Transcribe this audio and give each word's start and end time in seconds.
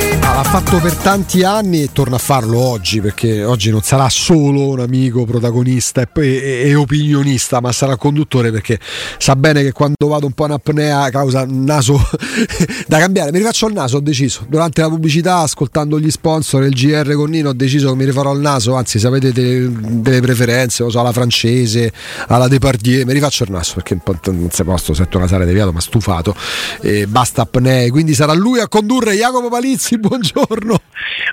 believe 0.00 0.19
l'ha 0.34 0.44
fatto 0.44 0.78
per 0.78 0.94
tanti 0.94 1.42
anni 1.42 1.82
e 1.82 1.92
torna 1.92 2.16
a 2.16 2.18
farlo 2.18 2.58
oggi 2.58 3.00
perché 3.00 3.42
oggi 3.42 3.70
non 3.70 3.82
sarà 3.82 4.08
solo 4.08 4.68
un 4.68 4.80
amico 4.80 5.24
protagonista 5.24 6.02
e, 6.02 6.08
e, 6.14 6.62
e, 6.68 6.74
opinionista 6.74 7.60
ma 7.60 7.72
sarà 7.72 7.96
conduttore 7.96 8.52
perché 8.52 8.78
sa 9.18 9.34
bene 9.34 9.62
che 9.62 9.72
quando 9.72 9.96
vado 10.06 10.26
un 10.26 10.32
po' 10.32 10.44
in 10.44 10.52
apnea 10.52 11.10
causa 11.10 11.42
un 11.42 11.64
naso 11.64 12.00
da 12.86 12.98
cambiare. 12.98 13.32
Mi 13.32 13.38
rifaccio 13.38 13.66
il 13.66 13.74
naso 13.74 13.96
ho 13.96 14.00
deciso. 14.00 14.46
Durante 14.48 14.80
la 14.80 14.88
pubblicità 14.88 15.38
ascoltando 15.38 15.98
gli 15.98 16.10
sponsor 16.10 16.64
il 16.64 16.74
GR 16.74 17.12
con 17.14 17.30
Nino 17.30 17.48
ho 17.48 17.54
deciso 17.54 17.90
che 17.90 17.96
mi 17.96 18.04
rifarò 18.04 18.32
il 18.32 18.40
naso. 18.40 18.74
Anzi 18.74 18.98
se 18.98 19.06
avete 19.08 19.32
delle, 19.32 19.70
delle 19.72 20.20
preferenze 20.20 20.84
lo 20.84 20.90
so 20.90 21.00
alla 21.00 21.12
francese 21.12 21.92
alla 22.28 22.46
Depardieu. 22.46 23.04
Mi 23.04 23.12
rifaccio 23.14 23.44
il 23.44 23.50
naso 23.50 23.74
perché 23.74 23.98
non 24.30 24.48
si 24.50 24.62
posto 24.64 24.94
setto 24.94 25.18
nasale 25.18 25.44
deviato 25.44 25.72
ma 25.72 25.80
stufato. 25.80 26.36
E 26.80 27.06
basta 27.06 27.42
apnee. 27.42 27.90
Quindi 27.90 28.14
sarà 28.14 28.32
lui 28.32 28.60
a 28.60 28.68
condurre 28.68 29.14
Jacopo 29.14 29.48
Palizzi. 29.48 29.98
Buongiorno. 29.98 30.19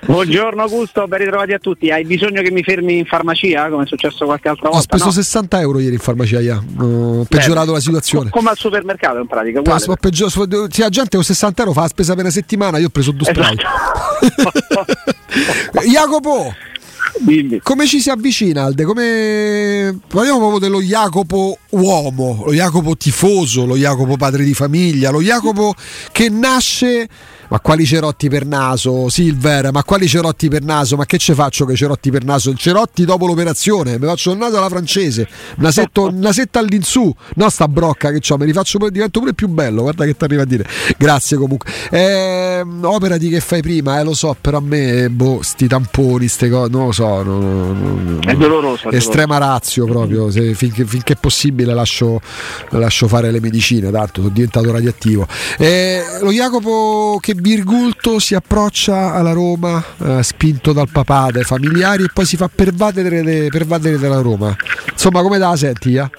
Buongiorno 0.06 0.62
Augusto, 0.62 1.06
ben 1.06 1.18
ritrovati 1.18 1.52
a 1.52 1.58
tutti. 1.58 1.90
Hai 1.90 2.04
bisogno 2.04 2.42
che 2.42 2.50
mi 2.50 2.62
fermi 2.62 2.98
in 2.98 3.04
farmacia 3.04 3.68
come 3.68 3.84
è 3.84 3.86
successo 3.86 4.24
qualche 4.24 4.48
altra 4.48 4.70
volta? 4.70 4.78
Ho 4.78 4.82
speso 4.82 5.04
no? 5.06 5.10
60 5.10 5.60
euro 5.60 5.78
ieri 5.80 5.94
in 5.94 6.00
farmacia, 6.00 6.40
ja. 6.40 6.62
ho 6.78 7.24
peggiorato 7.24 7.66
Beh, 7.66 7.72
la 7.72 7.80
situazione. 7.80 8.30
Come 8.30 8.50
al 8.50 8.56
supermercato 8.56 9.18
in 9.18 9.26
pratica. 9.26 9.60
Uguale. 9.60 9.84
Ho 9.86 9.96
peggio, 9.96 10.28
sì, 10.28 10.80
la 10.80 10.88
gente 10.88 11.16
con 11.16 11.24
60 11.24 11.62
euro 11.62 11.74
fa 11.74 11.82
la 11.82 11.88
spesa 11.88 12.14
per 12.14 12.22
una 12.24 12.32
settimana, 12.32 12.78
io 12.78 12.86
ho 12.86 12.90
preso 12.90 13.12
due. 13.12 13.30
Esatto. 13.30 13.56
Jacopo! 15.86 16.54
Dimmi. 17.20 17.60
Come 17.62 17.86
ci 17.86 18.00
si 18.00 18.10
avvicina 18.10 18.64
Alde? 18.64 18.84
Come... 18.84 19.98
Parliamo 20.06 20.38
proprio 20.38 20.58
dello 20.58 20.80
Jacopo 20.80 21.58
uomo, 21.70 22.42
lo 22.46 22.52
Jacopo 22.52 22.96
tifoso, 22.96 23.66
lo 23.66 23.76
Jacopo 23.76 24.16
padre 24.16 24.44
di 24.44 24.54
famiglia, 24.54 25.10
lo 25.10 25.20
Jacopo 25.20 25.74
che 26.12 26.28
nasce 26.28 27.08
ma 27.48 27.60
quali 27.60 27.84
cerotti 27.84 28.28
per 28.28 28.46
naso, 28.46 29.08
Silver, 29.08 29.72
ma 29.72 29.84
quali 29.84 30.06
cerotti 30.06 30.48
per 30.48 30.62
naso, 30.62 30.96
ma 30.96 31.06
che 31.06 31.18
ce 31.18 31.34
faccio 31.34 31.64
che 31.64 31.74
cerotti 31.74 32.10
per 32.10 32.24
naso? 32.24 32.50
Il 32.50 32.58
cerotti 32.58 33.04
dopo 33.04 33.26
l'operazione, 33.26 33.98
mi 33.98 34.06
faccio 34.06 34.32
il 34.32 34.38
naso 34.38 34.58
alla 34.58 34.68
francese, 34.68 35.28
una, 35.58 35.70
setto, 35.70 36.08
una 36.08 36.32
setta 36.32 36.58
all'insù, 36.58 37.12
no 37.34 37.48
sta 37.48 37.68
brocca 37.68 38.10
che 38.10 38.20
ho, 38.32 38.36
mi 38.36 38.44
rifaccio 38.44 38.78
divento 38.90 39.20
pure 39.20 39.34
più 39.34 39.48
bello, 39.48 39.82
guarda 39.82 40.04
che 40.04 40.16
ti 40.16 40.24
arriva 40.24 40.42
a 40.42 40.44
dire. 40.44 40.66
Grazie 40.96 41.36
comunque. 41.36 41.70
Eh, 41.90 42.64
opera 42.82 43.16
di 43.16 43.28
che 43.28 43.40
fai 43.40 43.62
prima, 43.62 43.98
eh, 43.98 44.04
lo 44.04 44.14
so, 44.14 44.36
però 44.40 44.58
a 44.58 44.60
me, 44.60 45.08
boh, 45.10 45.40
sti 45.42 45.66
tamponi, 45.66 46.28
ste 46.28 46.48
cose, 46.48 46.70
non 46.70 46.86
lo 46.86 46.92
so. 46.92 47.22
No, 47.22 47.38
no, 47.38 47.72
no, 47.72 48.18
è 48.20 48.34
doloroso. 48.34 48.90
Estrema 48.90 49.38
razio 49.38 49.84
proprio, 49.86 50.30
se, 50.30 50.54
finché, 50.54 50.84
finché, 50.84 51.14
è 51.14 51.16
possibile 51.16 51.74
lascio, 51.74 52.20
lascio, 52.70 53.08
fare 53.08 53.30
le 53.30 53.40
medicine, 53.40 53.90
tanto 53.90 54.20
sono 54.22 54.32
diventato 54.32 54.70
radioattivo. 54.70 55.26
Eh, 55.56 56.02
lo 56.20 56.30
Jacopo 56.30 57.18
che 57.20 57.34
Virgulto 57.40 58.18
si 58.18 58.34
approccia 58.34 59.14
alla 59.14 59.32
Roma 59.32 59.82
eh, 59.98 60.22
spinto 60.22 60.72
dal 60.72 60.88
papà, 60.90 61.30
dai 61.30 61.44
familiari 61.44 62.04
e 62.04 62.10
poi 62.12 62.24
si 62.24 62.36
fa 62.36 62.48
pervadere, 62.52 63.48
pervadere 63.48 63.98
dalla 63.98 64.20
Roma. 64.20 64.54
Insomma, 64.90 65.22
come 65.22 65.38
la 65.38 65.54
senti? 65.56 65.94
Eh? 65.94 66.10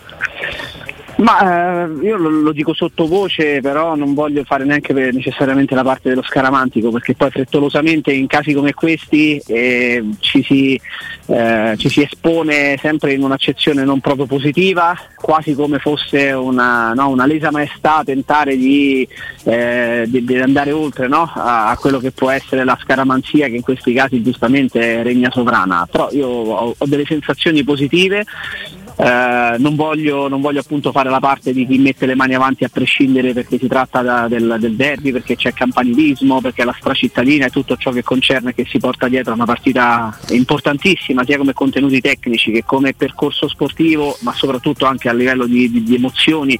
Ma 1.19 1.83
eh, 1.83 2.05
io 2.05 2.15
lo, 2.15 2.29
lo, 2.29 2.51
dico 2.53 2.73
sottovoce, 2.73 3.59
però 3.59 3.95
non 3.95 4.13
voglio 4.13 4.45
fare 4.45 4.63
neanche 4.63 4.93
necessariamente 4.93 5.75
la 5.75 5.83
parte 5.83 6.07
dello 6.07 6.21
scaramantico, 6.21 6.91
perché 6.91 7.13
poi 7.13 7.29
frettolosamente 7.29 8.13
in 8.13 8.25
casi 8.25 8.53
come 8.53 8.73
questi 8.73 9.41
eh, 9.47 10.01
ci, 10.19 10.41
si, 10.43 10.79
eh, 11.25 11.75
ci, 11.77 11.89
si, 11.89 12.03
espone 12.03 12.77
sempre 12.79 13.13
in 13.13 13.23
un'accezione 13.23 13.83
non 13.83 13.99
proprio 13.99 14.27
positiva, 14.27 14.97
quasi 15.15 15.55
come 15.55 15.79
fosse 15.79 16.31
una, 16.31 16.93
no, 16.93 17.09
una 17.09 17.25
lesa 17.25 17.51
maestà 17.51 18.01
tentare 18.05 18.55
di, 18.55 19.05
eh, 19.43 20.05
di, 20.07 20.23
di 20.23 20.37
andare 20.37 20.71
oltre 20.71 21.09
no, 21.09 21.29
a, 21.35 21.69
a, 21.69 21.77
quello 21.77 21.99
che 21.99 22.11
può 22.11 22.29
essere 22.29 22.63
la 22.63 22.77
scaramanzia 22.81 23.47
che 23.47 23.57
in 23.57 23.61
questi 23.61 23.91
casi 23.91 24.21
giustamente 24.21 25.03
regna 25.03 25.29
sovrana. 25.31 25.85
Però 25.91 26.07
io 26.11 26.27
ho, 26.29 26.75
ho 26.77 26.85
delle 26.85 27.05
sensazioni 27.05 27.61
positive 27.65 28.23
eh, 29.01 29.55
non, 29.59 29.75
voglio, 29.75 30.27
non, 30.27 30.41
voglio, 30.41 30.59
appunto 30.59 30.91
fare 30.91 31.09
la 31.09 31.21
parte 31.21 31.53
di 31.53 31.65
chi 31.65 31.77
mette 31.77 32.05
le 32.05 32.15
mani 32.15 32.33
avanti 32.33 32.65
a 32.65 32.69
prescindere 32.69 33.31
perché 33.31 33.57
si 33.57 33.67
tratta 33.69 34.01
da, 34.01 34.27
del, 34.27 34.57
del, 34.59 34.75
derby, 34.75 35.13
perché 35.13 35.37
c'è 35.37 35.53
campanilismo, 35.53 36.41
perché 36.41 36.65
la 36.65 36.75
stracittadina 36.77 37.45
e 37.45 37.49
tutto 37.49 37.77
ciò 37.77 37.91
che 37.91 38.03
concerne 38.03 38.53
che 38.53 38.65
si 38.67 38.77
porta 38.77 39.07
dietro 39.07 39.31
a 39.31 39.35
una 39.35 39.45
partita 39.45 40.17
importantissima 40.31 41.23
sia 41.23 41.37
come 41.37 41.53
contenuti 41.53 42.01
tecnici 42.01 42.51
che 42.51 42.65
come 42.65 42.93
percorso 42.93 43.47
sportivo 43.47 44.17
ma 44.21 44.33
soprattutto 44.33 44.85
anche 44.85 45.07
a 45.07 45.13
livello 45.13 45.45
di, 45.45 45.71
di, 45.71 45.81
di 45.81 45.95
emozioni 45.95 46.59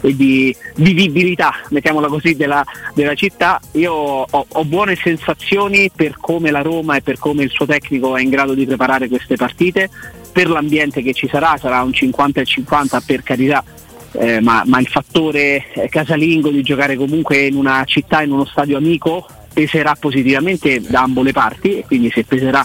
e 0.00 0.14
di 0.14 0.54
vivibilità, 0.76 1.54
mettiamola 1.70 2.06
così, 2.06 2.36
della, 2.36 2.64
della 2.94 3.14
città. 3.14 3.58
Io 3.72 3.92
ho, 3.92 4.46
ho 4.48 4.64
buone 4.64 4.94
sensazioni 4.94 5.90
per 5.92 6.18
come 6.20 6.52
la 6.52 6.62
Roma 6.62 6.94
e 6.94 7.02
per 7.02 7.18
come 7.18 7.42
il 7.42 7.50
suo 7.50 7.66
tecnico 7.66 8.16
è 8.16 8.22
in 8.22 8.30
grado 8.30 8.54
di 8.54 8.64
preparare 8.64 9.08
queste 9.08 9.34
partite 9.34 9.90
per 10.32 10.48
l'ambiente 10.48 11.02
che 11.02 11.12
ci 11.12 11.28
sarà, 11.28 11.56
sarà 11.58 11.82
un 11.82 11.92
50 11.92 12.40
e 12.40 12.44
50 12.44 13.02
per 13.04 13.22
carità, 13.22 13.64
eh, 14.12 14.40
ma, 14.40 14.62
ma, 14.66 14.80
il 14.80 14.88
fattore 14.88 15.66
eh, 15.72 15.88
casalingo 15.88 16.50
di 16.50 16.62
giocare 16.62 16.96
comunque 16.96 17.46
in 17.46 17.54
una 17.54 17.84
città, 17.84 18.22
in 18.22 18.32
uno 18.32 18.44
stadio 18.44 18.76
amico, 18.76 19.26
peserà 19.52 19.96
positivamente 19.98 20.80
da 20.80 21.02
ambo 21.02 21.22
le 21.22 21.32
parti 21.32 21.82
quindi 21.86 22.10
se 22.10 22.24
peserà 22.24 22.64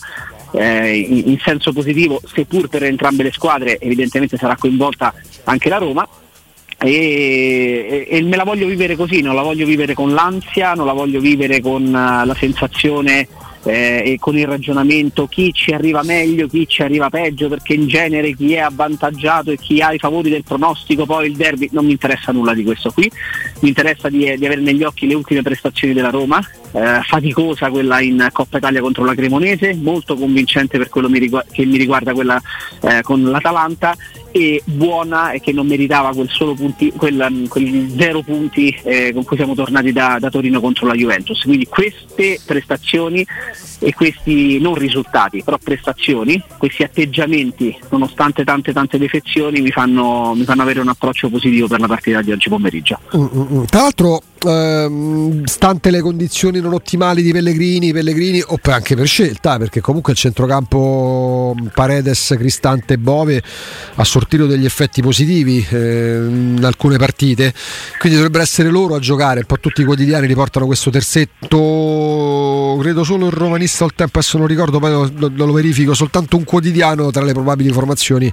eh, 0.56 0.98
in, 0.98 1.30
in, 1.30 1.40
senso 1.40 1.74
positivo, 1.74 2.22
seppur 2.24 2.68
per 2.68 2.84
entrambe 2.84 3.24
le 3.24 3.32
squadre, 3.32 3.80
evidentemente 3.80 4.38
sarà 4.38 4.56
coinvolta 4.56 5.14
anche 5.46 5.70
la 5.70 5.78
Roma. 5.78 6.08
E, 6.78 8.06
e, 8.10 8.22
me 8.24 8.36
la 8.36 8.44
voglio 8.44 8.68
vivere 8.68 8.96
così, 8.96 9.22
non 9.22 9.34
la 9.34 9.42
voglio 9.42 9.66
vivere 9.66 9.94
con 9.94 10.14
l'ansia, 10.14 10.74
non 10.74 10.86
la 10.86 10.94
voglio 10.94 11.20
vivere 11.20 11.62
con 11.62 11.84
uh, 11.84 12.26
la 12.26 12.36
sensazione 12.38 13.28
eh, 13.66 14.04
e 14.06 14.18
con 14.20 14.38
il 14.38 14.48
ragionamento 14.48 15.28
chi 15.28 15.52
ci 15.54 15.72
arriva 15.72 16.04
meglio, 16.04 16.48
chi 16.48 16.68
ci 16.68 16.84
arriva 16.84 17.10
peggio, 17.10 17.50
perché 17.50 17.74
in 17.74 17.88
genere 17.88 18.34
chi 18.34 18.54
è 18.54 18.60
avvantaggiato 18.60 19.52
e 19.52 19.58
chi 19.58 19.82
ha 19.82 19.92
i 19.92 20.00
favori 20.00 20.30
del 20.30 20.44
pronostico, 20.44 21.06
poi 21.06 21.28
il 21.28 21.36
derby, 21.36 21.70
non 21.72 21.86
mi 21.86 21.92
interessa 21.92 22.32
nulla 22.32 22.54
di 22.54 22.64
questo 22.64 22.92
qui, 22.92 23.10
mi 23.60 23.70
interessa 23.70 24.10
di, 24.10 24.20
di 24.38 24.46
avere 24.46 24.62
negli 24.62 24.84
occhi 24.84 25.08
le 25.08 25.16
ultime 25.16 25.42
prestazioni 25.42 25.94
della 25.94 26.10
Roma, 26.10 26.40
eh, 26.76 27.02
faticosa 27.04 27.70
quella 27.70 28.02
in 28.02 28.28
Coppa 28.34 28.58
Italia 28.58 28.82
contro 28.82 29.06
la 29.06 29.16
Cremonese, 29.16 29.74
molto 29.76 30.16
convincente 30.16 30.78
per 30.78 30.90
quello 30.90 31.10
mi 31.10 31.20
rigu- 31.20 31.46
che 31.50 31.66
mi 31.66 31.78
riguarda 31.78 32.14
quella 32.14 32.42
eh, 32.82 33.02
con 33.02 33.24
l'Atalanta 33.24 33.96
e 34.36 34.62
buona 34.66 35.32
e 35.32 35.40
che 35.40 35.54
non 35.54 35.66
meritava 35.66 36.14
quel 36.14 36.28
solo 36.30 36.54
punti, 36.56 36.92
quel, 36.92 37.46
quel 37.48 37.94
zero 37.98 38.22
punti 38.22 38.78
eh, 38.84 39.14
con 39.14 39.24
cui 39.24 39.38
siamo 39.38 39.56
tornati 39.56 39.94
da, 39.94 40.18
da, 40.20 40.30
Torino 40.30 40.60
contro 40.60 40.88
la 40.88 40.94
Juventus. 40.94 41.42
Quindi 41.44 41.68
queste 41.68 42.42
prestazioni 42.46 43.26
e 43.80 43.94
questi 43.94 44.60
non 44.60 44.76
risultati, 44.76 45.42
però 45.42 45.58
prestazioni, 45.58 46.44
questi 46.58 46.84
atteggiamenti, 46.84 47.80
nonostante 47.92 48.44
tante 48.44 48.74
tante 48.74 48.98
defezioni, 48.98 49.62
mi 49.62 49.72
fanno, 49.72 50.34
mi 50.36 50.44
fanno 50.44 50.64
avere 50.64 50.82
un 50.82 50.90
approccio 50.90 51.30
positivo 51.30 51.68
per 51.68 51.80
la 51.80 51.88
partita 51.88 52.22
di 52.22 52.34
oggi 52.34 52.50
pomeriggio. 52.50 53.00
Mm, 53.16 53.22
mm, 53.22 53.42
mm. 53.60 53.64
Tra 53.64 53.82
l'altro 53.84 54.22
ehm, 54.46 55.46
stante 55.46 55.92
le 55.92 56.02
condizioni 56.02 56.60
non 56.66 56.74
ottimali 56.74 57.22
di 57.22 57.32
Pellegrini, 57.32 57.94
Pellegrini 57.94 58.44
o 58.46 58.60
anche 58.64 58.96
per 58.96 59.08
scelta, 59.08 59.58
perché 59.58 59.80
comunque 59.80 60.12
il 60.12 60.20
centrocampo 60.20 61.56
Paredes, 61.74 62.36
Cristante 62.38 62.96
e 62.96 62.98
Bove 62.98 63.42
a 63.96 64.04
sorpresa 64.04 64.24
portiero 64.26 64.48
degli 64.48 64.66
effetti 64.66 65.02
positivi 65.04 65.66
eh, 65.70 66.18
in 66.28 66.62
alcune 66.64 66.98
partite, 66.98 67.54
quindi 68.00 68.18
dovrebbero 68.18 68.44
essere 68.44 68.70
loro 68.70 68.96
a 68.96 69.00
giocare, 69.00 69.42
un 69.42 69.46
po' 69.46 69.60
tutti 69.60 69.82
i 69.82 69.86
quotidiani 69.86 70.26
riportano 70.26 70.66
questo 70.66 70.90
terzetto, 70.90 72.78
credo 72.82 73.04
solo 73.04 73.28
il 73.28 73.32
romanista 73.32 73.84
al 73.84 73.94
tempo, 73.94 74.18
adesso 74.18 74.40
non 74.40 74.48
ricordo, 74.48 74.80
poi 74.80 74.92
lo, 74.92 75.12
lo, 75.16 75.46
lo 75.46 75.54
verifico, 75.54 75.94
soltanto 75.94 76.38
un 76.38 76.44
quotidiano 76.44 77.12
tra 77.12 77.24
le 77.24 77.34
probabili 77.34 77.72
formazioni 77.72 78.32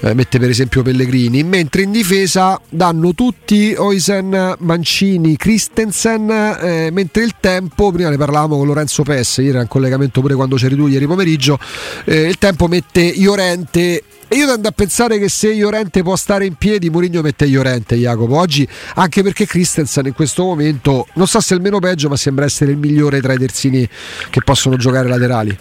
eh, 0.00 0.12
mette 0.14 0.38
per 0.38 0.50
esempio 0.50 0.82
Pellegrini, 0.82 1.42
mentre 1.42 1.82
in 1.82 1.90
difesa 1.90 2.60
danno 2.68 3.14
tutti 3.14 3.74
Oisen, 3.76 4.56
Mancini, 4.58 5.36
Christensen, 5.36 6.30
eh, 6.30 6.90
mentre 6.92 7.24
il 7.24 7.34
tempo, 7.40 7.69
prima 7.74 8.10
ne 8.10 8.16
parlavamo 8.16 8.56
con 8.56 8.66
Lorenzo 8.66 9.02
Pes, 9.02 9.38
ieri 9.38 9.50
era 9.50 9.62
in 9.62 9.68
collegamento 9.68 10.20
pure 10.20 10.34
quando 10.34 10.56
c'eri 10.56 10.76
tu 10.76 10.86
ieri 10.86 11.06
pomeriggio, 11.06 11.58
eh, 12.04 12.28
il 12.28 12.38
tempo 12.38 12.68
mette 12.68 13.00
Iorente 13.00 14.02
e 14.32 14.36
io 14.36 14.46
tendo 14.46 14.68
a 14.68 14.70
pensare 14.70 15.18
che 15.18 15.28
se 15.28 15.50
Iorente 15.52 16.02
può 16.02 16.14
stare 16.14 16.46
in 16.46 16.54
piedi, 16.54 16.88
Mourinho 16.88 17.20
mette 17.20 17.46
Iorente, 17.46 17.96
Jacopo. 17.96 18.36
Oggi, 18.36 18.66
anche 18.94 19.24
perché 19.24 19.44
Christensen 19.44 20.06
in 20.06 20.12
questo 20.12 20.44
momento, 20.44 21.08
non 21.14 21.26
so 21.26 21.40
se 21.40 21.54
è 21.54 21.56
il 21.56 21.62
meno 21.64 21.80
peggio, 21.80 22.08
ma 22.08 22.16
sembra 22.16 22.44
essere 22.44 22.70
il 22.70 22.76
migliore 22.76 23.20
tra 23.20 23.32
i 23.32 23.38
terzini 23.38 23.88
che 24.30 24.40
possono 24.44 24.76
giocare 24.76 25.08
laterali. 25.08 25.58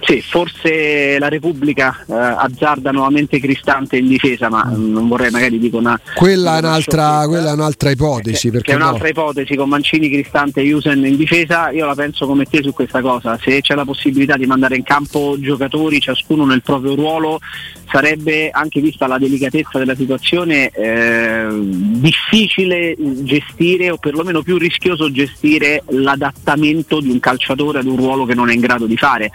Sì, 0.00 0.20
forse 0.20 1.18
la 1.18 1.28
Repubblica 1.28 2.04
eh, 2.08 2.14
azzarda 2.14 2.90
nuovamente 2.90 3.40
Cristante 3.40 3.96
in 3.96 4.06
difesa, 4.06 4.48
ma 4.48 4.64
mm, 4.64 4.92
non 4.92 5.08
vorrei 5.08 5.30
magari 5.30 5.58
dire 5.58 5.76
una. 5.76 5.98
Quella, 6.14 6.50
una 6.50 6.58
è, 6.58 6.60
un'altra, 6.60 7.24
quella 7.26 7.50
è 7.50 7.52
un'altra 7.52 7.90
ipotesi. 7.90 8.50
Che, 8.50 8.60
che 8.60 8.72
è 8.72 8.74
un'altra 8.76 9.04
no? 9.04 9.08
ipotesi 9.08 9.56
con 9.56 9.68
Mancini, 9.68 10.08
Cristante 10.08 10.60
e 10.60 10.72
Usen 10.72 11.04
in 11.04 11.16
difesa. 11.16 11.70
Io 11.70 11.86
la 11.86 11.94
penso 11.94 12.26
come 12.26 12.44
te 12.44 12.62
su 12.62 12.72
questa 12.72 13.00
cosa. 13.00 13.38
Se 13.42 13.60
c'è 13.60 13.74
la 13.74 13.84
possibilità 13.84 14.36
di 14.36 14.46
mandare 14.46 14.76
in 14.76 14.82
campo 14.82 15.36
giocatori, 15.38 16.00
ciascuno 16.00 16.44
nel 16.44 16.62
proprio 16.62 16.94
ruolo, 16.94 17.40
sarebbe 17.90 18.50
anche 18.50 18.80
vista 18.80 19.06
la 19.06 19.18
delicatezza 19.18 19.78
della 19.78 19.94
situazione 19.94 20.70
eh, 20.70 21.46
difficile 21.50 22.94
gestire 22.98 23.90
o 23.90 23.96
perlomeno 23.96 24.42
più 24.42 24.58
rischioso 24.58 25.10
gestire 25.10 25.82
l'adattamento 25.88 27.00
di 27.00 27.10
un 27.10 27.18
calciatore 27.18 27.78
ad 27.80 27.86
un 27.86 27.96
ruolo 27.96 28.24
che 28.24 28.34
non 28.34 28.50
è 28.50 28.54
in 28.54 28.60
grado 28.60 28.86
di 28.86 28.96
fare 28.96 29.30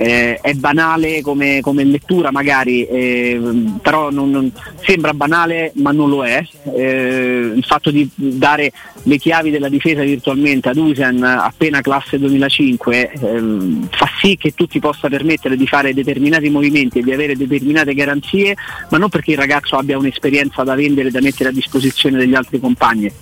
eh, 0.00 0.38
è 0.40 0.54
banale 0.54 1.20
come, 1.20 1.60
come 1.60 1.84
lettura 1.84 2.30
magari, 2.30 2.86
eh, 2.86 3.38
però 3.82 4.10
non, 4.10 4.30
non, 4.30 4.50
sembra 4.80 5.12
banale 5.12 5.72
ma 5.74 5.92
non 5.92 6.08
lo 6.08 6.24
è. 6.24 6.42
Eh, 6.74 7.52
il 7.54 7.64
fatto 7.64 7.90
di 7.90 8.08
dare 8.14 8.72
le 9.02 9.18
chiavi 9.18 9.50
della 9.50 9.68
difesa 9.68 10.00
virtualmente 10.02 10.70
ad 10.70 10.78
Usen 10.78 11.22
appena 11.22 11.82
classe 11.82 12.18
2005 12.18 13.10
ehm, 13.12 13.88
fa 13.90 14.08
sì 14.20 14.38
che 14.38 14.54
tu 14.54 14.66
ti 14.66 14.80
possa 14.80 15.08
permettere 15.08 15.56
di 15.56 15.66
fare 15.66 15.92
determinati 15.92 16.48
movimenti 16.48 17.00
e 17.00 17.02
di 17.02 17.12
avere 17.12 17.36
determinate 17.36 17.92
garanzie, 17.92 18.56
ma 18.88 18.96
non 18.96 19.10
perché 19.10 19.32
il 19.32 19.38
ragazzo 19.38 19.76
abbia 19.76 19.98
un'esperienza 19.98 20.62
da 20.62 20.74
vendere 20.74 21.08
e 21.08 21.10
da 21.10 21.20
mettere 21.20 21.50
a 21.50 21.52
disposizione 21.52 22.16
degli 22.16 22.34
altri 22.34 22.58
compagni 22.58 23.12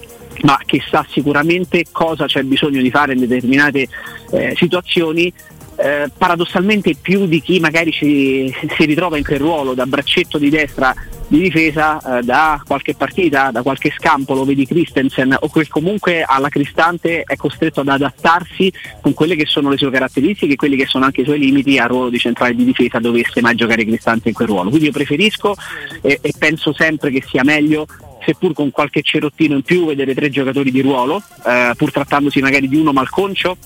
ma 0.43 0.57
che 0.65 0.81
sa 0.89 1.05
sicuramente 1.09 1.87
cosa 1.91 2.27
c'è 2.27 2.45
bisogno 2.45 2.81
di 2.81 2.93
fare 2.93 3.13
in 3.13 3.19
determinate 3.19 3.89
eh, 4.31 4.55
situazioni 4.57 5.33
eh, 5.79 6.11
paradossalmente 6.17 6.97
più 7.01 7.27
di 7.27 7.41
chi 7.41 7.61
magari 7.61 7.93
ci, 7.93 8.53
si 8.77 8.85
ritrova 8.85 9.17
in 9.17 9.25
quel 9.25 9.39
ruolo 9.39 9.75
da 9.75 9.87
braccetto 9.87 10.39
di 10.39 10.51
destra 10.51 10.95
di 11.29 11.41
difesa 11.41 12.19
eh, 12.19 12.23
da 12.23 12.61
qualche 12.67 12.95
partita, 12.95 13.51
da 13.51 13.63
qualche 13.63 13.93
scampo, 13.95 14.35
lo 14.35 14.45
vedi 14.45 14.67
Christensen 14.67 15.37
o 15.39 15.49
che 15.51 15.69
comunque 15.69 16.23
alla 16.23 16.49
Cristante 16.49 17.23
è 17.23 17.37
costretto 17.37 17.81
ad 17.81 17.89
adattarsi 17.89 18.73
con 19.03 19.13
quelle 19.13 19.37
che 19.37 19.45
sono 19.45 19.69
le 19.69 19.77
sue 19.77 19.91
caratteristiche 19.91 20.55
e 20.55 20.57
quelli 20.57 20.77
che 20.77 20.87
sono 20.87 21.05
anche 21.05 21.21
i 21.21 21.25
suoi 21.25 21.39
limiti 21.39 21.79
al 21.79 21.89
ruolo 21.89 22.09
di 22.09 22.19
centrale 22.19 22.55
di 22.55 22.65
difesa 22.65 22.99
dovesse 22.99 23.41
mai 23.43 23.55
giocare 23.55 23.85
Cristante 23.85 24.29
in 24.29 24.35
quel 24.35 24.49
ruolo. 24.49 24.71
Quindi 24.71 24.87
io 24.87 24.93
preferisco 24.93 25.55
e, 26.01 26.19
e 26.21 26.33
penso 26.37 26.73
sempre 26.73 27.11
che 27.11 27.23
sia 27.27 27.45
meglio 27.45 27.87
seppur 28.29 28.53
con 28.53 28.71
qualche 28.71 29.01
cerottino 29.01 29.55
in 29.55 29.63
più 29.63 29.87
vedere 29.87 30.15
tre 30.15 30.29
giocatori 30.29 30.71
di 30.71 30.83
ruolo, 30.83 31.23
eh, 31.47 31.73
pur 31.77 31.91
trattandosi 31.91 32.41
magari 32.41 32.69
di 32.69 32.77
uno 32.77 32.93
malconcio 32.93 33.57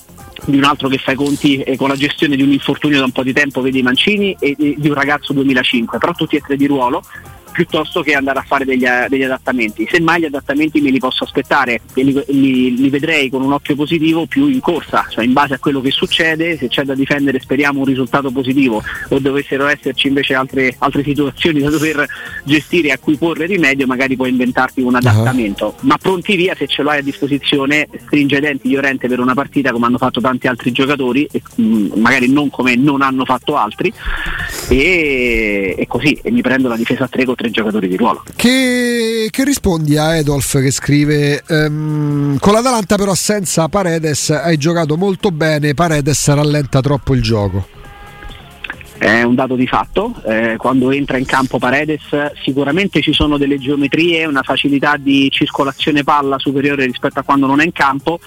di 0.45 0.57
un 0.57 0.63
altro 0.63 0.87
che 0.87 0.97
fa 0.97 1.11
i 1.11 1.15
conti 1.15 1.57
eh, 1.57 1.75
con 1.75 1.89
la 1.89 1.95
gestione 1.95 2.35
di 2.35 2.43
un 2.43 2.51
infortunio 2.51 2.99
da 2.99 3.05
un 3.05 3.11
po' 3.11 3.23
di 3.23 3.33
tempo, 3.33 3.61
vedi 3.61 3.81
Mancini, 3.81 4.35
e, 4.39 4.55
e 4.57 4.75
di 4.77 4.87
un 4.87 4.93
ragazzo 4.93 5.33
2005, 5.33 5.97
però 5.97 6.13
tutti 6.13 6.37
e 6.37 6.41
tre 6.41 6.55
di 6.55 6.65
ruolo 6.65 7.01
piuttosto 7.53 8.01
che 8.01 8.13
andare 8.13 8.39
a 8.39 8.43
fare 8.45 8.65
degli, 8.65 8.85
degli, 9.07 9.23
adattamenti. 9.23 9.87
Semmai 9.89 10.21
gli 10.21 10.25
adattamenti 10.25 10.81
me 10.81 10.89
li 10.89 10.99
posso 10.99 11.23
aspettare 11.23 11.79
e 11.93 12.03
li, 12.03 12.23
li, 12.27 12.75
li, 12.75 12.89
vedrei 12.89 13.29
con 13.29 13.41
un 13.41 13.53
occhio 13.53 13.75
positivo 13.75 14.25
più 14.25 14.47
in 14.47 14.59
corsa, 14.59 15.05
cioè 15.09 15.23
in 15.23 15.31
base 15.31 15.53
a 15.53 15.59
quello 15.59 15.79
che 15.79 15.91
succede, 15.91 16.57
se 16.57 16.67
c'è 16.67 16.83
da 16.83 16.95
difendere 16.95 17.39
speriamo 17.39 17.79
un 17.79 17.85
risultato 17.85 18.31
positivo 18.31 18.83
o 19.09 19.19
dovessero 19.19 19.67
esserci 19.67 20.07
invece 20.07 20.33
altre, 20.33 20.75
altre 20.79 21.03
situazioni 21.03 21.61
da 21.61 21.69
dover 21.69 22.05
gestire 22.43 22.91
a 22.91 22.97
cui 22.97 23.15
porre 23.15 23.45
rimedio, 23.45 23.85
magari 23.85 24.15
puoi 24.15 24.29
inventarti 24.29 24.81
un 24.81 24.95
adattamento. 24.95 25.75
Uh-huh. 25.77 25.87
Ma 25.87 25.97
pronti 25.97 26.35
via 26.35 26.55
se 26.55 26.67
ce 26.67 26.81
lo 26.81 26.89
hai 26.89 26.99
a 26.99 27.03
disposizione, 27.03 27.87
stringe 28.05 28.37
i 28.37 28.41
denti 28.41 28.69
Llorente 28.69 29.07
per 29.07 29.19
una 29.19 29.35
partita 29.35 29.71
come 29.71 29.85
hanno 29.85 29.99
fatto 29.99 30.19
tanti 30.19 30.47
altri 30.47 30.71
giocatori, 30.71 31.27
e, 31.31 31.41
mh, 31.55 31.63
mm, 31.63 31.91
magari 31.97 32.31
non 32.31 32.49
come 32.49 32.75
non 32.75 33.03
hanno 33.03 33.25
fatto 33.25 33.55
altri, 33.55 33.93
e, 34.69 35.75
e 35.77 35.87
così 35.87 36.19
e 36.23 36.31
mi 36.31 36.41
prendo 36.41 36.67
la 36.67 36.75
difesa 36.75 37.03
a 37.03 37.07
3 37.07 37.25
con 37.25 37.35
tre 37.43 37.51
giocatori 37.51 37.87
di 37.87 37.97
ruolo. 37.97 38.23
Che, 38.35 39.27
che 39.29 39.43
rispondi 39.43 39.97
a 39.97 40.15
Edolf 40.15 40.59
che 40.61 40.71
scrive 40.71 41.43
ehm, 41.45 42.39
con 42.39 42.53
l'Atalanta 42.53 42.95
però 42.95 43.13
senza 43.13 43.67
Paredes 43.67 44.29
hai 44.29 44.57
giocato 44.57 44.95
molto 44.95 45.31
bene, 45.31 45.73
Paredes 45.73 46.27
rallenta 46.33 46.79
troppo 46.79 47.13
il 47.13 47.21
gioco 47.21 47.67
è 49.03 49.21
un 49.23 49.35
dato 49.35 49.55
di 49.55 49.67
fatto, 49.67 50.13
eh, 50.25 50.55
quando 50.57 50.89
entra 50.91 51.17
in 51.17 51.25
campo 51.25 51.59
Paredes 51.59 52.03
sicuramente 52.41 53.01
ci 53.01 53.11
sono 53.11 53.37
delle 53.37 53.57
geometrie, 53.57 54.25
una 54.25 54.43
facilità 54.43 54.95
di 54.97 55.29
circolazione 55.29 56.05
palla 56.05 56.39
superiore 56.39 56.85
rispetto 56.85 57.19
a 57.19 57.23
quando 57.23 57.45
non 57.45 57.59
è 57.59 57.65
in 57.65 57.73
campo, 57.73 58.21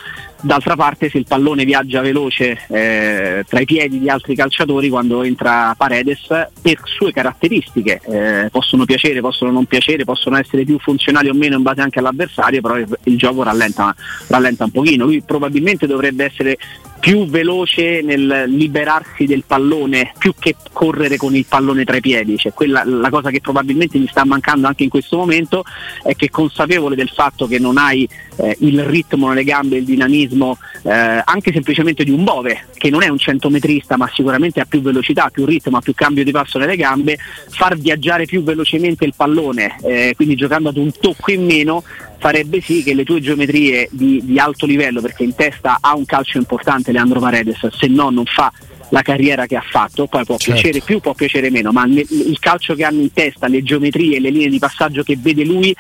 d'altra 0.47 0.77
parte 0.77 1.11
se 1.11 1.19
il 1.19 1.27
pallone 1.27 1.65
viaggia 1.65 2.01
veloce 2.01 2.59
eh, 2.69 3.45
tra 3.47 3.61
i 3.61 3.65
piedi 3.65 3.99
di 3.99 4.09
altri 4.09 4.37
calciatori 4.37 4.89
quando 4.89 5.23
entra 5.23 5.75
Paredes 5.77 6.27
per 6.63 6.81
sue 6.85 7.13
caratteristiche 7.13 8.01
eh, 8.05 8.49
possono 8.51 8.85
piacere, 8.85 9.21
possono 9.21 9.51
non 9.51 9.65
piacere, 9.65 10.05
possono 10.05 10.39
essere 10.39 10.65
più 10.65 10.79
funzionali 10.79 11.29
o 11.29 11.35
meno 11.35 11.57
in 11.57 11.63
base 11.63 11.81
anche 11.81 11.99
all'avversario, 11.99 12.61
però 12.61 12.79
il, 12.79 12.99
il 13.05 13.19
gioco 13.19 13.43
rallenta, 13.43 13.95
rallenta 14.29 14.65
un 14.65 14.71
pochino, 14.71 15.05
lui 15.05 15.21
probabilmente 15.23 15.87
dovrebbe 15.87 16.25
essere 16.25 16.57
più 16.99 17.27
veloce 17.27 18.03
nel 18.03 18.45
liberarsi 18.49 19.27
del 19.27 19.45
pallone 19.47 20.13
più 20.19 20.35
che 20.37 20.57
correre 20.73 21.17
con 21.17 21.37
il 21.37 21.47
pallone 21.49 21.85
tra 21.85 21.97
i 21.97 22.01
piedi. 22.01 22.37
Cioè, 22.37 22.53
quella, 22.53 22.83
la 22.85 23.11
cosa 23.11 23.31
che 23.31 23.41
probabilmente 23.41 23.99
mi 23.99 24.09
sta 24.09 24.25
mancando 24.25 24.67
anche 24.67 24.83
in 24.83 24.89
questo 24.89 25.17
momento 25.17 25.63
è 26.03 26.17
che 26.17 26.31
consapevole 26.31 26.97
del 26.97 27.11
fatto 27.11 27.47
che 27.47 27.59
non 27.59 27.79
hai 27.79 28.09
eh, 28.39 28.57
il 28.61 28.83
ritmo 28.85 29.29
nelle 29.29 29.45
gambe, 29.45 29.77
il 29.77 29.85
dinamismo, 29.85 30.36
eh, 30.83 31.23
anche 31.25 31.53
semplicemente 31.53 32.05
di 32.05 32.11
un 32.11 32.25
Bove, 32.25 32.67
che 32.75 32.91
non 32.91 33.03
è 33.03 33.09
un 33.09 33.19
centometrista 33.19 33.97
ma 33.97 34.11
sicuramente 34.13 34.61
ha 34.61 34.67
più 34.67 34.81
velocità, 34.83 35.31
più 35.31 35.45
ritmo, 35.45 35.79
ha 35.79 35.81
più 35.81 35.95
cambio 35.95 36.25
di 36.25 36.31
passo 36.31 36.59
nelle 36.59 36.77
gambe, 36.77 37.19
far 37.49 37.77
viaggiare 37.77 38.25
più 38.27 38.43
velocemente 38.43 39.05
il 39.05 39.15
pallone, 39.17 39.77
eh, 39.83 40.13
quindi 40.17 40.35
giocando 40.35 40.69
ad 40.69 40.77
un 40.77 40.91
tocco 40.93 41.31
in 41.31 41.45
meno, 41.45 41.83
farebbe 42.19 42.61
sì 42.61 42.83
che 42.83 42.95
le 42.95 43.05
tue 43.05 43.21
geometrie 43.21 43.89
di, 43.91 44.21
di 44.25 44.39
alto 44.39 44.67
livello, 44.67 45.01
perché 45.01 45.23
in 45.23 45.35
testa 45.35 45.79
ha 45.81 45.95
un 45.95 46.05
calcio 46.05 46.39
importante 46.39 46.93
Leandro 46.93 47.21
Paredes, 47.21 47.67
se 47.69 47.87
no 47.87 48.11
non 48.11 48.25
fa 48.25 48.53
la 48.91 49.03
carriera 49.03 49.47
che 49.47 49.57
ha 49.57 49.65
fatto, 49.69 50.07
poi 50.07 50.25
può 50.25 50.37
certo. 50.37 50.61
piacere 50.61 50.85
più, 50.85 51.01
può 51.01 51.15
piacere 51.15 51.51
meno, 51.51 51.73
ma 51.73 51.85
il 51.87 52.37
calcio 52.39 52.75
che 52.75 52.85
hanno 52.85 53.01
in 53.01 53.13
testa, 53.13 53.49
le 53.49 53.63
geometrie, 53.63 54.21
le 54.21 54.31
linee 54.31 54.49
di 54.49 54.59
passaggio 54.59 55.03
che 55.03 55.17
vede 55.19 55.45
lui 55.45 55.75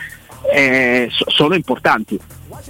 eh, 0.53 1.09
sono 1.11 1.55
importanti. 1.55 2.19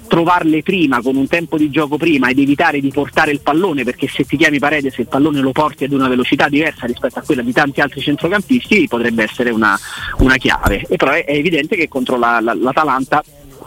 Trovarle 0.09 0.63
prima 0.63 1.01
con 1.03 1.17
un 1.17 1.27
tempo 1.27 1.57
di 1.57 1.71
gioco 1.71 1.97
prima 1.97 2.29
ed 2.29 2.39
evitare 2.39 2.81
di 2.81 2.91
portare 2.91 3.33
il 3.33 3.41
pallone 3.41 3.85
perché 3.85 4.09
se 4.09 4.25
ti 4.25 4.37
chiami 4.37 4.59
Paredes 4.59 4.99
il 4.99 5.09
pallone 5.09 5.41
lo 5.41 5.53
porti 5.53 5.85
ad 5.85 5.93
una 5.93 6.09
velocità 6.09 6.49
diversa 6.49 6.87
rispetto 6.87 7.19
a 7.19 7.23
quella 7.23 7.43
di 7.43 7.53
tanti 7.53 7.81
altri 7.81 8.01
centrocampisti 8.01 8.87
potrebbe 8.89 9.25
essere 9.25 9.51
una, 9.51 9.79
una 10.19 10.37
chiave. 10.37 10.87
E 10.89 10.97
però 10.97 11.13
è, 11.13 11.25
è 11.25 11.35
evidente 11.35 11.77
che 11.77 11.89
contro 11.89 12.17
la, 12.17 12.41
la, 12.41 12.55
l'Atalanta 12.55 13.23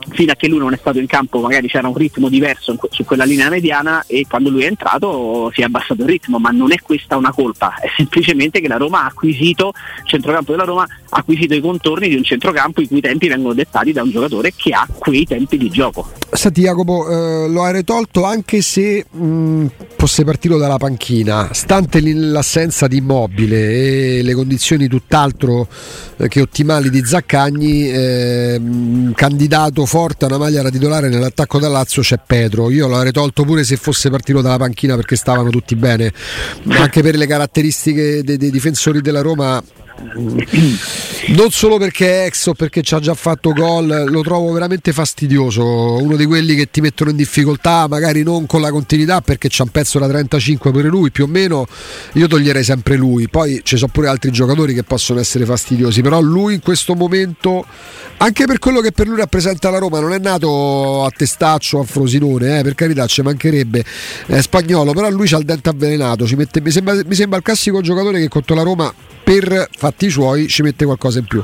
fino 0.09 0.31
a 0.31 0.35
che 0.35 0.47
lui 0.47 0.59
non 0.59 0.73
è 0.73 0.77
stato 0.77 0.99
in 0.99 1.07
campo 1.07 1.39
magari 1.39 1.67
c'era 1.67 1.87
un 1.87 1.95
ritmo 1.95 2.29
diverso 2.29 2.77
su 2.89 3.03
quella 3.03 3.23
linea 3.23 3.49
mediana 3.49 4.03
e 4.07 4.25
quando 4.27 4.49
lui 4.49 4.63
è 4.63 4.67
entrato 4.67 5.51
si 5.53 5.61
è 5.61 5.63
abbassato 5.63 6.01
il 6.01 6.07
ritmo, 6.07 6.39
ma 6.39 6.49
non 6.49 6.71
è 6.71 6.79
questa 6.81 7.17
una 7.17 7.31
colpa, 7.31 7.75
è 7.79 7.87
semplicemente 7.95 8.59
che 8.59 8.67
la 8.67 8.77
Roma 8.77 9.03
ha 9.03 9.05
acquisito, 9.07 9.71
il 10.03 10.09
centrocampo 10.09 10.51
della 10.51 10.63
Roma 10.63 10.83
ha 10.83 11.17
acquisito 11.17 11.53
i 11.53 11.61
contorni 11.61 12.09
di 12.09 12.15
un 12.15 12.23
centrocampo 12.23 12.81
i 12.81 12.87
cui 12.87 13.01
tempi 13.01 13.27
vengono 13.27 13.53
dettati 13.53 13.91
da 13.91 14.03
un 14.03 14.11
giocatore 14.11 14.53
che 14.55 14.71
ha 14.71 14.87
quei 14.97 15.25
tempi 15.25 15.57
di 15.57 15.69
gioco. 15.69 16.11
Senti 16.31 16.61
Jacopo, 16.61 17.09
eh, 17.09 17.49
lo 17.49 17.63
hai 17.63 17.83
tolto 17.83 18.23
anche 18.23 18.61
se 18.61 19.05
mh, 19.09 19.65
fosse 19.99 20.23
partito 20.23 20.57
dalla 20.57 20.77
panchina, 20.77 21.49
stante 21.51 21.99
l'assenza 22.01 22.87
di 22.87 22.95
immobile 22.95 23.57
e 24.17 24.23
le 24.23 24.33
condizioni 24.33 24.87
tutt'altro 24.87 25.67
eh, 26.15 26.29
che 26.29 26.39
ottimali 26.39 26.89
di 26.89 27.03
Zaccagni, 27.03 27.91
eh, 27.91 28.61
candidato 29.13 29.85
forte 29.85 30.23
a 30.23 30.29
una 30.29 30.37
maglia 30.37 30.61
da 30.61 30.69
titolare 30.69 31.09
nell'attacco 31.09 31.59
da 31.59 31.67
Lazio 31.67 32.01
c'è 32.01 32.17
Pedro. 32.25 32.69
Io 32.69 32.87
l'avrei 32.87 33.11
tolto 33.11 33.43
pure 33.43 33.65
se 33.65 33.75
fosse 33.75 34.09
partito 34.09 34.39
dalla 34.39 34.55
panchina 34.55 34.95
perché 34.95 35.17
stavano 35.17 35.49
tutti 35.49 35.75
bene, 35.75 36.13
anche 36.79 37.01
per 37.01 37.17
le 37.17 37.27
caratteristiche 37.27 38.23
dei, 38.23 38.37
dei 38.37 38.51
difensori 38.51 39.01
della 39.01 39.19
Roma 39.19 39.61
Non 41.27 41.51
solo 41.51 41.77
perché 41.77 42.23
è 42.23 42.25
ex 42.25 42.47
o 42.47 42.53
perché 42.53 42.81
ci 42.81 42.93
ha 42.95 42.99
già 42.99 43.13
fatto 43.13 43.51
gol, 43.51 44.05
lo 44.07 44.21
trovo 44.21 44.51
veramente 44.51 44.93
fastidioso. 44.93 45.63
Uno 46.01 46.15
di 46.15 46.25
quelli 46.25 46.55
che 46.55 46.69
ti 46.71 46.81
mettono 46.81 47.09
in 47.09 47.15
difficoltà, 47.15 47.87
magari 47.87 48.23
non 48.23 48.45
con 48.45 48.61
la 48.61 48.71
continuità, 48.71 49.21
perché 49.21 49.49
c'è 49.49 49.63
un 49.63 49.69
pezzo 49.69 49.99
da 49.99 50.07
35 50.07 50.71
per 50.71 50.85
lui, 50.85 51.11
più 51.11 51.25
o 51.25 51.27
meno. 51.27 51.67
Io 52.13 52.27
toglierei 52.27 52.63
sempre 52.63 52.95
lui. 52.95 53.27
Poi 53.27 53.61
ci 53.63 53.77
sono 53.77 53.91
pure 53.91 54.07
altri 54.07 54.31
giocatori 54.31 54.73
che 54.73 54.83
possono 54.83 55.19
essere 55.19 55.45
fastidiosi, 55.45 56.01
però 56.01 56.21
lui 56.21 56.55
in 56.55 56.61
questo 56.61 56.95
momento, 56.95 57.65
anche 58.17 58.45
per 58.45 58.59
quello 58.59 58.79
che 58.79 58.91
per 58.91 59.07
lui 59.07 59.17
rappresenta 59.17 59.69
la 59.69 59.77
Roma, 59.77 59.99
non 59.99 60.13
è 60.13 60.19
nato 60.19 61.03
a 61.03 61.11
testaccio, 61.11 61.79
a 61.79 61.83
Frosinone, 61.83 62.59
eh, 62.59 62.63
per 62.63 62.75
carità, 62.75 63.05
ci 63.05 63.21
mancherebbe. 63.21 63.83
È 64.25 64.41
spagnolo, 64.41 64.93
però 64.93 65.09
lui 65.09 65.27
c'ha 65.27 65.37
il 65.37 65.45
dente 65.45 65.69
avvelenato. 65.69 66.27
Mette, 66.35 66.61
mi, 66.61 66.71
sembra, 66.71 66.95
mi 67.05 67.15
sembra 67.15 67.37
il 67.37 67.43
classico 67.43 67.81
giocatore 67.81 68.19
che 68.19 68.27
contro 68.29 68.55
la 68.55 68.63
Roma 68.63 68.93
per 69.29 69.69
fatti 69.69 70.09
suoi 70.09 70.47
ci 70.47 70.63
mette 70.63 70.85
qualcosa 70.85 71.19
in 71.19 71.25
più. 71.25 71.43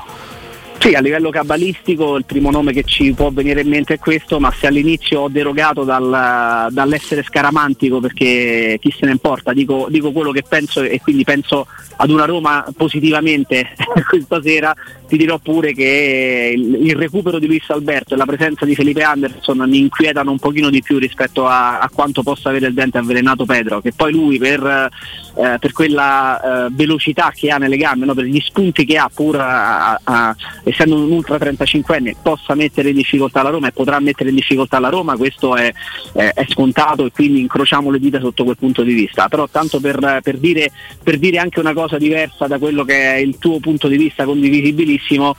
Sì, 0.80 0.94
a 0.96 1.00
livello 1.00 1.30
cabalistico 1.30 2.15
il 2.15 2.25
primo 2.25 2.50
nome 2.50 2.74
che 2.74 2.84
ci 2.84 3.13
può 3.13 3.30
venire 3.30 3.62
in 3.62 3.68
mente 3.68 3.96
è 3.96 4.00
questo, 4.00 4.39
ma 4.39 4.51
se 4.51 4.65
all'inizio 4.65 5.22
ho 5.22 5.30
derogato 5.30 5.84
dal, 5.84 6.68
dall'essere 6.72 7.22
scaramantico 7.22 8.00
perché 8.00 8.77
chi 8.82 8.92
se 8.92 9.06
ne 9.06 9.12
importa, 9.12 9.54
dico, 9.54 9.86
dico, 9.89 10.12
quello 10.12 10.32
che 10.32 10.44
penso 10.48 10.82
e 10.82 11.00
quindi 11.00 11.24
penso 11.24 11.68
ad 11.98 12.10
una 12.10 12.25
Roma 12.25 12.65
positivamente 12.75 13.70
questa 14.10 14.42
sera, 14.42 14.75
ti 15.08 15.18
dirò 15.18 15.38
pure 15.38 15.74
che 15.74 16.54
il, 16.56 16.88
il, 16.88 16.96
recupero 16.96 17.38
di 17.38 17.46
Luis 17.46 17.70
Alberto 17.70 18.15
e 18.15 18.18
la 18.18 18.25
presenza 18.25 18.65
di 18.65 18.74
Felipe 18.74 19.04
Anderson 19.04 19.63
mi 19.68 19.77
inquietano 19.77 20.32
un 20.32 20.39
pochino 20.39 20.72
di 20.72 20.82
più 20.82 20.98
rispetto 20.98 21.46
a, 21.46 21.80
a 21.80 21.89
quanto 21.94 22.24
possa 22.24 22.50
avere 22.50 22.68
il 22.68 22.74
dente 22.74 22.98
avvelenato 22.98 23.46
Pedro, 23.46 23.80
che 23.80 23.94
poi 23.96 24.12
lui 24.12 24.38
per, 24.39 24.89
eh, 25.36 25.58
per 25.60 25.72
quella 25.72 26.65
eh, 26.65 26.70
velocità 26.72 27.32
che 27.36 27.50
ha 27.51 27.58
nelle 27.58 27.77
gambe, 27.77 28.06
no? 28.06 28.13
per 28.13 28.25
gli 28.25 28.39
spunti 28.39 28.86
che 28.86 28.98
ha 28.98 29.10
pur 29.13 29.39
a, 29.39 30.00
a, 30.04 30.36
essendo 30.63 30.96
un 30.96 31.12
ultra 31.12 31.38
35enne 31.38 32.13
possa 32.22 32.56
mettere 32.56 32.89
in 32.89 32.96
difficoltà 32.96 33.42
la 33.44 33.50
Roma 33.50 33.68
e 33.68 33.72
potrà 33.72 34.00
mettere 34.00 34.30
in 34.30 34.36
difficoltà 34.36 34.80
la 34.80 34.89
Roma, 34.89 35.18
questo 35.18 35.56
è, 35.56 35.72
è, 36.13 36.32
è 36.34 36.46
scontato 36.48 37.06
e 37.06 37.12
quindi 37.12 37.42
incrociamo 37.42 37.89
le 37.92 38.00
dita 38.00 38.20
sotto 38.20 38.44
quel 38.44 38.58
punto 38.58 38.84
di 38.84 38.94
vista. 38.94 39.27
Però 39.27 39.48
tanto 39.50 39.80
per, 39.80 40.20
per, 40.24 40.38
dire, 40.38 40.72
per 41.04 41.18
dire 41.18 41.38
anche 41.38 41.60
una 41.60 41.74
cosa 41.74 41.98
diversa 41.98 42.48
da 42.48 42.58
quello 42.58 42.84
che 42.84 43.13
è 43.13 43.18
il 43.18 43.38
tuo 43.38 43.60
punto 43.60 43.88
di 43.88 43.98
vista 43.98 44.24
condivisibilissimo, 44.25 45.36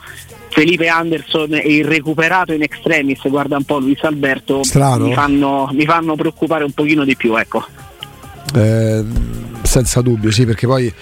Felipe 0.49 0.87
Anderson 0.87 1.53
e 1.53 1.75
il 1.75 1.85
recuperato 1.85 2.53
in 2.53 2.63
extremis, 2.63 3.27
guarda 3.27 3.57
un 3.57 3.63
po' 3.63 3.79
Luis 3.79 4.01
Alberto, 4.03 4.61
mi 5.05 5.13
fanno, 5.13 5.69
mi 5.71 5.85
fanno, 5.85 6.15
preoccupare 6.15 6.63
un 6.63 6.71
pochino 6.71 7.03
di 7.03 7.15
più. 7.15 7.37
Ecco. 7.37 7.65
Eh, 8.53 9.03
senza 9.63 10.01
dubbio, 10.01 10.31
sì, 10.31 10.45
perché 10.45 10.65
poi 10.65 10.93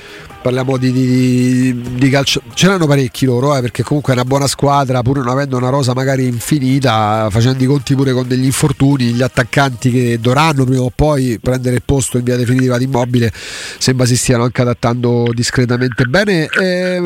parliamo 0.41 0.77
di, 0.77 0.91
di, 0.91 1.81
di 1.95 2.09
calcio. 2.09 2.41
Ce 2.53 2.67
l'hanno 2.67 2.85
parecchi 2.85 3.25
loro, 3.25 3.55
eh, 3.55 3.61
perché 3.61 3.81
comunque 3.81 4.13
è 4.13 4.15
una 4.15 4.25
buona 4.25 4.45
squadra, 4.45 5.01
pur 5.01 5.17
non 5.17 5.27
avendo 5.27 5.57
una 5.57 5.69
rosa 5.69 5.93
magari 5.93 6.27
infinita, 6.27 7.27
facendo 7.31 7.63
i 7.63 7.65
conti 7.65 7.95
pure 7.95 8.13
con 8.13 8.27
degli 8.27 8.45
infortuni, 8.45 9.05
gli 9.05 9.23
attaccanti 9.23 9.89
che 9.89 10.19
dovranno 10.19 10.63
prima 10.63 10.81
o 10.81 10.91
poi 10.93 11.39
prendere 11.41 11.77
il 11.77 11.83
posto 11.83 12.17
in 12.17 12.23
via 12.23 12.37
definitiva 12.37 12.77
di 12.77 12.83
immobile, 12.83 13.31
sembra 13.33 14.05
si 14.05 14.15
stiano 14.15 14.43
anche 14.43 14.61
adattando 14.61 15.25
discretamente 15.33 16.05
bene. 16.05 16.47
Eh, 16.47 17.01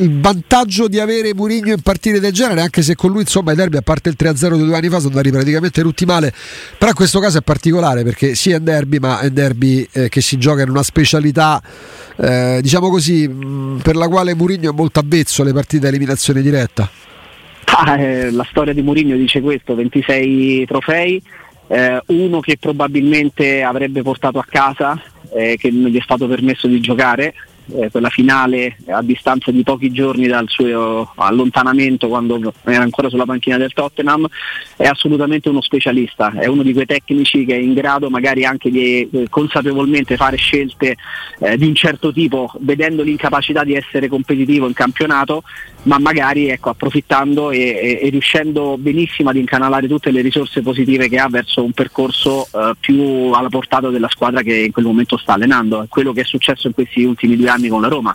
il 0.00 0.20
vantaggio 0.20 0.88
di 0.88 0.98
avere 0.98 1.34
Murigno 1.34 1.72
in 1.72 1.82
partite 1.82 2.20
del 2.20 2.32
genere, 2.32 2.62
anche 2.62 2.82
se 2.82 2.94
con 2.94 3.10
lui 3.10 3.20
insomma 3.20 3.52
i 3.52 3.54
derby 3.54 3.76
a 3.76 3.82
parte 3.82 4.08
il 4.08 4.16
3-0 4.18 4.56
di 4.56 4.64
due 4.64 4.76
anni 4.76 4.88
fa 4.88 4.98
sono 4.98 5.10
andati 5.10 5.30
praticamente 5.30 5.82
tutti 5.82 6.04
male, 6.04 6.32
però 6.76 6.90
in 6.90 6.96
questo 6.96 7.20
caso 7.20 7.38
è 7.38 7.42
particolare 7.42 8.02
perché 8.02 8.34
sì 8.34 8.50
è 8.50 8.56
un 8.56 8.64
derby, 8.64 8.98
ma 8.98 9.20
è 9.20 9.26
un 9.26 9.34
derby 9.34 9.86
eh, 9.92 10.08
che 10.08 10.20
si 10.20 10.38
gioca 10.38 10.62
in 10.62 10.70
una 10.70 10.82
specialità 10.82 11.62
eh, 12.16 12.58
diciamo 12.60 12.90
così 12.90 13.28
mh, 13.28 13.80
per 13.82 13.96
la 13.96 14.08
quale 14.08 14.34
Murigno 14.34 14.70
è 14.70 14.74
molto 14.74 15.00
avvezzo 15.00 15.42
alle 15.42 15.52
partite 15.52 15.86
a 15.86 15.88
eliminazione 15.88 16.42
diretta. 16.42 16.88
Ah, 17.64 17.98
eh, 17.98 18.30
la 18.30 18.46
storia 18.50 18.72
di 18.72 18.82
Murigno 18.82 19.16
dice 19.16 19.40
questo, 19.40 19.74
26 19.74 20.66
trofei, 20.66 21.22
eh, 21.68 22.02
uno 22.06 22.40
che 22.40 22.56
probabilmente 22.58 23.62
avrebbe 23.62 24.02
portato 24.02 24.38
a 24.38 24.46
casa, 24.48 25.00
eh, 25.32 25.56
che 25.56 25.70
non 25.70 25.90
gli 25.90 25.98
è 25.98 26.02
stato 26.02 26.26
permesso 26.26 26.66
di 26.66 26.80
giocare, 26.80 27.34
eh, 27.74 27.90
quella 27.90 28.08
finale 28.08 28.76
a 28.88 29.02
distanza 29.02 29.50
di 29.50 29.62
pochi 29.62 29.90
giorni 29.90 30.26
dal 30.26 30.48
suo 30.48 31.12
allontanamento 31.16 32.08
quando 32.08 32.52
era 32.64 32.82
ancora 32.82 33.08
sulla 33.08 33.24
panchina 33.24 33.56
del 33.56 33.72
Tottenham, 33.72 34.26
è 34.76 34.86
assolutamente 34.86 35.48
uno 35.48 35.60
specialista, 35.60 36.32
è 36.32 36.46
uno 36.46 36.62
di 36.62 36.72
quei 36.72 36.86
tecnici 36.86 37.44
che 37.44 37.54
è 37.54 37.58
in 37.58 37.74
grado 37.74 38.10
magari 38.10 38.44
anche 38.44 38.70
di 38.70 39.08
eh, 39.10 39.26
consapevolmente 39.28 40.16
fare 40.16 40.36
scelte 40.36 40.96
eh, 41.38 41.56
di 41.56 41.66
un 41.66 41.74
certo 41.74 42.12
tipo, 42.12 42.50
vedendo 42.60 43.02
l'incapacità 43.02 43.64
di 43.64 43.74
essere 43.74 44.08
competitivo 44.08 44.66
in 44.66 44.72
campionato, 44.72 45.42
ma 45.84 45.98
magari 45.98 46.48
ecco, 46.48 46.70
approfittando 46.70 47.50
e, 47.50 47.58
e, 47.58 48.00
e, 48.02 48.08
riuscendo 48.10 48.76
benissimo 48.78 49.30
ad 49.30 49.36
incanalare 49.36 49.88
tutte 49.88 50.10
le 50.10 50.20
risorse 50.20 50.60
positive 50.60 51.08
che 51.08 51.18
ha 51.18 51.28
verso 51.28 51.64
un 51.64 51.72
percorso 51.72 52.46
eh, 52.52 52.74
più 52.78 53.30
alla 53.32 53.48
portata 53.48 53.88
della 53.88 54.08
squadra 54.08 54.42
che 54.42 54.54
in 54.54 54.72
quel 54.72 54.84
momento 54.84 55.16
sta 55.16 55.34
allenando. 55.34 55.82
È 55.82 55.88
quello 55.88 56.12
che 56.12 56.20
è 56.22 56.24
successo 56.24 56.66
in 56.66 56.74
questi 56.74 57.04
ultimi 57.04 57.36
due 57.36 57.48
anni 57.48 57.68
con 57.68 57.80
la 57.80 57.88
Roma 57.88 58.14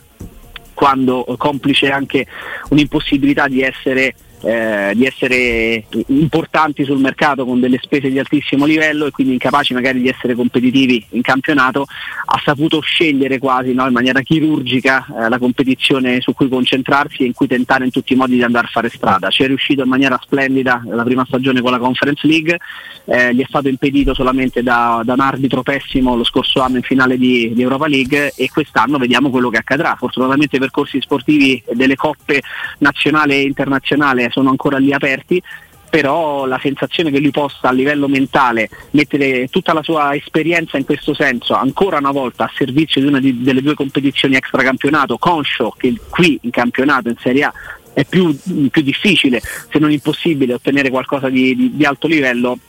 quando 0.76 1.26
complice 1.38 1.90
anche 1.90 2.28
un'impossibilità 2.70 3.48
di 3.48 3.62
essere 3.62 4.14
eh, 4.42 4.92
di 4.96 5.06
essere 5.06 5.86
importanti 6.08 6.84
sul 6.84 7.00
mercato 7.00 7.46
con 7.46 7.60
delle 7.60 7.80
spese 7.82 8.10
di 8.10 8.20
altissimo 8.20 8.66
livello 8.66 9.06
e 9.06 9.12
quindi 9.12 9.34
incapaci 9.34 9.74
magari 9.74 10.02
di 10.02 10.10
essere 10.10 10.36
competitivi 10.36 11.04
in 11.12 11.22
campionato, 11.22 11.86
ha 12.26 12.42
saputo 12.44 12.80
scegliere 12.80 13.38
quasi 13.40 13.74
no, 13.74 13.86
in 13.88 13.94
maniera 13.94 14.22
chirurgica 14.22 15.06
eh, 15.08 15.30
la 15.30 15.38
competizione 15.38 16.22
su 16.22 16.34
cui 16.34 16.50
concentrarsi 16.50 17.24
e 17.24 17.26
in 17.26 17.34
cui 17.34 17.48
tentare 17.48 17.86
in 17.86 17.92
tutti 17.92 18.14
i 18.14 18.16
modi 18.16 18.36
di 18.36 18.44
andare 18.44 18.68
a 18.68 18.70
fare 18.70 18.90
strada. 18.90 19.30
Ci 19.30 19.44
è 19.44 19.48
riuscito 19.48 19.84
in 19.84 19.90
maniera 19.90 20.20
splendida 20.22 20.84
la 20.86 21.04
prima 21.04 21.26
stagione 21.26 21.62
con 21.62 21.72
la 21.72 21.80
Conference 21.80 22.28
League, 22.28 22.60
eh, 23.06 23.34
gli 23.34 23.42
è 23.42 23.46
stato 23.48 23.68
impedito 23.68 24.14
solamente 24.14 24.64
da, 24.64 25.02
da, 25.04 25.14
un 25.14 25.20
arbitro 25.20 25.64
pessimo 25.64 26.16
lo 26.16 26.24
scorso 26.24 26.62
anno 26.62 26.78
in 26.78 26.84
finale 26.84 27.18
di, 27.18 27.52
di 27.54 27.62
Europa 27.62 27.88
League 27.88 28.34
e 28.36 28.50
quest'anno 28.52 28.98
vediamo 28.98 29.30
quello 29.30 29.50
che 29.50 29.58
accadrà. 29.58 29.96
Fortunatamente 29.98 30.58
i 30.58 30.60
percorsi 30.60 31.00
sportivi 31.02 31.62
delle 31.74 31.96
coppe 31.96 32.42
nazionale 32.80 33.36
e 33.36 33.42
internazionale 33.42 34.25
sono 34.30 34.50
ancora 34.50 34.78
lì 34.78 34.94
aperti, 34.94 35.42
però 35.90 36.46
la 36.46 36.60
sensazione 36.62 37.10
che 37.10 37.20
lui 37.20 37.32
possa 37.32 37.70
a 37.70 37.72
livello 37.72 38.08
mentale 38.08 38.70
mettere 38.92 39.48
tutta 39.48 39.72
la 39.72 39.82
sua 39.82 40.14
esperienza 40.14 40.78
in 40.78 40.84
questo 40.84 41.14
senso 41.14 41.54
ancora 41.54 42.00
una 42.00 42.12
volta 42.12 42.44
a 42.44 42.52
servizio 42.54 43.00
di 43.00 43.08
una 43.08 43.20
di, 43.20 43.42
delle 43.42 43.62
due 43.62 43.76
competizioni 43.76 44.36
extracampionato, 44.36 45.18
conscio 45.18 45.74
che 45.78 45.94
qui 46.10 46.38
in 46.42 46.50
campionato 46.50 47.08
in 47.08 47.16
Serie 47.18 47.44
A 47.44 47.54
è 47.94 48.04
più, 48.04 48.38
più 48.70 48.82
difficile, 48.82 49.42
se 49.72 49.80
non 49.80 49.90
impossibile, 49.90 50.54
ottenere 50.54 50.90
qualcosa 50.90 51.30
di, 51.30 51.56
di, 51.56 51.72
di 51.76 51.86
alto 51.86 52.08
livello, 52.08 52.60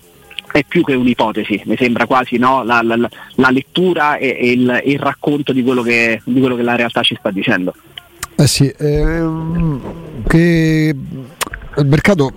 è 0.53 0.63
più 0.63 0.85
che 0.85 0.95
un'ipotesi, 0.95 1.63
mi 1.65 1.77
sembra 1.77 2.07
quasi 2.07 2.37
no? 2.39 2.63
la, 2.63 2.81
la, 2.83 2.97
la, 3.35 3.51
lettura 3.51 4.19
e, 4.19 4.37
e 4.41 4.53
il, 4.53 4.83
il, 4.85 4.99
racconto 5.01 5.53
di 5.53 5.65
quello, 5.65 5.83
che, 5.83 6.23
di 6.25 6.39
quello, 6.39 6.55
che, 6.55 6.63
la 6.63 6.77
realtà 6.77 7.03
ci 7.03 7.17
sta 7.19 7.33
dicendo. 7.33 7.75
Eh 8.37 8.47
sì, 8.47 8.73
ehm, 8.79 10.23
che 10.29 10.95
il 11.79 11.87
mercato, 11.87 12.33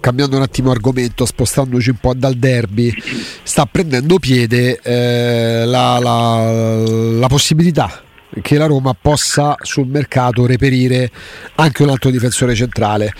cambiando 0.00 0.36
un 0.36 0.42
attimo 0.42 0.70
argomento, 0.70 1.24
spostandoci 1.24 1.90
un 1.90 1.96
po' 1.96 2.14
dal 2.14 2.34
derby, 2.34 2.92
sta 3.42 3.66
prendendo 3.66 4.18
piede 4.18 4.80
eh, 4.82 5.64
la, 5.66 5.98
la, 5.98 6.82
la 7.18 7.26
possibilità 7.26 8.02
che 8.42 8.56
la 8.56 8.66
Roma 8.66 8.94
possa 9.00 9.56
sul 9.60 9.88
mercato 9.88 10.46
reperire 10.46 11.10
anche 11.56 11.82
un 11.82 11.90
altro 11.90 12.10
difensore 12.10 12.54
centrale. 12.54 13.12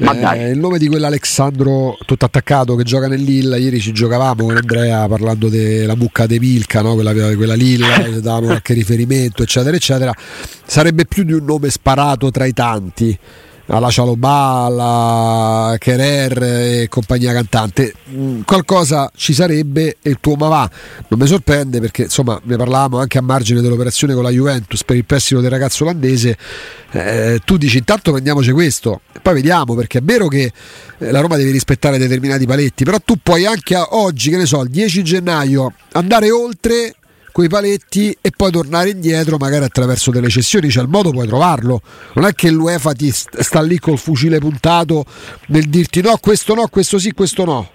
Eh, 0.00 0.50
il 0.52 0.58
nome 0.58 0.78
di 0.78 0.88
quell'Alexandro 0.88 1.98
tutto 2.06 2.24
attaccato 2.24 2.74
che 2.74 2.84
gioca 2.84 3.06
nell'Illa, 3.06 3.56
ieri 3.58 3.80
ci 3.80 3.92
giocavamo 3.92 4.46
con 4.46 4.56
Andrea 4.56 5.06
parlando 5.06 5.50
della 5.50 5.94
mucca 5.94 6.26
de 6.26 6.38
Milka, 6.38 6.80
no? 6.80 6.94
quella, 6.94 7.12
quella 7.12 7.54
Lilla, 7.54 7.98
davamo 8.20 8.46
qualche 8.46 8.72
riferimento, 8.72 9.42
eccetera, 9.42 9.76
eccetera. 9.76 10.14
Sarebbe 10.64 11.04
più 11.04 11.24
di 11.24 11.32
un 11.32 11.44
nome 11.44 11.68
sparato 11.68 12.30
tra 12.30 12.46
i 12.46 12.54
tanti 12.54 13.18
alla 13.70 13.90
Cialobà, 13.90 14.64
alla 14.64 15.76
Kerer 15.78 16.42
e 16.42 16.88
compagnia 16.88 17.32
cantante. 17.32 17.94
Mm, 18.10 18.42
qualcosa 18.42 19.10
ci 19.14 19.32
sarebbe 19.32 19.96
e 20.02 20.10
il 20.10 20.18
tuo 20.20 20.34
ma 20.34 20.48
va. 20.48 20.70
Non 21.08 21.18
mi 21.18 21.26
sorprende 21.26 21.80
perché 21.80 22.02
insomma 22.02 22.40
ne 22.42 22.56
parlavamo 22.56 22.98
anche 22.98 23.18
a 23.18 23.22
margine 23.22 23.60
dell'operazione 23.60 24.14
con 24.14 24.22
la 24.22 24.30
Juventus 24.30 24.84
per 24.84 24.96
il 24.96 25.04
prestito 25.04 25.40
del 25.40 25.50
ragazzo 25.50 25.84
olandese. 25.84 26.36
Eh, 26.92 27.40
tu 27.44 27.56
dici 27.56 27.78
intanto 27.78 28.10
prendiamoci 28.10 28.50
questo 28.50 29.00
poi 29.22 29.34
vediamo 29.34 29.74
perché 29.74 29.98
è 29.98 30.02
vero 30.02 30.28
che 30.28 30.52
eh, 30.98 31.10
la 31.10 31.20
Roma 31.20 31.36
deve 31.36 31.50
rispettare 31.50 31.98
determinati 31.98 32.46
paletti, 32.46 32.84
però 32.84 32.98
tu 33.04 33.16
puoi 33.22 33.46
anche 33.46 33.76
oggi, 33.76 34.30
che 34.30 34.36
ne 34.36 34.46
so, 34.46 34.62
il 34.62 34.70
10 34.70 35.02
gennaio 35.02 35.74
andare 35.92 36.30
oltre 36.30 36.94
quei 37.30 37.48
paletti 37.48 38.16
e 38.20 38.30
poi 38.36 38.50
tornare 38.50 38.90
indietro 38.90 39.36
magari 39.36 39.64
attraverso 39.64 40.10
delle 40.10 40.28
cessioni, 40.28 40.68
c'è 40.68 40.82
il 40.82 40.88
modo 40.88 41.10
puoi 41.10 41.26
trovarlo. 41.26 41.80
Non 42.14 42.26
è 42.26 42.34
che 42.34 42.50
l'UEFA 42.50 42.92
ti 42.92 43.10
sta 43.10 43.62
lì 43.62 43.78
col 43.78 43.98
fucile 43.98 44.38
puntato 44.38 45.04
nel 45.48 45.68
dirti 45.68 46.00
no, 46.00 46.16
questo 46.20 46.54
no, 46.54 46.68
questo 46.68 46.98
sì, 46.98 47.12
questo 47.12 47.44
no. 47.44 47.70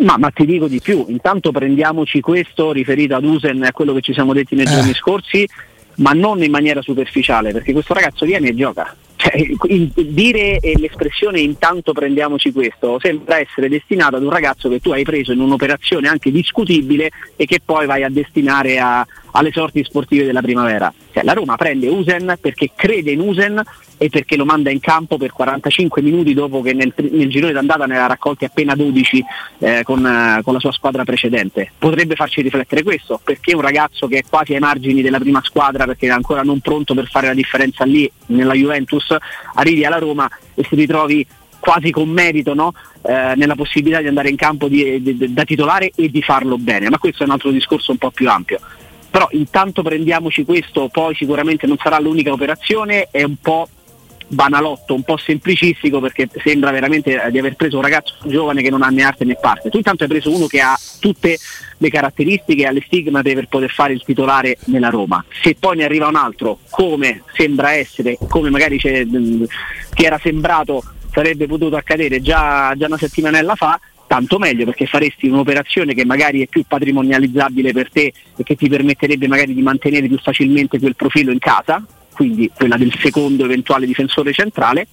Ma, 0.00 0.16
ma, 0.16 0.30
ti 0.30 0.44
dico 0.44 0.68
di 0.68 0.80
più, 0.80 1.06
intanto 1.08 1.50
prendiamoci 1.50 2.20
questo 2.20 2.72
riferito 2.72 3.16
ad 3.16 3.24
Usen 3.24 3.64
e 3.64 3.68
a 3.68 3.72
quello 3.72 3.94
che 3.94 4.00
ci 4.00 4.12
siamo 4.12 4.32
detti 4.32 4.54
nei 4.54 4.66
eh. 4.66 4.70
giorni 4.70 4.94
scorsi 4.94 5.46
ma 5.98 6.12
non 6.12 6.42
in 6.42 6.50
maniera 6.50 6.82
superficiale, 6.82 7.52
perché 7.52 7.72
questo 7.72 7.94
ragazzo 7.94 8.24
viene 8.24 8.48
e 8.48 8.54
gioca. 8.54 8.94
Cioè, 9.20 9.48
dire 9.94 10.60
l'espressione 10.76 11.40
intanto 11.40 11.92
prendiamoci 11.92 12.52
questo 12.52 13.00
sembra 13.02 13.40
essere 13.40 13.68
destinato 13.68 14.14
ad 14.14 14.22
un 14.22 14.30
ragazzo 14.30 14.68
che 14.68 14.78
tu 14.78 14.92
hai 14.92 15.02
preso 15.02 15.32
in 15.32 15.40
un'operazione 15.40 16.06
anche 16.06 16.30
discutibile 16.30 17.10
e 17.34 17.44
che 17.44 17.58
poi 17.64 17.86
vai 17.86 18.04
a 18.04 18.10
destinare 18.10 18.78
a, 18.78 19.04
alle 19.32 19.50
sorti 19.50 19.82
sportive 19.82 20.24
della 20.24 20.40
primavera. 20.40 20.92
Cioè, 21.12 21.24
la 21.24 21.32
Roma 21.32 21.56
prende 21.56 21.88
Usen 21.88 22.36
perché 22.40 22.70
crede 22.76 23.10
in 23.10 23.20
Usen 23.20 23.60
e 24.00 24.08
perché 24.08 24.36
lo 24.36 24.44
manda 24.44 24.70
in 24.70 24.78
campo 24.78 25.16
per 25.16 25.32
45 25.32 26.00
minuti 26.00 26.32
dopo 26.32 26.62
che 26.62 26.72
nel, 26.72 26.94
nel 26.96 27.28
girone 27.28 27.52
d'andata 27.52 27.84
ne 27.86 27.98
ha 27.98 28.06
raccolti 28.06 28.44
appena 28.44 28.74
12 28.76 29.24
eh, 29.58 29.82
con, 29.82 30.06
eh, 30.06 30.40
con, 30.42 30.54
la 30.54 30.60
sua 30.60 30.72
squadra 30.72 31.04
precedente. 31.04 31.72
Potrebbe 31.76 32.14
farci 32.14 32.40
riflettere 32.40 32.84
questo, 32.84 33.20
perché 33.22 33.54
un 33.54 33.60
ragazzo 33.60 34.06
che 34.06 34.18
è 34.18 34.22
quasi 34.28 34.54
ai 34.54 34.60
margini 34.60 35.02
della 35.02 35.18
prima 35.18 35.42
squadra, 35.42 35.84
perché 35.84 36.06
è 36.06 36.10
ancora 36.10 36.42
non 36.42 36.60
pronto 36.60 36.94
per 36.94 37.08
fare 37.08 37.26
la 37.26 37.34
differenza 37.34 37.84
lì 37.84 38.10
nella 38.26 38.54
Juventus, 38.54 39.07
arrivi 39.54 39.84
alla 39.84 39.98
Roma 39.98 40.28
e 40.54 40.64
si 40.68 40.74
ritrovi 40.74 41.26
quasi 41.60 41.90
con 41.90 42.08
merito 42.08 42.54
no? 42.54 42.72
eh, 43.02 43.34
nella 43.36 43.54
possibilità 43.54 44.00
di 44.00 44.08
andare 44.08 44.28
in 44.28 44.36
campo 44.36 44.68
di, 44.68 45.02
di, 45.02 45.32
da 45.32 45.44
titolare 45.44 45.90
e 45.94 46.10
di 46.10 46.22
farlo 46.22 46.56
bene, 46.56 46.88
ma 46.88 46.98
questo 46.98 47.22
è 47.22 47.26
un 47.26 47.32
altro 47.32 47.50
discorso 47.50 47.92
un 47.92 47.98
po' 47.98 48.10
più 48.10 48.28
ampio 48.28 48.58
però 49.10 49.26
intanto 49.30 49.82
prendiamoci 49.82 50.44
questo, 50.44 50.88
poi 50.88 51.14
sicuramente 51.14 51.66
non 51.66 51.78
sarà 51.78 51.98
l'unica 51.98 52.30
operazione, 52.30 53.08
è 53.10 53.22
un 53.22 53.36
po' 53.40 53.68
banalotto, 54.28 54.94
un 54.94 55.02
po' 55.02 55.16
semplicistico 55.16 56.00
perché 56.00 56.28
sembra 56.44 56.70
veramente 56.70 57.28
di 57.30 57.38
aver 57.38 57.56
preso 57.56 57.76
un 57.76 57.82
ragazzo 57.82 58.14
giovane 58.24 58.62
che 58.62 58.70
non 58.70 58.82
ha 58.82 58.88
né 58.88 59.02
arte 59.02 59.24
né 59.24 59.36
parte. 59.40 59.70
Tu 59.70 59.78
intanto 59.78 60.04
hai 60.04 60.08
preso 60.08 60.34
uno 60.34 60.46
che 60.46 60.60
ha 60.60 60.78
tutte 61.00 61.38
le 61.76 61.90
caratteristiche 61.90 62.66
e 62.66 62.72
le 62.72 62.82
stigmate 62.84 63.34
per 63.34 63.48
poter 63.48 63.70
fare 63.70 63.92
il 63.92 64.02
titolare 64.04 64.58
nella 64.66 64.90
Roma. 64.90 65.24
Se 65.42 65.56
poi 65.58 65.76
ne 65.76 65.84
arriva 65.84 66.08
un 66.08 66.16
altro, 66.16 66.58
come 66.70 67.22
sembra 67.34 67.72
essere, 67.72 68.18
come 68.28 68.50
magari 68.50 68.78
ti 68.78 70.04
era 70.04 70.18
sembrato 70.18 70.82
sarebbe 71.10 71.46
potuto 71.46 71.76
accadere 71.76 72.20
già, 72.20 72.72
già 72.76 72.86
una 72.86 72.98
settimanella 72.98 73.54
fa, 73.54 73.80
tanto 74.06 74.38
meglio 74.38 74.64
perché 74.64 74.86
faresti 74.86 75.28
un'operazione 75.28 75.94
che 75.94 76.04
magari 76.04 76.42
è 76.42 76.46
più 76.46 76.64
patrimonializzabile 76.66 77.72
per 77.72 77.90
te 77.90 78.12
e 78.36 78.42
che 78.42 78.56
ti 78.56 78.68
permetterebbe 78.68 79.26
magari 79.26 79.54
di 79.54 79.62
mantenere 79.62 80.06
più 80.06 80.18
facilmente 80.18 80.78
quel 80.78 80.96
profilo 80.96 81.32
in 81.32 81.38
casa, 81.38 81.84
quindi 82.18 82.50
quella 82.52 82.76
del 82.76 82.92
secondo 83.00 83.44
eventuale 83.44 83.86
difensore 83.86 84.32
centrale, 84.32 84.88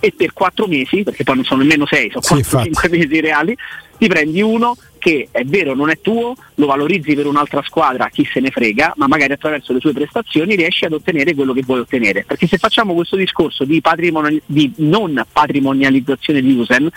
e 0.00 0.14
per 0.16 0.32
quattro 0.32 0.66
mesi, 0.66 1.02
perché 1.02 1.22
poi 1.22 1.34
non 1.36 1.44
sono 1.44 1.60
nemmeno 1.60 1.84
sei, 1.84 2.10
sono 2.10 2.42
sì, 2.42 2.56
4-5 2.56 2.90
mesi 2.90 3.20
reali, 3.20 3.54
ti 3.98 4.08
prendi 4.08 4.40
uno 4.40 4.74
che 4.98 5.28
è 5.30 5.44
vero 5.44 5.74
non 5.74 5.90
è 5.90 6.00
tuo, 6.00 6.34
lo 6.54 6.66
valorizzi 6.66 7.14
per 7.14 7.26
un'altra 7.26 7.60
squadra, 7.62 8.08
chi 8.08 8.26
se 8.32 8.40
ne 8.40 8.50
frega, 8.50 8.94
ma 8.96 9.06
magari 9.06 9.34
attraverso 9.34 9.74
le 9.74 9.80
sue 9.80 9.92
prestazioni 9.92 10.54
riesci 10.54 10.86
ad 10.86 10.94
ottenere 10.94 11.34
quello 11.34 11.52
che 11.52 11.62
vuoi 11.62 11.80
ottenere. 11.80 12.24
Perché 12.24 12.46
se 12.46 12.56
facciamo 12.56 12.94
questo 12.94 13.16
discorso 13.16 13.64
di, 13.64 13.82
patrimoni- 13.82 14.40
di 14.46 14.72
non 14.76 15.22
patrimonializzazione 15.30 16.40
di 16.40 16.54
Usen, 16.54 16.88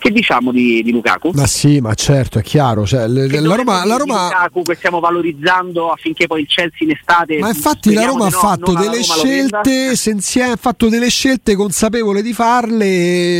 che 0.00 0.10
diciamo 0.10 0.50
di, 0.50 0.82
di, 0.82 0.90
Lukaku? 0.90 1.30
Ma 1.34 1.46
sì, 1.46 1.78
ma 1.80 1.94
certo, 1.94 2.38
è 2.38 2.42
chiaro. 2.42 2.86
Cioè, 2.86 3.06
la, 3.06 3.54
Roma, 3.54 3.84
la 3.84 3.96
Roma... 3.96 4.24
Lukaku 4.24 4.62
che 4.62 4.74
stiamo 4.74 4.98
valorizzando 4.98 5.92
affinché 5.92 6.26
poi 6.26 6.40
il 6.40 6.48
Chelsea 6.48 6.88
in 6.88 6.90
estate. 6.90 7.38
Ma 7.38 7.48
infatti 7.48 7.92
la 7.92 8.06
Roma 8.06 8.26
ha 8.26 8.30
fatto 8.30 8.72
no, 8.72 8.80
delle 8.80 9.02
scelte, 9.02 9.92
ha 10.42 10.56
fatto 10.56 10.88
delle 10.88 11.10
scelte 11.10 11.54
consapevole 11.54 12.22
di 12.22 12.32
farle 12.32 12.86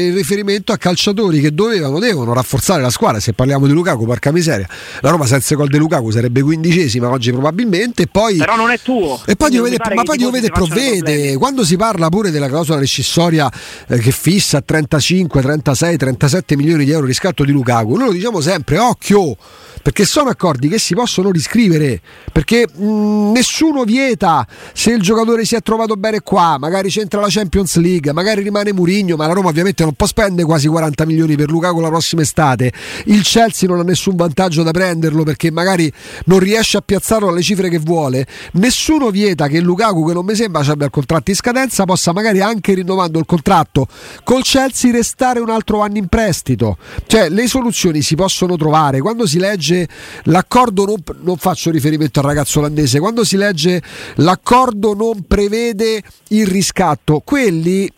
in 0.08 0.14
riferimento 0.14 0.72
a 0.72 0.76
calciatori 0.76 1.40
che 1.40 1.52
dovevano, 1.52 1.98
devono 1.98 2.34
rafforzare 2.34 2.82
la 2.82 2.90
squadra. 2.90 3.18
Se 3.20 3.32
parliamo 3.32 3.66
di 3.66 3.72
Lukaku, 3.72 4.04
porca 4.04 4.30
miseria. 4.30 4.68
La 5.00 5.10
Roma 5.10 5.24
senza 5.24 5.54
gol 5.54 5.68
di 5.68 5.78
Lukaku 5.78 6.10
sarebbe 6.10 6.42
quindicesima 6.42 7.08
oggi 7.08 7.32
probabilmente. 7.32 8.06
Poi... 8.06 8.36
Però 8.36 8.54
non 8.54 8.70
è 8.70 8.78
tuo. 8.78 9.18
E 9.24 9.34
poi 9.34 9.50
Dio 9.50 9.62
vede, 9.62 9.78
ma 9.94 10.02
poi 10.02 10.18
Dio 10.18 10.30
vede 10.30 10.50
provvede. 10.50 11.36
Quando 11.38 11.64
si 11.64 11.76
parla 11.76 12.10
pure 12.10 12.30
della 12.30 12.48
clausola 12.48 12.78
rescissoria 12.78 13.50
eh, 13.88 13.98
che 13.98 14.10
fissa 14.10 14.60
35, 14.60 15.40
36, 15.40 15.96
37 15.96 16.49
7 16.49 16.49
milioni 16.56 16.84
di 16.84 16.90
euro 16.90 17.06
riscatto 17.06 17.44
di 17.44 17.52
Lukaku, 17.52 17.96
noi 17.96 18.06
lo 18.06 18.12
diciamo 18.12 18.40
sempre, 18.40 18.78
occhio, 18.78 19.36
perché 19.82 20.04
sono 20.04 20.30
accordi 20.30 20.68
che 20.68 20.78
si 20.78 20.94
possono 20.94 21.30
riscrivere, 21.30 22.00
perché 22.32 22.66
mh, 22.72 23.32
nessuno 23.32 23.84
vieta 23.84 24.46
se 24.72 24.92
il 24.92 25.00
giocatore 25.00 25.44
si 25.44 25.54
è 25.54 25.60
trovato 25.60 25.94
bene 25.94 26.20
qua, 26.20 26.56
magari 26.58 26.88
c'entra 26.88 27.20
la 27.20 27.28
Champions 27.28 27.76
League, 27.76 28.12
magari 28.12 28.42
rimane 28.42 28.72
Murigno, 28.72 29.16
ma 29.16 29.26
la 29.26 29.32
Roma 29.32 29.48
ovviamente 29.48 29.82
non 29.82 29.94
può 29.94 30.06
spendere 30.06 30.46
quasi 30.46 30.68
40 30.68 31.06
milioni 31.06 31.36
per 31.36 31.50
Lukaku 31.50 31.80
la 31.80 31.88
prossima 31.88 32.22
estate, 32.22 32.72
il 33.06 33.22
Chelsea 33.22 33.68
non 33.68 33.80
ha 33.80 33.82
nessun 33.82 34.16
vantaggio 34.16 34.62
da 34.62 34.70
prenderlo 34.70 35.22
perché 35.22 35.50
magari 35.50 35.92
non 36.26 36.38
riesce 36.38 36.76
a 36.76 36.80
piazzarlo 36.80 37.28
alle 37.28 37.42
cifre 37.42 37.68
che 37.68 37.78
vuole, 37.78 38.26
nessuno 38.52 39.10
vieta 39.10 39.48
che 39.48 39.60
Lukaku 39.60 40.06
che 40.06 40.12
non 40.12 40.24
mi 40.24 40.34
sembra 40.34 40.60
abbia 40.60 40.86
il 40.86 40.92
contratto 40.92 41.30
in 41.30 41.36
scadenza 41.36 41.84
possa 41.84 42.12
magari 42.12 42.40
anche 42.40 42.74
rinnovando 42.74 43.18
il 43.18 43.26
contratto. 43.26 43.86
Col 44.24 44.42
Chelsea 44.42 44.92
restare 44.92 45.40
un 45.40 45.50
altro 45.50 45.80
anno 45.80 45.98
in 45.98 46.06
prestito, 46.06 46.76
cioè 47.06 47.28
le 47.28 47.46
soluzioni 47.46 48.02
si 48.02 48.14
possono 48.14 48.56
trovare, 48.56 49.00
quando 49.00 49.26
si 49.26 49.38
legge 49.38 49.69
legge 49.70 49.88
l'accordo 50.24 50.84
non, 50.84 51.02
non 51.22 51.36
faccio 51.36 51.70
riferimento 51.70 52.20
al 52.20 52.26
ragazzo 52.26 52.58
olandese, 52.58 52.98
quando 52.98 53.24
si 53.24 53.36
legge 53.36 53.80
l'accordo 54.16 54.94
non 54.94 55.24
prevede 55.26 56.02
il 56.28 56.46
riscatto, 56.46 57.22
quelli 57.24 57.90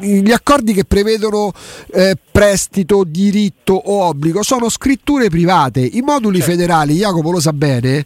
gli 0.00 0.30
accordi 0.30 0.72
che 0.72 0.84
prevedono 0.84 1.52
eh, 1.92 2.16
prestito, 2.30 3.04
diritto 3.04 3.72
o 3.72 4.04
obbligo 4.04 4.42
sono 4.42 4.68
scritture 4.68 5.28
private. 5.28 5.80
I 5.80 6.00
moduli 6.00 6.38
certo. 6.38 6.52
federali, 6.52 6.94
Jacopo 6.94 7.32
lo 7.32 7.40
sa 7.40 7.52
bene, 7.52 8.04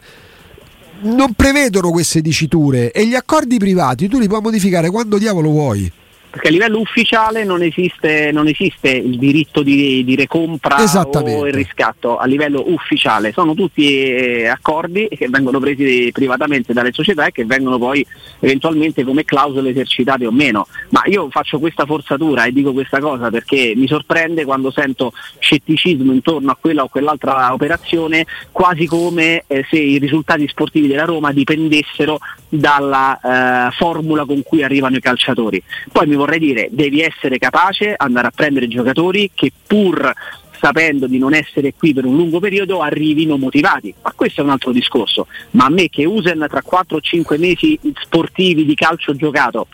non 1.03 1.35
prevedono 1.35 1.91
queste 1.91 2.23
diciture 2.23 2.91
e 2.93 3.07
gli 3.07 3.15
accordi 3.15 3.59
privati 3.59 4.09
tu 4.09 4.19
li 4.21 4.29
puoi 4.29 4.41
modificare 4.41 4.89
quando 4.89 5.19
diavolo 5.19 5.51
vuoi 5.51 5.93
perché 6.33 6.49
a 6.49 6.51
livello 6.51 6.81
ufficiale 6.81 7.45
non 7.45 7.61
esiste, 7.61 8.31
non 8.33 8.49
esiste 8.49 8.89
il 8.89 9.19
diritto 9.19 9.63
di, 9.63 10.03
di 10.03 10.17
recompra 10.17 10.77
o 10.79 11.47
il 11.47 11.53
riscatto 11.53 12.17
a 12.17 12.25
livello 12.25 12.65
ufficiale, 12.69 13.33
sono 13.33 13.53
tutti 13.53 14.03
eh, 14.03 14.47
accordi 14.47 15.09
che 15.11 15.29
vengono 15.29 15.61
presi 15.61 16.09
privatamente 16.11 16.73
dalle 16.73 16.93
società 16.93 17.27
e 17.27 17.33
che 17.33 17.45
vengono 17.45 17.77
poi 17.77 18.05
eventualmente 18.41 19.05
come 19.05 19.27
clausole 19.27 19.71
esercitate 19.71 20.25
o 20.25 20.33
meno. 20.33 20.67
Ma 20.89 21.03
io 21.05 21.29
faccio 21.29 21.59
questa 21.59 21.85
forzatura 21.85 22.45
e 22.45 22.53
dico 22.53 22.73
questa 22.73 22.99
cosa 22.99 23.29
perché 23.29 23.75
mi 23.77 23.87
sorprende 23.87 24.47
quando 24.47 24.71
sento 24.71 25.13
scetticismo 25.39 26.13
intorno 26.13 26.51
a 26.51 26.57
quella 26.59 26.83
o 26.83 26.89
quell'altra 26.89 27.53
operazione, 27.53 28.25
quasi 28.51 28.87
come 28.87 29.45
eh, 29.49 29.67
se 29.69 29.77
i 29.77 29.99
risultati 29.99 30.49
sportivi 30.49 30.87
della 30.87 31.05
Roma 31.05 31.31
dipendessero 31.31 32.21
dalla 32.49 33.69
eh, 33.69 33.71
formula 33.73 34.25
con 34.25 34.43
cui 34.43 34.63
arrivano 34.63 34.97
i 34.97 35.01
calciatori. 35.01 35.63
Poi 35.93 36.07
mi 36.07 36.21
vorrei 36.23 36.39
dire, 36.39 36.69
devi 36.71 37.01
essere 37.01 37.39
capace, 37.39 37.95
andare 37.97 38.29
a 38.29 38.33
prendere 38.35 38.69
giocatori 38.69 39.31
che 39.35 39.53
pur 39.67 40.13
sapendo 40.59 41.09
di 41.09 41.19
non 41.19 41.35
essere 41.35 41.75
qui 41.75 41.93
per 41.93 42.05
un 42.05 42.15
lungo 42.15 42.39
periodo 42.39 42.83
arrivino 42.83 43.37
motivati, 43.37 43.93
ma 44.01 44.13
questo 44.15 44.41
è 44.41 44.45
un 44.45 44.51
altro 44.51 44.71
discorso. 44.71 45.27
Ma 45.53 45.65
a 45.65 45.71
me 45.71 45.89
che 45.89 46.05
Usen 46.05 46.47
tra 46.49 46.63
4 46.63 46.97
o 46.97 47.01
5 47.01 47.37
mesi 47.39 47.79
sportivi 48.01 48.65
di 48.65 48.75
calcio 48.77 49.17
giocato 49.17 49.67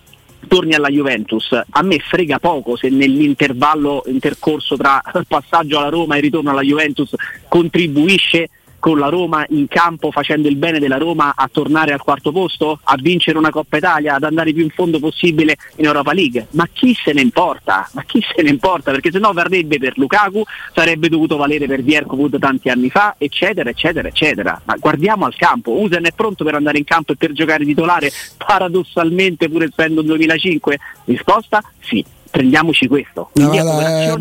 torni 0.46 0.72
alla 0.72 0.88
Juventus, 0.88 1.52
a 1.52 1.82
me 1.82 1.98
frega 1.98 2.38
poco 2.38 2.76
se 2.76 2.88
nell'intervallo 2.88 4.04
intercorso 4.06 4.76
tra 4.76 5.02
passaggio 5.26 5.78
alla 5.78 5.90
Roma 5.90 6.16
e 6.16 6.20
ritorno 6.20 6.50
alla 6.50 6.62
Juventus 6.62 7.12
contribuisce 7.48 8.48
con 8.78 8.98
la 8.98 9.08
Roma 9.08 9.44
in 9.50 9.66
campo 9.68 10.10
facendo 10.10 10.48
il 10.48 10.56
bene 10.56 10.78
della 10.78 10.98
Roma 10.98 11.34
a 11.36 11.48
tornare 11.50 11.92
al 11.92 12.00
quarto 12.00 12.32
posto, 12.32 12.78
a 12.82 12.96
vincere 12.96 13.38
una 13.38 13.50
Coppa 13.50 13.76
Italia, 13.76 14.14
ad 14.14 14.24
andare 14.24 14.52
più 14.52 14.62
in 14.62 14.70
fondo 14.70 14.98
possibile 14.98 15.56
in 15.76 15.86
Europa 15.86 16.12
League. 16.12 16.48
Ma 16.50 16.68
chi 16.72 16.94
se 16.94 17.12
ne 17.12 17.20
importa? 17.20 17.88
Ma 17.92 18.02
chi 18.04 18.22
se 18.34 18.42
ne 18.42 18.50
importa? 18.50 18.90
Perché 18.90 19.10
se 19.10 19.18
no 19.18 19.32
varrebbe 19.32 19.78
per 19.78 19.98
Lukaku, 19.98 20.42
sarebbe 20.72 21.08
dovuto 21.08 21.36
valere 21.36 21.66
per 21.66 21.82
Vierkovud 21.82 22.38
tanti 22.38 22.68
anni 22.68 22.90
fa, 22.90 23.14
eccetera, 23.18 23.70
eccetera, 23.70 24.08
eccetera. 24.08 24.60
Ma 24.64 24.76
guardiamo 24.78 25.24
al 25.24 25.34
campo, 25.34 25.80
Usen 25.80 26.04
è 26.04 26.12
pronto 26.14 26.44
per 26.44 26.54
andare 26.54 26.78
in 26.78 26.84
campo 26.84 27.12
e 27.12 27.16
per 27.16 27.32
giocare 27.32 27.64
titolare 27.64 28.10
paradossalmente 28.36 29.48
pur 29.48 29.64
essendo 29.64 30.02
2005? 30.02 30.78
Risposta 31.04 31.62
sì 31.80 32.04
prendiamoci 32.30 32.86
questo. 32.86 33.30
No, 33.34 33.52
è, 33.52 34.12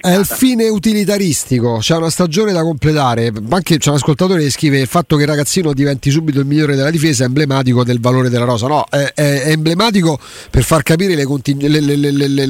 è, 0.00 0.16
il 0.16 0.26
fine 0.26 0.68
utilitaristico, 0.68 1.78
c'è 1.80 1.96
una 1.96 2.10
stagione 2.10 2.52
da 2.52 2.62
completare. 2.62 3.32
Anche 3.50 3.78
c'è 3.78 3.90
un 3.90 3.96
ascoltatore 3.96 4.42
che 4.42 4.50
scrive 4.50 4.78
il 4.80 4.86
fatto 4.86 5.16
che 5.16 5.22
il 5.22 5.28
ragazzino 5.28 5.72
diventi 5.72 6.10
subito 6.10 6.40
il 6.40 6.46
migliore 6.46 6.74
della 6.74 6.90
difesa 6.90 7.24
è 7.24 7.26
emblematico 7.26 7.84
del 7.84 8.00
valore 8.00 8.28
della 8.28 8.44
rosa. 8.44 8.66
No, 8.66 8.86
è, 8.88 9.12
è, 9.14 9.50
emblematico 9.50 10.18
per 10.50 10.62
far 10.62 10.82
capire 10.82 11.14
le, 11.14 11.24
conting- 11.24 11.62
le, 11.62 11.80
le, 11.80 12.46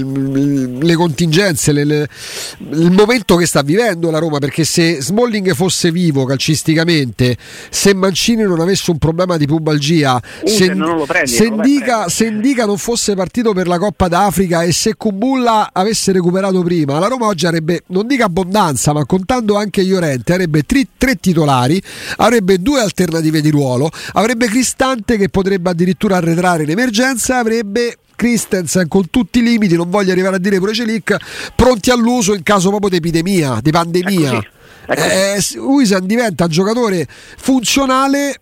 le 0.81 0.94
contingenze, 0.94 1.70
il 1.70 2.90
momento 2.90 3.37
che 3.37 3.46
sta 3.46 3.62
vivendo 3.62 4.11
la 4.11 4.18
Roma. 4.18 4.38
Perché 4.38 4.64
se 4.64 5.01
Smalling 5.01 5.53
fosse 5.55 5.90
vivo 5.90 6.25
calcisticamente, 6.25 7.37
se 7.68 7.94
Mancini 7.94 8.42
non 8.42 8.61
avesse 8.61 8.90
un 8.90 8.99
problema 8.99 9.37
di 9.37 9.46
pubalgia, 9.46 10.16
uh, 10.16 10.49
se, 10.49 10.75
prendi, 11.07 11.31
se, 11.31 11.44
indica, 11.44 12.09
se 12.09 12.27
indica 12.27 12.64
non 12.64 12.79
fosse 12.79 13.14
partito 13.14 13.53
per 13.53 13.66
la 13.66 13.79
Coppa 13.79 14.09
d'Africa 14.09 14.62
e 14.62 14.73
se 14.73 14.94
Kumbulla 15.00 15.70
avesse 15.72 16.12
recuperato 16.12 16.62
prima, 16.62 16.98
la 16.98 17.06
Roma 17.06 17.24
oggi 17.24 17.46
avrebbe, 17.46 17.84
non 17.86 18.06
dico 18.06 18.22
abbondanza, 18.22 18.92
ma 18.92 19.06
contando 19.06 19.56
anche 19.56 19.80
Iorente, 19.80 20.34
avrebbe 20.34 20.64
tre, 20.64 20.88
tre 20.98 21.14
titolari, 21.14 21.82
avrebbe 22.18 22.58
due 22.58 22.82
alternative 22.82 23.40
di 23.40 23.48
ruolo, 23.48 23.88
avrebbe 24.12 24.46
Cristante 24.48 25.16
che 25.16 25.30
potrebbe 25.30 25.70
addirittura 25.70 26.18
arretrare 26.18 26.64
in 26.64 26.68
emergenza, 26.68 27.38
avrebbe 27.38 27.96
Christensen 28.14 28.88
con 28.88 29.08
tutti 29.08 29.38
i 29.38 29.42
limiti, 29.42 29.74
non 29.74 29.88
voglio 29.88 30.12
arrivare 30.12 30.36
a 30.36 30.38
dire 30.38 30.58
pure 30.58 30.74
Celic, 30.74 31.16
pronti 31.56 31.90
all'uso 31.90 32.34
in 32.34 32.42
caso 32.42 32.68
proprio 32.68 32.90
di 32.90 32.96
epidemia, 32.96 33.58
di 33.62 33.70
pandemia. 33.70 34.44
Eh, 34.86 35.42
Uisan 35.56 36.04
diventa 36.04 36.46
giocatore 36.46 37.08
funzionale, 37.08 38.38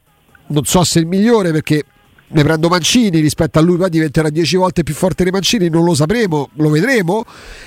non 0.49 0.65
so 0.65 0.83
se 0.83 0.99
il 0.99 1.07
migliore 1.07 1.53
perché 1.53 1.85
ne 2.31 2.43
prendo 2.43 2.69
Mancini 2.69 3.21
rispetto 3.21 3.59
a 3.59 3.63
lui 3.63 3.77
poi 3.77 3.91
diventerà 3.91 4.29
10 4.29 4.57
volte 4.57 4.83
più 4.83 4.95
forte 4.95 5.25
di 5.25 5.31
Mancini 5.31 5.69
non 5.69 5.85
lo 5.85 5.95
sapremo, 5.95 6.51
lo 6.55 6.71
vedremo 6.71 7.25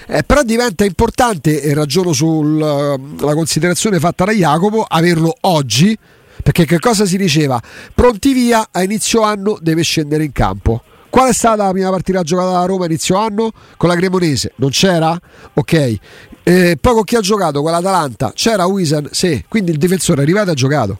eh, 0.07 0.23
però 0.23 0.43
diventa 0.43 0.85
importante 0.85 1.61
e 1.61 1.73
ragiono 1.73 2.13
sulla 2.13 2.97
considerazione 3.33 3.99
fatta 3.99 4.25
da 4.25 4.31
Jacopo 4.31 4.85
averlo 4.87 5.35
oggi 5.41 5.97
perché 6.43 6.65
che 6.65 6.79
cosa 6.79 7.05
si 7.05 7.17
diceva? 7.17 7.61
Pronti 7.93 8.33
via 8.33 8.67
a 8.71 8.83
inizio 8.83 9.21
anno 9.21 9.57
deve 9.61 9.83
scendere 9.83 10.23
in 10.23 10.31
campo 10.31 10.83
Qual 11.11 11.27
è 11.27 11.33
stata 11.33 11.65
la 11.65 11.71
prima 11.71 11.89
partita 11.89 12.23
giocata 12.23 12.51
da 12.51 12.63
Roma 12.63 12.85
inizio 12.85 13.17
anno? 13.17 13.51
Con 13.75 13.89
la 13.89 13.95
Cremonese, 13.95 14.53
non 14.55 14.69
c'era? 14.69 15.19
Ok. 15.55 15.97
Eh, 16.43 16.77
poi 16.79 16.93
con 16.93 17.03
chi 17.03 17.17
ha 17.17 17.19
giocato? 17.19 17.61
Con 17.61 17.69
l'Atalanta? 17.69 18.31
C'era 18.33 18.65
Wisan? 18.65 19.09
Sì. 19.11 19.43
Quindi 19.49 19.71
il 19.71 19.77
difensore 19.77 20.21
è 20.21 20.23
arrivato 20.23 20.47
e 20.47 20.51
ha 20.53 20.55
giocato. 20.55 20.99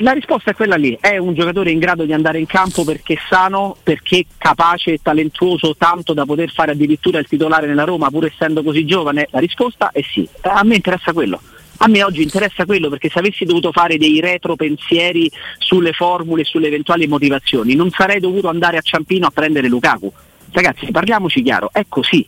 La 0.00 0.12
risposta 0.12 0.50
è 0.50 0.54
quella 0.54 0.76
lì, 0.76 0.96
è 1.00 1.18
un 1.18 1.34
giocatore 1.34 1.70
in 1.70 1.78
grado 1.78 2.04
di 2.04 2.12
andare 2.12 2.38
in 2.38 2.46
campo 2.46 2.82
perché 2.82 3.18
sano, 3.28 3.76
perché 3.82 4.24
capace 4.38 4.94
e 4.94 5.00
talentuoso 5.02 5.76
tanto 5.76 6.14
da 6.14 6.24
poter 6.24 6.50
fare 6.50 6.72
addirittura 6.72 7.18
il 7.18 7.28
titolare 7.28 7.66
nella 7.66 7.84
Roma 7.84 8.08
pur 8.08 8.24
essendo 8.24 8.62
così 8.62 8.86
giovane? 8.86 9.28
La 9.30 9.38
risposta 9.38 9.90
è 9.92 10.00
sì, 10.02 10.26
a 10.40 10.64
me 10.64 10.76
interessa 10.76 11.12
quello. 11.12 11.40
A 11.78 11.88
me 11.88 12.02
oggi 12.02 12.22
interessa 12.22 12.64
quello 12.64 12.88
perché 12.88 13.10
se 13.10 13.18
avessi 13.18 13.44
dovuto 13.44 13.70
fare 13.70 13.98
dei 13.98 14.18
retro 14.18 14.56
pensieri 14.56 15.30
sulle 15.58 15.92
formule 15.92 16.40
e 16.40 16.46
sulle 16.46 16.68
eventuali 16.68 17.06
motivazioni, 17.06 17.74
non 17.74 17.90
sarei 17.90 18.18
dovuto 18.18 18.48
andare 18.48 18.78
a 18.78 18.80
Ciampino 18.80 19.26
a 19.26 19.30
prendere 19.30 19.68
Lukaku. 19.68 20.10
Ragazzi, 20.52 20.90
parliamoci 20.90 21.42
chiaro, 21.42 21.68
è 21.70 21.84
così. 21.86 22.26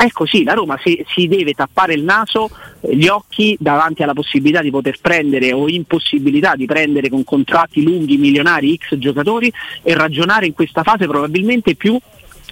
È 0.00 0.10
così, 0.12 0.44
la 0.44 0.54
Roma 0.54 0.80
si, 0.82 1.04
si, 1.08 1.28
deve 1.28 1.52
tappare 1.52 1.92
il 1.92 2.02
naso, 2.02 2.48
gli 2.80 3.06
occhi 3.06 3.54
davanti 3.60 4.02
alla 4.02 4.14
possibilità 4.14 4.62
di 4.62 4.70
poter 4.70 4.98
prendere 4.98 5.52
o 5.52 5.68
impossibilità 5.68 6.56
di 6.56 6.64
prendere 6.64 7.10
con 7.10 7.22
contratti 7.22 7.82
lunghi, 7.82 8.16
milionari, 8.16 8.78
X 8.78 8.96
giocatori 8.96 9.52
e 9.82 9.92
ragionare 9.92 10.46
in 10.46 10.54
questa 10.54 10.82
fase 10.82 11.06
probabilmente 11.06 11.74
più 11.74 12.00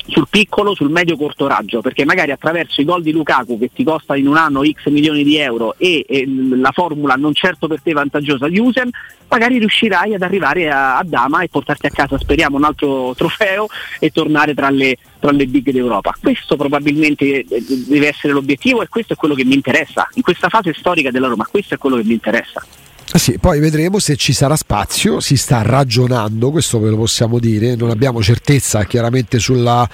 sul 0.08 0.26
piccolo, 0.28 0.74
sul 0.74 0.90
medio 0.90 1.16
corto 1.16 1.46
raggio, 1.46 1.80
perché 1.80 2.04
magari 2.04 2.30
attraverso 2.30 2.80
i 2.80 2.84
gol 2.84 3.02
di 3.02 3.12
Lukaku 3.12 3.58
che 3.58 3.70
ti 3.72 3.84
costa 3.84 4.16
in 4.16 4.26
un 4.26 4.36
anno 4.36 4.64
X 4.64 4.86
milioni 4.88 5.22
di 5.22 5.36
euro 5.36 5.74
e, 5.76 6.04
e 6.08 6.26
la 6.26 6.72
formula 6.72 7.14
non 7.14 7.34
certo 7.34 7.66
per 7.66 7.82
te 7.82 7.92
vantaggiosa 7.92 8.48
di 8.48 8.58
Usen, 8.58 8.90
magari 9.28 9.58
riuscirai 9.58 10.14
ad 10.14 10.22
arrivare 10.22 10.70
a, 10.70 10.96
a, 10.96 11.04
Dama 11.04 11.42
e 11.42 11.48
portarti 11.48 11.86
a 11.86 11.90
casa, 11.90 12.18
speriamo, 12.18 12.56
un 12.56 12.64
altro 12.64 13.14
trofeo 13.14 13.66
e 13.98 14.10
tornare 14.10 14.54
tra 14.54 14.70
le, 14.70 14.96
tra 15.18 15.30
le 15.30 15.46
big 15.46 15.70
d'Europa. 15.70 16.16
Questo 16.20 16.56
probabilmente 16.56 17.44
deve 17.46 18.08
essere 18.08 18.32
l'obiettivo 18.32 18.82
e 18.82 18.88
questo 18.88 19.12
è 19.12 19.16
quello 19.16 19.34
che 19.34 19.44
mi 19.44 19.54
interessa. 19.54 20.08
In 20.14 20.22
questa 20.22 20.48
fase 20.48 20.72
storica 20.72 21.10
della 21.10 21.28
Roma, 21.28 21.46
questo 21.46 21.74
è 21.74 21.78
quello 21.78 21.96
che 21.96 22.04
mi 22.04 22.14
interessa. 22.14 22.64
Ah 23.10 23.18
sì, 23.18 23.38
poi 23.38 23.58
vedremo 23.58 23.98
se 23.98 24.16
ci 24.16 24.34
sarà 24.34 24.54
spazio, 24.54 25.20
si 25.20 25.38
sta 25.38 25.62
ragionando, 25.62 26.50
questo 26.50 26.78
ve 26.78 26.90
lo 26.90 26.96
possiamo 26.96 27.38
dire, 27.38 27.74
non 27.74 27.88
abbiamo 27.88 28.22
certezza 28.22 28.84
chiaramente 28.84 29.38
sulla 29.38 29.88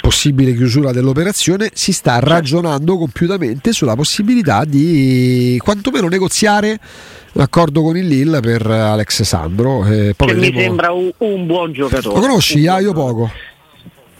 possibile 0.00 0.54
chiusura 0.54 0.90
dell'operazione, 0.90 1.70
si 1.74 1.92
sta 1.92 2.14
certo. 2.14 2.28
ragionando 2.30 2.96
compiutamente 2.96 3.72
sulla 3.72 3.94
possibilità 3.94 4.64
di 4.64 5.60
quantomeno 5.62 6.08
negoziare 6.08 6.78
un 7.32 7.42
accordo 7.42 7.82
con 7.82 7.98
il 7.98 8.06
Lille 8.06 8.40
per 8.40 8.66
Alex 8.66 9.22
Sandro. 9.22 9.84
Eh, 9.84 10.14
che 10.16 10.24
vedremo... 10.24 10.56
mi 10.56 10.62
sembra 10.62 10.92
un, 10.92 11.10
un, 11.18 11.46
buon 11.46 11.72
giocatore. 11.72 12.14
Lo 12.14 12.20
conosci? 12.20 12.66
Ah, 12.66 12.80
io 12.80 12.94
poco 12.94 13.30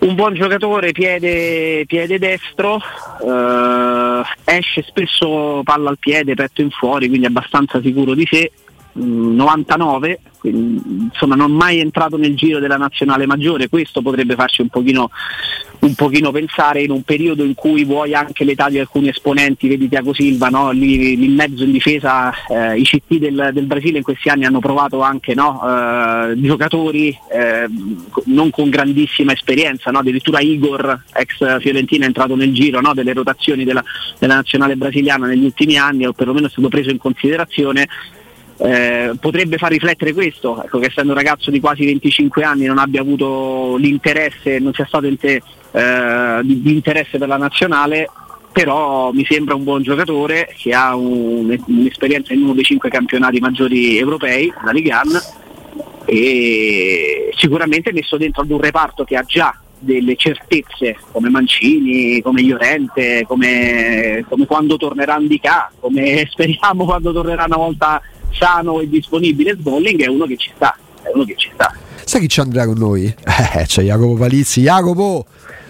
un 0.05 0.15
buon 0.15 0.35
giocatore, 0.35 0.93
piede, 0.93 1.85
piede 1.87 2.19
destro, 2.19 2.79
eh, 3.23 4.23
esce 4.45 4.83
spesso 4.83 5.63
palla 5.65 5.89
al 5.89 5.99
piede, 5.99 6.35
petto 6.35 6.61
in 6.61 6.71
fuori, 6.71 7.09
quindi 7.09 7.27
abbastanza 7.27 7.81
sicuro 7.81 8.15
di 8.15 8.27
sé. 8.31 8.51
99, 8.95 10.21
mm, 10.21 10.39
quindi, 10.39 10.83
insomma 11.11 11.35
non 11.35 11.53
mai 11.53 11.79
entrato 11.79 12.17
nel 12.17 12.35
giro 12.35 12.59
della 12.59 12.77
nazionale 12.77 13.27
maggiore, 13.27 13.69
questo 13.69 14.03
potrebbe 14.03 14.35
farci 14.35 14.63
un 14.63 14.69
pochino 14.69 15.11
un 15.85 15.95
pochino 15.95 16.31
pensare 16.31 16.83
in 16.83 16.91
un 16.91 17.03
periodo 17.03 17.45
in 17.45 17.55
cui 17.55 17.85
vuoi 17.85 18.15
anche 18.15 18.45
l'età 18.45 18.69
di 18.69 18.79
alcuni 18.79 19.09
esponenti, 19.09 19.69
vedi 19.69 19.89
Tiago 19.89 20.15
Silva, 20.15 20.49
no? 20.49 20.71
lì, 20.71 21.17
lì, 21.17 21.25
in 21.25 21.35
mezzo 21.35 21.63
in 21.63 21.73
difesa 21.73 22.33
eh, 22.49 22.79
i 22.79 22.85
CT 22.85 23.17
del, 23.17 23.51
del, 23.53 23.67
Brasile 23.67 23.99
in 23.99 24.05
questi 24.05 24.31
anni 24.31 24.47
hanno 24.47 24.61
provato 24.61 25.03
anche 25.03 25.35
no? 25.35 25.61
eh, 25.63 26.41
giocatori 26.41 27.17
eh, 27.31 27.67
non 28.27 28.51
con 28.51 28.71
grandissima 28.71 29.33
esperienza, 29.33 29.91
no? 29.91 29.99
addirittura 29.99 30.41
Igor, 30.41 31.03
ex 31.13 31.61
Fiorentina, 31.61 32.05
è 32.05 32.07
entrato 32.07 32.35
nel 32.35 32.55
giro 32.55 32.81
delle 32.95 33.13
rotazioni 33.13 33.65
della, 33.65 33.83
della 34.19 34.37
nazionale 34.37 34.77
brasiliana 34.77 35.27
negli 35.27 35.45
ultimi 35.45 35.77
anni 35.77 36.07
o 36.07 36.13
perlomeno 36.13 36.47
è 36.47 36.51
stato 36.51 36.69
preso 36.69 36.91
in 36.91 36.99
considerazione 36.99 37.89
eh, 38.57 39.13
potrebbe 39.21 39.59
far 39.59 39.73
riflettere 39.73 40.13
questo, 40.13 40.63
ecco, 40.63 40.79
che 40.79 40.87
essendo 40.87 41.13
un 41.13 41.19
ragazzo 41.19 41.51
di 41.51 41.61
quasi 41.61 41.85
25 41.85 42.45
anni 42.45 42.67
non 42.67 42.79
abbia 42.79 43.01
avuto 43.01 43.77
l'interesse, 43.77 44.59
non 44.59 44.73
sia 44.73 44.87
stato 44.87 45.07
in 45.07 45.19
te, 45.19 45.43
eh, 45.73 46.41
di, 46.43 46.63
di, 46.63 46.73
interesse 46.73 47.19
per 47.19 47.29
la 47.29 47.37
nazionale, 47.37 48.09
però 48.53 49.11
mi 49.11 49.25
sembra 49.29 49.57
un 49.57 49.65
buon 49.65 49.83
giocatore 49.83 50.55
che 50.57 50.73
ha 50.73 50.95
un, 50.95 51.57
un'esperienza 51.67 52.33
in 52.33 52.43
uno 52.43 52.55
dei 52.55 52.63
cinque 52.63 52.91
campionati 52.91 53.41
maggiori 53.41 53.99
europei, 53.99 54.53
la 54.65 54.71
Liga 54.71 55.01
1, 55.05 55.21
e 56.07 57.31
sicuramente 57.35 57.93
messo 57.93 58.17
dentro 58.17 58.43
ad 58.43 58.51
un 58.51 58.61
reparto 58.61 59.03
che 59.05 59.17
ha 59.17 59.25
già 59.25 59.59
delle 59.85 60.17
certezze 60.17 60.97
come 61.13 61.29
Mancini, 61.29 62.23
come 62.23 62.41
Iorente, 62.41 63.25
come, 63.27 64.25
come 64.29 64.47
quando 64.47 64.77
tornerà 64.77 65.15
Andica, 65.15 65.71
come 65.79 66.27
speriamo 66.31 66.85
quando 66.85 67.13
tornerà 67.13 67.45
una 67.45 67.57
volta 67.57 68.01
sano 68.39 68.81
e 68.81 68.89
disponibile 68.89 69.57
Smalling 69.59 70.03
è 70.03 70.07
uno 70.07 70.27
che 70.27 70.37
ci 70.37 70.51
sta, 70.55 70.77
è 71.03 71.11
uno 71.13 71.25
che 71.25 71.35
ci 71.37 71.51
sta. 71.55 71.75
Sai 72.05 72.21
chi 72.21 72.29
ci 72.29 72.41
andrà 72.41 72.67
con 72.67 72.77
noi? 72.77 73.05
Eh, 73.07 73.65
c'è 73.67 73.83
Jacopo 73.83 74.15
Palizzi. 74.15 74.63
Jacopo! 74.63 75.27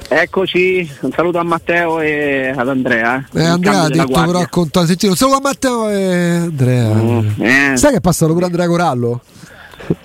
Eccoci, 0.09 0.89
un 1.01 1.13
saluto 1.13 1.39
a 1.39 1.43
Matteo 1.43 2.01
e 2.01 2.53
ad 2.55 2.69
Andrea. 2.69 3.27
Eh, 3.33 3.45
Andrea 3.45 3.83
ha 3.83 3.89
detto 3.89 4.07
però 4.07 4.33
raccontato, 4.33 4.87
un 4.87 5.17
saluto 5.17 5.37
a 5.37 5.41
Matteo 5.41 5.89
e 5.89 6.37
Andrea. 6.37 6.95
Mm, 6.95 7.29
eh. 7.39 7.77
Sai 7.77 7.91
che 7.93 7.97
è 7.97 8.01
passato 8.01 8.33
pure 8.33 8.45
Andrea 8.45 8.67
Corallo? 8.67 9.23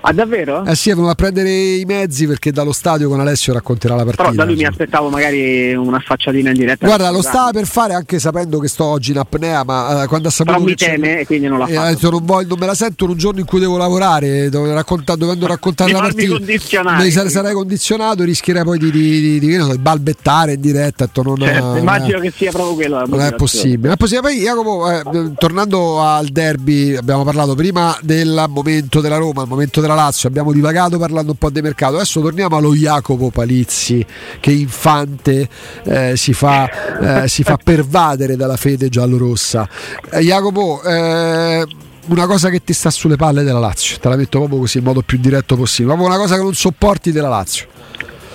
Ah, 0.02 0.14
davvero? 0.14 0.66
Eh 0.66 0.76
sì, 0.76 0.90
venuto 0.90 1.10
a 1.10 1.16
prendere 1.16 1.50
i 1.50 1.84
mezzi 1.86 2.26
perché 2.26 2.52
dallo 2.52 2.72
stadio 2.72 3.10
con 3.10 3.20
Alessio 3.20 3.54
racconterà 3.54 3.96
la 3.96 4.04
partita. 4.04 4.24
Però 4.24 4.36
da 4.36 4.46
lui 4.46 4.56
mi 4.56 4.66
aspettavo 4.66 5.10
magari 5.10 5.74
una 5.74 6.00
facciatina 6.00 6.50
in 6.50 6.56
diretta. 6.56 6.86
Guarda, 6.86 7.10
lo 7.12 7.22
stava 7.22 7.52
per 7.52 7.66
fare 7.66 7.94
anche 7.94 8.18
sapendo 8.18 8.60
che 8.60 8.68
sto 8.68 8.86
oggi 8.86 9.12
in 9.12 9.18
apnea, 9.18 9.64
ma 9.64 10.04
uh, 10.04 10.08
quando 10.08 10.30
ha 10.30 10.32
saputo. 10.32 10.58
Però 10.58 10.70
mi 10.70 10.76
teme 10.76 11.20
e 11.20 11.26
quindi 11.26 11.48
non 11.48 11.60
l'ha 11.60 11.68
eh, 11.68 11.74
fatto. 11.74 11.90
Detto, 11.90 12.10
non, 12.10 12.26
voglio, 12.26 12.48
non, 12.50 12.60
me 12.60 12.66
la 12.66 12.74
sento 12.74 13.04
in 13.04 13.10
un 13.12 13.18
giorno 13.18 13.40
in 13.40 13.46
cui 13.46 13.60
devo 13.60 13.78
lavorare, 13.78 14.50
racconta, 14.50 15.16
dovendo 15.16 15.48
raccontare 15.48 15.92
la 15.94 16.00
partita. 16.00 16.38
Mi 16.40 17.12
sarei, 17.12 17.30
sarei 17.30 17.54
condizionato, 17.54 18.24
rischierei 18.24 18.64
poi 18.64 18.80
di, 18.80 18.92
di, 18.92 19.22
di, 19.22 19.40
di, 19.40 19.58
di 19.58 19.78
balbettare 19.78 20.54
in 20.54 20.62
diretta. 20.62 21.10
Non, 21.22 21.38
certo, 21.38 21.76
eh, 21.76 21.80
immagino 21.80 22.20
che 22.20 22.32
sia 22.34 22.52
proprio 22.52 22.76
quello. 22.76 23.06
Non 23.06 23.22
è 23.22 23.34
possibile. 23.34 23.94
È 23.94 23.98
possibile. 23.98 24.30
Poi, 24.30 24.40
Jacopo, 24.40 24.90
eh, 24.90 25.34
tornando 25.38 26.02
al 26.02 26.28
derby, 26.28 26.96
abbiamo 26.96 27.24
parlato 27.24 27.54
prima 27.56 27.98
del 28.02 28.46
momento 28.48 29.02
della 29.02 29.18
Roma, 29.18 29.42
il 29.42 29.48
momento 29.50 29.69
della 29.70 29.94
Lazio. 29.94 30.28
Abbiamo 30.28 30.52
divagato 30.52 30.98
parlando 30.98 31.32
un 31.32 31.38
po' 31.38 31.50
di 31.50 31.62
mercato. 31.62 31.96
Adesso 31.96 32.22
torniamo 32.22 32.58
allo 32.58 32.74
Jacopo 32.74 33.30
Palizzi 33.30 34.06
che 34.40 34.52
infante 34.52 35.48
eh, 35.84 36.18
si, 36.18 36.34
fa, 36.34 37.24
eh, 37.24 37.28
si, 37.28 37.44
fa, 37.44 37.58
pervadere 37.64 38.36
dalla 38.36 38.58
fede 38.58 38.90
giallorossa. 38.90 39.68
Eh, 40.12 40.22
Jacopo, 40.22 40.82
eh, 40.84 41.66
una 42.08 42.26
cosa 42.26 42.50
che 42.50 42.64
ti 42.64 42.74
sta 42.74 42.90
sulle 42.90 43.16
palle 43.16 43.44
della 43.44 43.60
Lazio, 43.60 43.98
te 44.00 44.10
la 44.10 44.16
metto 44.16 44.40
proprio 44.40 44.60
così 44.60 44.80
in 44.80 44.84
modo 44.84 45.02
più 45.02 45.20
diretto 45.20 45.56
possibile, 45.56 45.94
proprio 45.94 46.16
una 46.16 46.22
cosa 46.24 46.36
che 46.36 46.42
non 46.42 46.56
sopporti 46.56 47.12
della 47.12 47.30
Lazio 47.30 47.68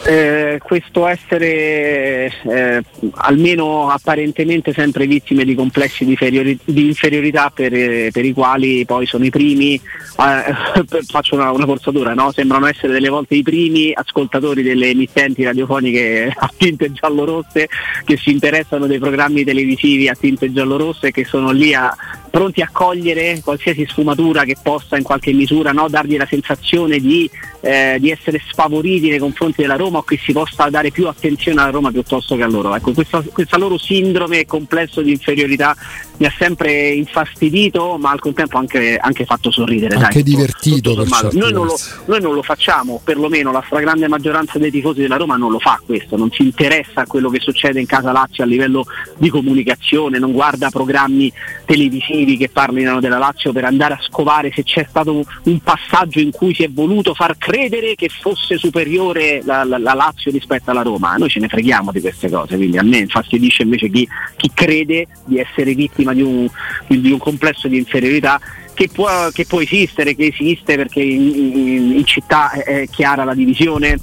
eh, 0.07 0.61
questo 0.63 1.07
essere 1.07 2.31
eh, 2.43 2.83
almeno 3.13 3.89
apparentemente 3.89 4.73
sempre 4.73 5.07
vittime 5.07 5.45
di 5.45 5.55
complessi 5.55 6.05
di, 6.05 6.17
feriori- 6.17 6.59
di 6.65 6.87
inferiorità 6.87 7.51
per, 7.51 7.73
per, 8.11 8.25
i 8.25 8.33
quali 8.33 8.85
poi 8.85 9.07
sono 9.07 9.25
i 9.25 9.31
primi, 9.31 9.75
eh, 9.75 10.55
faccio 11.09 11.35
una, 11.37 11.51
una 11.51 11.65
forzatura, 11.65 12.13
no? 12.15 12.33
sembrano 12.33 12.67
essere 12.67 12.93
delle 12.93 13.09
volte 13.09 13.35
i 13.35 13.43
primi 13.43 13.93
ascoltatori 13.95 14.63
delle 14.63 14.89
emittenti 14.89 15.43
radiofoniche 15.43 16.33
a 16.37 16.51
tinte 16.55 16.93
giallo-rosse 16.93 17.69
che 18.05 18.17
si 18.17 18.31
interessano 18.31 18.87
dei 18.87 18.99
programmi 18.99 19.45
televisivi 19.45 20.09
a 20.09 20.15
tinte 20.15 20.53
giallo-rosse 20.53 21.09
e 21.09 21.11
che 21.13 21.25
sono 21.25 21.51
lì 21.51 21.73
a 21.75 21.95
pronti 22.35 22.63
a 22.63 22.69
cogliere 22.73 23.41
qualsiasi 23.45 23.87
sfumatura 23.87 24.43
che 24.43 24.57
possa 24.61 24.97
in 24.97 25.05
qualche 25.05 25.33
misura 25.33 25.71
no, 25.71 25.89
dargli 25.89 26.17
la 26.17 26.27
sensazione 26.27 26.99
di, 26.99 27.31
eh, 27.65 27.97
di, 27.99 28.11
essere 28.11 28.43
sfavoriti 28.47 29.09
nei 29.09 29.19
confronti 29.19 29.63
della 29.63 29.77
Roma 29.77 29.99
o 29.99 30.03
che 30.03 30.21
si 30.23 30.33
possa 30.33 30.69
dare 30.69 30.91
più 30.91 31.09
attenzione 31.09 31.63
alla 31.63 31.71
Roma 31.71 31.91
piuttosto 31.91 32.37
che 32.37 32.43
a 32.43 32.47
loro. 32.47 32.75
Ecco, 32.75 32.93
questa, 32.93 33.25
questa 33.33 33.57
loro 33.57 33.79
sindrome 33.79 34.45
complesso 34.45 35.01
di 35.01 35.13
inferiorità 35.13 35.75
mi 36.19 36.27
ha 36.27 36.33
sempre 36.39 36.91
infastidito 36.91 37.97
ma 37.99 38.11
al 38.11 38.21
contempo 38.21 38.59
anche, 38.59 38.99
anche 38.99 39.25
fatto 39.25 39.51
sorridere. 39.51 39.95
Anche 39.97 40.23
dai, 40.23 40.23
divertito. 40.23 40.95
Tutto, 40.95 41.05
tutto 41.05 41.31
noi, 41.33 41.53
non 41.53 41.67
lo, 41.67 41.79
noi, 42.05 42.21
non 42.21 42.35
lo, 42.35 42.43
facciamo, 42.43 43.01
perlomeno 43.03 43.51
la 43.51 43.63
stragrande 43.65 44.09
maggioranza 44.09 44.59
dei 44.59 44.71
tifosi 44.71 45.01
della 45.01 45.17
Roma 45.17 45.37
non 45.37 45.51
lo 45.51 45.59
fa 45.59 45.81
questo, 45.85 46.19
non 46.19 46.31
si 46.31 46.43
interessa 46.43 47.01
a 47.01 47.07
quello 47.07 47.31
che 47.31 47.41
succede 47.41 47.81
in 47.81 47.87
casa 47.87 48.13
Lazio 48.13 48.45
a 48.45 48.47
livello 48.47 48.85
di 49.17 49.31
comunicazione, 49.31 50.19
non 50.19 50.33
guarda 50.33 50.69
programmi 50.69 51.33
televisivi 51.65 52.37
che 52.37 52.51
parlino 52.51 53.01
della 53.01 53.19
Lazio 53.19 53.53
per 53.53 53.65
andare 53.65 53.95
a 53.95 54.01
scovare 54.03 54.53
se 54.55 54.63
c'è 54.63 54.87
stato 54.87 55.25
un 55.45 55.59
passaggio 55.61 56.21
in 56.21 56.31
cui 56.31 56.55
si 56.55 56.63
è 56.63 56.71
voluto 56.71 57.15
far 57.15 57.37
credere 57.39 57.54
che 57.95 58.09
fosse 58.09 58.59
superiore 58.59 59.41
la, 59.45 59.65
la, 59.65 59.79
la 59.79 59.95
Lazio 59.95 60.31
rispetto 60.31 60.71
alla 60.71 60.83
Roma. 60.83 61.17
Noi 61.17 61.29
ce 61.29 61.41
ne 61.41 61.49
freghiamo 61.49 61.93
di 61.93 62.01
queste 62.01 62.29
cose, 62.29 62.57
quindi 62.57 62.79
a 62.79 62.83
me 62.83 62.99
infastidisce 62.99 63.63
invece 63.63 63.89
chi, 63.91 64.07
chi 64.37 64.51
crede 64.53 65.07
di 65.25 65.39
essere 65.39 65.75
vittima 65.75 66.13
di 66.13 66.23
un, 66.23 66.49
di 66.89 67.13
un 67.13 67.19
complesso 67.19 67.69
di 67.69 67.77
inferiorità 67.77 68.41
che 68.75 68.89
può, 68.93 69.31
che 69.31 69.47
può, 69.47 69.61
esistere, 69.61 70.15
che 70.15 70.27
esiste 70.27 70.77
perché 70.77 71.01
in, 71.01 71.93
in, 71.97 72.05
città 72.05 72.51
è 72.51 72.87
chiara 72.91 73.25
la 73.25 73.35
divisione 73.35 73.99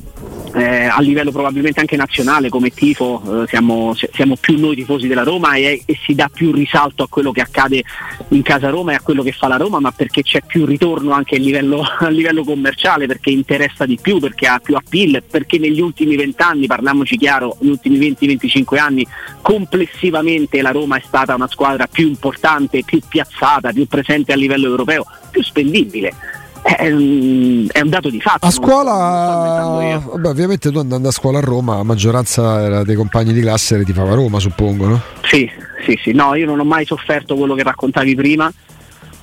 eh, 0.53 0.85
a 0.85 0.99
livello 1.01 1.31
probabilmente 1.31 1.79
anche 1.79 1.95
nazionale 1.95 2.49
come 2.49 2.69
tifo 2.69 3.43
eh, 3.43 3.47
siamo, 3.47 3.95
siamo, 4.11 4.35
più 4.35 4.59
noi 4.59 4.75
tifosi 4.75 5.07
della 5.07 5.23
Roma 5.23 5.55
e, 5.55 5.81
e, 5.85 5.97
si 6.03 6.13
dà 6.13 6.29
più 6.31 6.51
risalto 6.51 7.03
a 7.03 7.07
quello 7.07 7.31
che 7.31 7.41
accade 7.41 7.83
in 8.29 8.41
casa 8.41 8.69
Roma 8.69 8.91
e 8.91 8.95
a 8.95 9.01
quello 9.01 9.23
che 9.23 9.31
fa 9.31 9.47
la 9.47 9.57
Roma 9.57 9.79
ma 9.79 9.91
perché 9.91 10.23
c'è 10.23 10.41
più 10.45 10.65
ritorno 10.65 11.11
anche 11.11 11.35
a 11.35 11.39
livello, 11.39 11.81
a 11.99 12.09
livello 12.09 12.43
commerciale 12.43 13.07
perché 13.07 13.29
interessa 13.29 13.85
di 13.85 13.97
più 14.01 14.19
perché 14.19 14.47
ha 14.47 14.59
più 14.59 14.75
appeal 14.75 15.23
perché 15.29 15.57
negli 15.57 15.79
ultimi 15.79 16.15
vent'anni 16.15 16.67
parliamoci 16.67 17.17
chiaro 17.17 17.55
negli 17.59 17.71
ultimi 17.71 17.97
20-25 17.97 18.77
anni 18.77 19.07
complessivamente 19.41 20.61
la 20.61 20.71
Roma 20.71 20.97
è 20.97 21.03
stata 21.05 21.33
una 21.33 21.47
squadra 21.47 21.87
più 21.87 22.07
importante 22.07 22.83
più 22.83 22.99
piazzata 23.07 23.71
più 23.71 23.87
presente 23.87 24.33
a 24.33 24.35
livello 24.35 24.60
europeo 24.67 25.05
più 25.29 25.43
spendibile 25.43 26.13
è 26.61 26.91
un, 26.91 27.67
è 27.71 27.79
un, 27.79 27.89
dato 27.89 28.09
di 28.09 28.21
fatto. 28.21 28.45
A 28.45 28.51
scuola, 28.51 29.99
vabbè, 30.03 30.27
ovviamente 30.27 30.71
tu 30.71 30.77
andando 30.77 31.07
a 31.07 31.11
scuola 31.11 31.39
a 31.39 31.41
Roma, 31.41 31.77
la 31.77 31.83
maggioranza 31.83 32.83
dei 32.83 32.95
compagni 32.95 33.33
di 33.33 33.41
classe 33.41 33.79
ti 33.79 33.85
tifava 33.85 34.13
Roma, 34.13 34.39
suppongo, 34.39 34.87
no? 34.87 35.01
Sì, 35.23 35.49
sì, 35.85 35.99
sì. 36.01 36.11
No, 36.11 36.35
io 36.35 36.45
non 36.45 36.59
ho 36.59 36.63
mai 36.63 36.85
sofferto 36.85 37.35
quello 37.35 37.55
che 37.55 37.63
raccontavi 37.63 38.15
prima. 38.15 38.51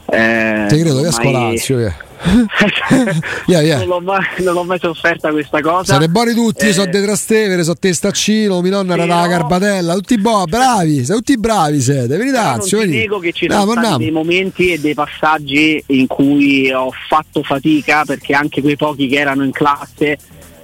Eh, 0.07 0.66
Ti 0.68 0.81
credo 0.81 1.01
che 1.01 1.07
a 1.07 1.12
scuola 1.12 1.38
Lazio, 1.51 1.79
yeah. 1.79 1.94
yeah, 3.46 3.61
yeah. 3.61 3.78
Non, 3.78 3.87
l'ho 3.88 4.00
mai, 4.00 4.24
non, 4.38 4.54
l'ho 4.54 4.64
mai, 4.64 4.78
sofferta 4.78 5.31
questa 5.31 5.61
cosa. 5.61 5.96
Siete 5.96 6.09
buoni 6.09 6.35
tutti, 6.35 6.68
eh, 6.68 6.72
so 6.72 6.85
De 6.85 7.02
Trastevere, 7.02 7.62
so 7.62 7.74
te 7.74 7.92
Staccino, 7.92 8.61
mia 8.61 8.72
nonna 8.72 8.94
era 8.94 9.04
no. 9.04 9.20
la 9.20 9.26
Garbatella, 9.26 9.94
tutti 9.94 10.18
bo- 10.18 10.44
bravi, 10.44 11.04
siete 11.04 11.14
tutti 11.14 11.38
bravi 11.38 11.81
siete, 11.81 12.16
veritazio. 12.16 12.78
Non 12.78 12.88
ti 12.88 12.96
nego 12.96 13.18
che 13.18 13.33
ci 13.33 13.46
no, 13.46 13.61
sono 13.61 13.72
stati 13.72 13.98
dei 13.98 14.11
momenti 14.11 14.72
e 14.72 14.81
dei 14.81 14.94
passaggi 14.94 15.83
in 15.87 16.07
cui 16.07 16.70
ho 16.72 16.90
fatto 17.09 17.42
fatica 17.42 18.04
perché 18.04 18.35
anche 18.35 18.61
quei 18.61 18.76
pochi 18.76 19.09
che 19.09 19.16
erano 19.16 19.44
in 19.44 19.52
classe 19.52 20.18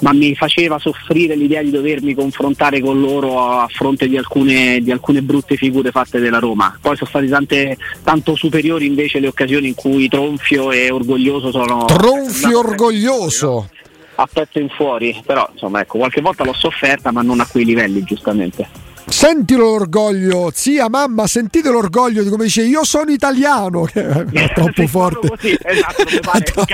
ma 0.05 0.12
mi 0.12 0.35
faceva 0.35 0.79
soffrire 0.79 1.35
l'idea 1.35 1.62
di 1.62 1.71
dovermi 1.71 2.14
confrontare 2.14 2.81
con 2.81 3.01
loro 3.01 3.40
a 3.40 3.67
fronte 3.73 4.07
di 4.07 4.19
alcune, 4.19 4.81
di 4.83 4.90
alcune 4.90 5.23
brutte 5.23 5.57
figure 5.57 5.90
fatte 5.90 6.21
della 6.21 6.38
Roma. 6.38 6.77
Poi 6.79 6.95
sono 6.95 7.09
state 7.09 7.27
tante, 7.27 7.79
tanto 8.03 8.37
superiori 8.37 8.85
invece 8.85 9.19
le 9.19 9.29
occasioni 9.29 9.69
in 9.69 9.75
cui 9.75 10.07
Tronfio 10.09 10.73
e 10.73 10.90
Orgoglioso 10.90 11.51
sono... 11.51 11.87
Tronfio 11.87 12.59
Orgoglioso! 12.59 13.71
A 14.17 14.29
petto 14.31 14.59
in 14.59 14.69
fuori, 14.69 15.19
però 15.25 15.49
insomma 15.51 15.81
ecco, 15.81 15.97
qualche 15.97 16.21
volta 16.21 16.45
l'ho 16.45 16.53
sofferta 16.53 17.11
ma 17.11 17.23
non 17.23 17.40
a 17.40 17.47
quei 17.47 17.64
livelli 17.64 18.05
giustamente. 18.05 18.69
Senti 19.07 19.55
l'orgoglio, 19.55 20.51
zia, 20.55 20.88
mamma, 20.88 21.27
sentite 21.27 21.71
l'orgoglio 21.71 22.23
di 22.23 22.31
come 22.31 22.45
dice 22.45 22.62
io 22.62 22.85
sono 22.85 23.11
italiano, 23.11 23.87
è 23.93 24.53
troppo 24.55 24.87
forte. 24.87 25.29
Così, 25.29 25.57
esatto, 25.62 26.64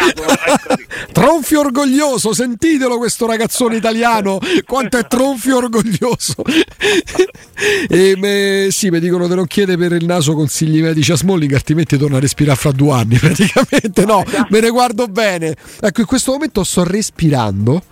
tronfio 1.13 1.61
orgoglioso, 1.61 2.33
sentitelo 2.33 2.99
questo 2.99 3.27
ragazzone 3.27 3.77
italiano, 3.77 4.39
quanto 4.65 4.97
è 4.97 5.07
tronfio 5.07 5.57
orgoglioso. 5.57 6.37
e 7.89 8.15
me, 8.17 8.69
sì, 8.71 8.91
mi 8.91 9.01
dicono 9.01 9.27
che 9.27 9.35
non 9.35 9.47
chiede 9.47 9.77
per 9.77 9.93
il 9.93 10.07
naso 10.07 10.35
consigli 10.35 10.81
medici 10.81 11.11
a 11.13 11.17
Smalling, 11.17 11.53
altrimenti 11.53 11.99
torna 11.99 12.19
a 12.19 12.21
respirare 12.21 12.59
fra 12.59 12.71
due 12.71 12.93
anni, 12.93 13.17
praticamente 13.21 14.05
no, 14.05 14.25
me 14.49 14.61
ne 14.61 14.71
guardo 14.71 15.07
bene. 15.09 15.57
Ecco, 15.81 16.01
in 16.01 16.07
questo 16.07 16.33
momento 16.33 16.63
sto 16.63 16.85
respirando 16.85 17.83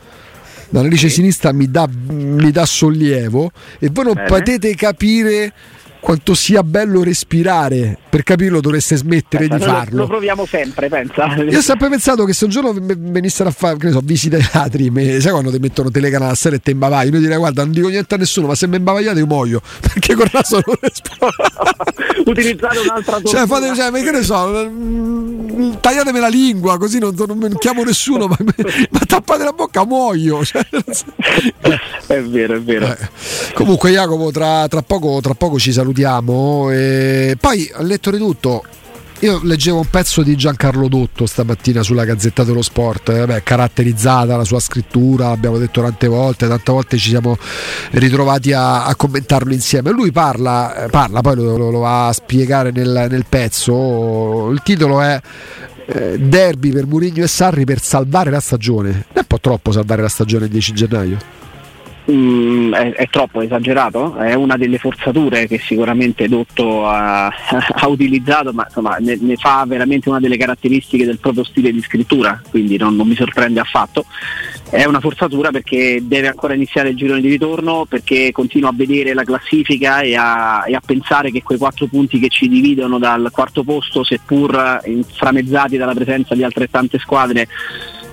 la 0.71 0.83
narice 0.83 1.09
sinistra 1.09 1.53
mi 1.53 1.71
dà, 1.71 1.89
mi 1.91 2.51
dà 2.51 2.67
sollievo 2.67 3.51
e 3.79 3.89
voi 3.91 4.05
non 4.05 4.15
Bene. 4.15 4.27
potete 4.27 4.75
capire 4.75 5.53
quanto 6.01 6.35
sia 6.35 6.63
bello 6.63 7.03
respirare. 7.03 7.99
Per 8.09 8.23
capirlo 8.23 8.61
dovreste 8.61 8.97
smettere 8.97 9.45
eh, 9.45 9.49
di 9.49 9.59
farlo. 9.59 9.99
Lo 9.99 10.07
proviamo 10.07 10.47
sempre, 10.47 10.89
pensa. 10.89 11.35
Io 11.37 11.59
ho 11.59 11.63
sempre 11.63 11.89
pensato 11.89 12.25
che 12.25 12.33
se 12.33 12.45
un 12.45 12.51
giorno 12.51 12.75
venissero 12.75 13.49
a 13.49 13.53
fare, 13.53 13.77
che 13.77 13.87
ne 13.87 13.93
so, 13.93 14.01
visite 14.03 14.37
ai 14.37 14.49
teatri, 14.51 14.91
me, 14.91 15.21
sai 15.21 15.33
quando 15.33 15.51
ti 15.51 15.59
mettono 15.59 15.91
telecamera 15.91 16.31
a 16.31 16.35
sera 16.35 16.57
e 16.57 16.61
te 16.61 16.71
imbavaglio, 16.71 17.17
io 17.17 17.21
direi 17.21 17.37
guarda 17.37 17.65
non 17.65 17.73
dico 17.73 17.89
niente 17.89 18.15
a 18.15 18.19
nessuno, 18.19 18.47
ma 18.47 18.55
se 18.55 18.67
mi 18.67 18.77
imbavagliate 18.77 19.19
io 19.19 19.27
muoio, 19.27 19.61
perché 19.81 20.15
con 20.15 20.25
il 20.25 20.31
naso 20.33 20.63
non 20.65 20.77
respiro. 20.81 21.29
Utilizzare 22.25 22.79
un'altra 22.79 23.21
cosa. 23.21 23.27
Cioè, 23.39 23.47
fate, 23.47 23.75
cioè, 23.75 23.91
che 23.91 24.11
ne 24.11 24.23
so, 24.23 24.69
mm, 24.69 25.75
tagliatemi 25.81 26.19
la 26.19 26.29
lingua, 26.29 26.79
così 26.79 26.99
non, 26.99 27.15
non, 27.15 27.39
non 27.39 27.57
chiamo 27.59 27.85
nessuno, 27.85 28.27
ma, 28.27 28.37
ma, 28.39 29.01
tappate 29.07 29.45
la 29.45 29.53
bocca, 29.53 29.85
muoio. 29.85 30.45
Cioè, 30.45 30.67
è 32.07 32.23
vero, 32.23 32.57
è 32.57 32.61
vero. 32.61 32.87
Eh. 32.87 32.97
Comunque 33.55 33.91
Jacopo, 33.91 34.31
tra, 34.31 34.67
tra, 34.69 34.83
poco, 34.83 35.21
tra 35.21 35.35
poco 35.35 35.59
ci 35.59 35.73
salutiamo 35.73 35.88
salutiamo. 35.89 36.71
E 36.71 37.37
poi 37.41 37.71
al 37.75 37.87
letto 37.87 38.11
di 38.11 38.19
tutto. 38.19 38.65
Io 39.21 39.41
leggevo 39.43 39.79
un 39.79 39.91
pezzo 39.91 40.23
di 40.23 40.37
Giancarlo 40.37 40.87
Dotto 40.87 41.27
stamattina 41.27 41.83
sulla 41.83 42.05
Gazzetta 42.05 42.45
dello 42.45 42.63
Sport, 42.63 43.09
eh, 43.09 43.27
beh, 43.27 43.43
caratterizzata 43.43 44.37
la 44.37 44.45
sua 44.45 44.61
scrittura, 44.61 45.31
l'abbiamo 45.31 45.59
detto 45.59 45.81
tante 45.81 46.07
volte, 46.07 46.47
tante 46.47 46.71
volte 46.71 46.99
ci 46.99 47.09
siamo 47.09 47.37
ritrovati 47.91 48.53
a, 48.53 48.85
a 48.85 48.95
commentarlo 48.95 49.53
insieme. 49.53 49.91
Lui 49.91 50.13
parla, 50.13 50.85
eh, 50.85 50.89
parla 50.89 51.21
poi 51.21 51.35
lo, 51.35 51.57
lo, 51.57 51.79
va 51.81 52.07
a 52.07 52.13
spiegare 52.13 52.71
nel, 52.71 53.09
nel 53.11 53.25
pezzo, 53.29 54.51
il 54.51 54.61
titolo 54.63 55.01
è 55.01 55.21
eh, 55.87 56.17
Derby 56.21 56.71
per 56.71 56.87
Murigno 56.87 57.25
e 57.25 57.29
Sarri 57.29 57.65
per 57.65 57.81
salvare 57.81 58.31
la 58.31 58.39
stagione. 58.39 59.07
È 59.13 59.19
un 59.19 59.27
po' 59.27 59.41
troppo 59.41 59.73
salvare 59.73 60.01
la 60.01 60.09
stagione 60.09 60.45
il 60.45 60.53
10 60.53 60.73
gennaio 60.75 61.39
mm, 62.11 62.75
è, 62.75 62.93
è, 62.93 63.09
troppo 63.09 63.41
esagerato, 63.41 64.17
è 64.17 64.35
una 64.35 64.57
delle 64.57 64.79
forzature 64.79 65.47
che 65.47 65.59
sicuramente 65.59 66.29
Dotto 66.29 66.87
ha, 66.87 67.27
ha 67.29 67.89
utilizzato, 67.89 68.53
ma 68.53 68.65
insomma, 68.67 68.97
ne, 68.99 69.17
ne, 69.21 69.37
fa 69.37 69.65
veramente 69.67 70.09
una 70.09 70.21
delle 70.21 70.37
caratteristiche 70.37 71.05
del 71.05 71.19
proprio 71.19 71.45
stile 71.45 71.73
di 71.73 71.83
scrittura, 71.83 72.41
quindi 72.51 72.77
non, 72.77 72.97
non 72.97 73.07
mi 73.07 73.15
sorprende 73.15 73.61
affatto. 73.61 74.05
È 74.71 74.85
una 74.85 75.01
forzatura 75.01 75.51
perché 75.51 76.01
deve 76.03 76.29
ancora 76.29 76.55
iniziare 76.55 76.91
il 76.91 76.97
girone 76.97 77.21
di 77.21 77.29
ritorno, 77.29 77.87
perché 77.89 78.33
continua 78.33 78.71
a 78.71 78.75
vedere 78.75 79.15
la 79.15 79.25
classifica 79.25 80.01
e 80.01 80.15
a, 80.15 80.65
e 80.67 80.75
a 80.75 80.83
pensare 80.85 81.31
che 81.31 81.43
quei 81.43 81.59
quattro 81.59 81.87
punti 81.87 82.19
che 82.19 82.29
ci 82.29 82.49
dividono 82.49 82.99
dal 82.99 83.29
quarto 83.33 83.63
posto, 83.63 84.05
seppur 84.05 84.81
inframezzati 84.85 85.77
dalla 85.77 85.95
presenza 85.95 86.35
di 86.35 86.43
altrettante 86.43 86.99
squadre, 86.99 87.49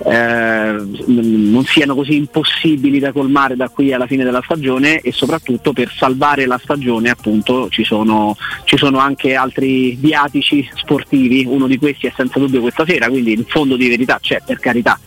eh, 0.04 0.76
non 1.06 1.64
siano 1.64 1.94
così 1.94 2.16
impossibili 2.16 2.98
da 2.98 3.12
colmare 3.12 3.56
da 3.56 3.68
qui 3.68 3.92
alla 3.92 4.06
fine 4.06 4.24
della 4.24 4.42
stagione 4.44 5.00
e 5.00 5.12
soprattutto 5.12 5.72
per 5.72 5.92
salvare 5.96 6.46
la 6.46 6.58
stagione 6.62 7.10
appunto 7.10 7.68
ci 7.70 7.84
sono, 7.84 8.36
ci 8.64 8.76
sono 8.76 8.98
anche 8.98 9.34
altri 9.34 9.94
viatici 9.96 10.68
sportivi, 10.74 11.46
uno 11.46 11.66
di 11.66 11.78
questi 11.78 12.06
è 12.06 12.12
senza 12.14 12.38
dubbio 12.38 12.60
questa 12.60 12.84
sera, 12.86 13.08
quindi 13.08 13.32
in 13.32 13.44
fondo 13.46 13.76
di 13.76 13.88
verità 13.88 14.18
c'è 14.20 14.42
per 14.44 14.58
carità. 14.58 14.98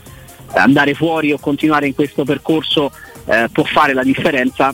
Andare 0.54 0.96
fuori 0.96 1.32
o 1.32 1.38
continuare 1.38 1.86
in 1.86 1.94
questo 1.94 2.24
percorso 2.24 2.92
eh, 3.26 3.48
può 3.52 3.64
fare 3.64 3.94
la 3.94 4.04
differenza 4.04 4.74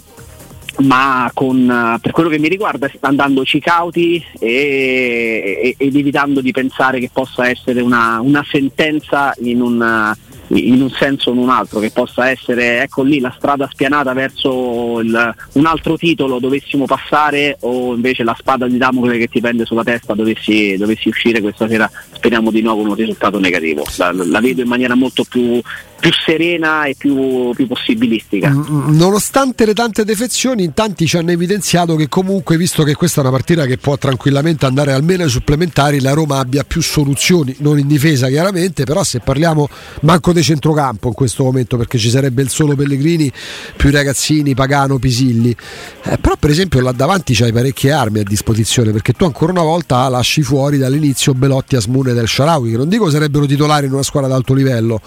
ma 0.79 1.29
con, 1.33 1.99
per 2.01 2.11
quello 2.11 2.29
che 2.29 2.39
mi 2.39 2.47
riguarda 2.47 2.89
andandoci 3.01 3.59
cauti 3.59 4.23
e, 4.39 5.59
e, 5.63 5.75
ed 5.77 5.95
evitando 5.95 6.41
di 6.41 6.51
pensare 6.51 6.99
che 6.99 7.09
possa 7.11 7.47
essere 7.47 7.81
una, 7.81 8.19
una 8.21 8.45
sentenza 8.47 9.33
in 9.39 9.61
un, 9.61 10.13
in 10.47 10.81
un 10.81 10.89
senso 10.89 11.29
o 11.29 11.33
in 11.33 11.39
un 11.39 11.49
altro, 11.49 11.79
che 11.79 11.91
possa 11.91 12.29
essere 12.29 12.81
ecco 12.81 13.03
lì 13.03 13.19
la 13.19 13.33
strada 13.35 13.67
spianata 13.71 14.13
verso 14.13 14.99
il, 14.99 15.35
un 15.53 15.65
altro 15.65 15.97
titolo 15.97 16.39
dovessimo 16.39 16.85
passare 16.85 17.57
o 17.61 17.93
invece 17.93 18.23
la 18.23 18.35
spada 18.37 18.67
di 18.67 18.77
Damocle 18.77 19.17
che 19.17 19.27
ti 19.27 19.39
pende 19.39 19.65
sulla 19.65 19.83
testa 19.83 20.13
dovessi, 20.13 20.75
dovessi 20.77 21.07
uscire 21.07 21.41
questa 21.41 21.67
sera 21.67 21.89
speriamo 22.11 22.51
di 22.51 22.61
nuovo 22.61 22.81
con 22.81 22.89
un 22.89 22.95
risultato 22.95 23.39
negativo. 23.39 23.83
La, 23.97 24.11
la 24.11 24.39
vedo 24.39 24.61
in 24.61 24.67
maniera 24.67 24.95
molto 24.95 25.23
più 25.23 25.61
più 25.99 26.11
serena 26.25 26.85
e 26.85 26.95
più, 26.97 27.51
più 27.53 27.67
possibilistica. 27.67 28.49
Mm, 28.49 28.59
mm, 28.59 28.97
nonostante 28.97 29.65
le 29.65 29.73
tante 29.73 30.03
defezioni, 30.03 30.63
in 30.63 30.73
tanti 30.73 31.07
ci 31.07 31.17
hanno 31.17 31.31
evidenziato 31.31 31.95
che 31.95 32.09
comunque, 32.09 32.57
visto 32.57 32.83
che 32.83 32.93
questa 32.93 33.21
è 33.21 33.23
una 33.23 33.31
partita 33.31 33.65
che 33.65 33.77
può 33.77 33.97
tranquillamente 33.97 34.65
andare 34.65 34.91
almeno 34.91 35.23
ai 35.23 35.29
supplementari, 35.29 36.01
la 36.01 36.13
Roma 36.13 36.37
abbia 36.37 36.63
più 36.63 36.81
soluzioni, 36.81 37.55
non 37.59 37.79
in 37.79 37.87
difesa 37.87 38.27
chiaramente, 38.27 38.83
però 38.83 39.03
se 39.03 39.19
parliamo 39.19 39.67
manco 40.01 40.33
di 40.33 40.43
centrocampo 40.43 41.07
in 41.07 41.13
questo 41.13 41.43
momento, 41.43 41.77
perché 41.77 41.97
ci 41.97 42.09
sarebbe 42.09 42.41
il 42.41 42.49
solo 42.49 42.75
Pellegrini, 42.75 43.31
più 43.75 43.89
ragazzini, 43.89 44.53
Pagano, 44.53 44.99
Pisilli. 44.99 45.55
Eh, 46.03 46.17
però 46.17 46.35
per 46.37 46.49
esempio 46.49 46.81
là 46.81 46.91
davanti 46.91 47.33
c'hai 47.33 47.51
parecchie 47.51 47.91
armi 47.91 48.19
a 48.19 48.23
disposizione, 48.23 48.91
perché 48.91 49.13
tu 49.13 49.23
ancora 49.23 49.51
una 49.51 49.63
volta 49.63 50.07
lasci 50.09 50.43
fuori 50.43 50.77
dall'inizio 50.77 51.33
Belotti, 51.33 51.75
Asmune 51.75 52.13
del 52.13 52.27
Sharawi, 52.27 52.71
che 52.71 52.77
non 52.77 52.89
dico 52.89 53.09
sarebbero 53.09 53.45
titolari 53.45 53.87
in 53.87 53.93
una 53.93 54.03
squadra 54.03 54.29
d'alto 54.29 54.53
livello, 54.53 55.01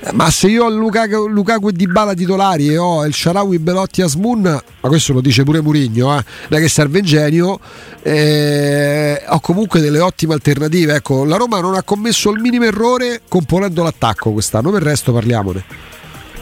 eh, 0.00 0.12
ma 0.12 0.30
se 0.34 0.48
io 0.48 0.64
ho 0.64 0.68
Lukaku, 0.68 1.28
Lukaku 1.28 1.68
e 1.68 1.72
Dybala 1.72 2.12
titolari 2.12 2.66
e 2.66 2.76
ho 2.76 3.06
il 3.06 3.14
Sharawi, 3.14 3.60
Belotti 3.60 4.02
Asmun, 4.02 4.40
ma 4.40 4.88
questo 4.88 5.12
lo 5.12 5.20
dice 5.20 5.44
pure 5.44 5.62
Murigno, 5.62 6.18
eh, 6.18 6.24
è 6.48 6.58
che 6.58 6.68
serve 6.68 6.98
in 6.98 7.04
genio, 7.04 7.60
eh, 8.02 9.22
ho 9.28 9.38
comunque 9.38 9.80
delle 9.80 10.00
ottime 10.00 10.34
alternative. 10.34 10.96
Ecco, 10.96 11.24
la 11.24 11.36
Roma 11.36 11.60
non 11.60 11.76
ha 11.76 11.84
commesso 11.84 12.30
il 12.30 12.40
minimo 12.40 12.64
errore 12.64 13.22
componendo 13.28 13.84
l'attacco 13.84 14.32
quest'anno, 14.32 14.72
per 14.72 14.82
il 14.82 14.88
resto 14.88 15.12
parliamone. 15.12 15.92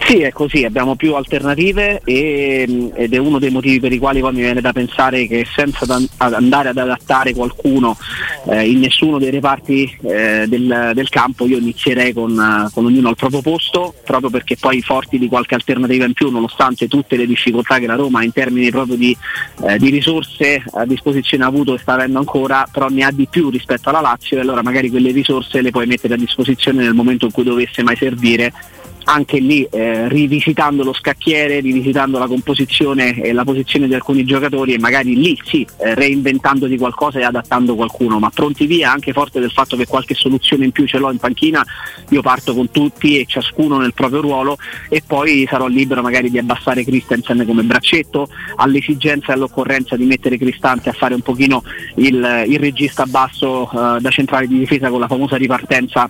Sì, 0.05 0.21
è 0.21 0.33
così, 0.33 0.65
abbiamo 0.65 0.97
più 0.97 1.15
alternative 1.15 2.01
e, 2.05 2.91
ed 2.95 3.15
è 3.15 3.19
uno 3.19 3.39
dei 3.39 3.51
motivi 3.51 3.79
per 3.79 3.93
i 3.93 3.99
quali 3.99 4.21
poi 4.21 4.33
mi 4.33 4.41
viene 4.41 4.61
da 4.61 4.73
pensare 4.73 5.27
che 5.27 5.47
senza 5.55 5.87
ad 6.17 6.33
andare 6.33 6.71
ad 6.71 6.77
adattare 6.77 7.33
qualcuno 7.33 7.97
eh, 8.49 8.69
in 8.69 8.81
nessuno 8.81 9.19
dei 9.19 9.31
reparti 9.31 9.99
eh, 10.03 10.47
del, 10.49 10.91
del, 10.95 11.09
campo 11.09 11.47
io 11.47 11.59
inizierei 11.59 12.13
con, 12.13 12.69
con, 12.73 12.85
ognuno 12.85 13.09
al 13.11 13.17
proprio 13.17 13.43
posto, 13.43 13.95
proprio 14.05 14.29
perché 14.29 14.57
poi 14.59 14.83
forti 14.83 15.19
di 15.19 15.29
qualche 15.29 15.55
alternativa 15.55 16.05
in 16.05 16.15
più, 16.15 16.31
nonostante 16.31 16.89
tutte 16.89 17.17
le 17.17 17.27
difficoltà 17.27 17.79
che 17.79 17.87
la 17.87 17.95
Roma 17.95 18.25
in 18.25 18.33
termini 18.33 18.71
proprio 18.71 18.97
di, 18.97 19.17
eh, 19.67 19.79
di 19.79 19.91
risorse 19.91 20.65
a 20.73 20.85
disposizione 20.85 21.45
ha 21.45 21.49
avuto 21.49 21.75
e 21.75 21.79
sta 21.79 21.93
avendo 21.93 22.19
ancora, 22.19 22.67
però 22.71 22.89
ne 22.89 23.05
ha 23.05 23.11
di 23.13 23.29
più 23.31 23.51
rispetto 23.51 23.89
alla 23.89 24.01
Lazio 24.01 24.37
e 24.37 24.41
allora 24.41 24.63
magari 24.63 24.91
quelle 24.91 25.13
risorse 25.13 25.61
le 25.61 25.71
puoi 25.71 25.87
mettere 25.87 26.15
a 26.15 26.19
disposizione 26.19 26.83
nel 26.83 26.95
momento 26.95 27.27
in 27.27 27.31
cui 27.31 27.45
dovesse 27.45 27.83
mai 27.83 27.97
servire 27.97 28.53
anche 29.05 29.39
lì 29.39 29.67
eh, 29.71 30.09
rivisitando 30.09 30.83
lo 30.83 30.93
scacchiere, 30.93 31.61
rivisitando 31.61 32.19
la 32.19 32.27
composizione 32.27 33.21
e 33.21 33.33
la 33.33 33.45
posizione 33.45 33.87
di 33.87 33.95
alcuni 33.95 34.25
giocatori 34.25 34.75
e 34.75 34.79
magari 34.79 35.17
lì 35.17 35.39
sì, 35.45 35.67
eh, 35.79 35.95
reinventandoti 35.95 36.77
qualcosa 36.79 37.19
e 37.19 37.25
adattando 37.25 37.75
qualcuno, 37.75 38.19
ma 38.19 38.31
pronti 38.31 38.67
via 38.67 38.93
anche 38.93 39.13
forte 39.13 39.41
del 39.41 39.51
fatto 39.51 39.77
che 39.77 39.87
qualche 39.87 40.15
soluzione 40.15 40.65
in 40.65 40.73
più 40.73 40.87
ce 40.87 40.99
l'ho 40.99 41.11
in 41.11 41.19
panchina, 41.19 41.65
io 42.11 42.23
parto 42.23 42.55
con 42.55 42.71
tutti 42.71 43.19
e 43.19 43.27
ciascuno 43.27 43.79
nel 43.79 43.95
proprio 43.95 44.21
ruolo 44.21 44.57
e 44.89 45.03
poi 45.07 45.47
sarò 45.49 45.67
libero 45.67 46.03
magari 46.03 46.31
di 46.31 46.39
abbassare 46.39 46.85
Christensen 46.85 47.45
come 47.47 47.63
braccetto, 47.63 48.29
all'esigenza 48.57 49.33
e 49.33 49.35
all'occorrenza 49.35 49.97
di 49.97 50.05
mettere 50.05 50.39
Cristante 50.39 50.89
a 50.89 50.93
fare 50.93 51.15
un 51.15 51.21
pochino 51.21 51.63
il, 51.97 52.45
il 52.49 52.59
regista 52.59 53.07
basso 53.07 53.71
eh, 53.71 54.01
da 54.01 54.11
centrale 54.11 54.47
di 54.47 54.59
difesa 54.59 54.89
con 54.89 55.01
la 55.01 55.07
famosa 55.07 55.37
ripartenza 55.37 56.09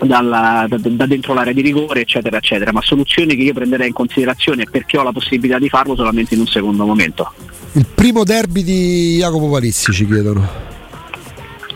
dalla, 0.00 0.66
da, 0.68 0.76
da, 0.80 1.06
dentro 1.06 1.34
l'area 1.34 1.52
di 1.52 1.60
rigore, 1.60 2.02
eccetera, 2.02 2.36
eccetera, 2.38 2.72
ma 2.72 2.80
soluzioni 2.82 3.34
che 3.34 3.42
io 3.42 3.52
prenderei 3.52 3.88
in 3.88 3.94
considerazione 3.94 4.64
perché 4.70 4.98
ho 4.98 5.02
la 5.02 5.12
possibilità 5.12 5.58
di 5.58 5.68
farlo 5.68 5.96
solamente 5.96 6.34
in 6.34 6.40
un 6.40 6.46
secondo 6.46 6.86
momento. 6.86 7.32
Il 7.72 7.86
primo 7.94 8.24
derby 8.24 8.62
di 8.62 9.16
Jacopo 9.18 9.48
Palizzi 9.50 9.92
ci 9.92 10.06
chiedono. 10.06 10.66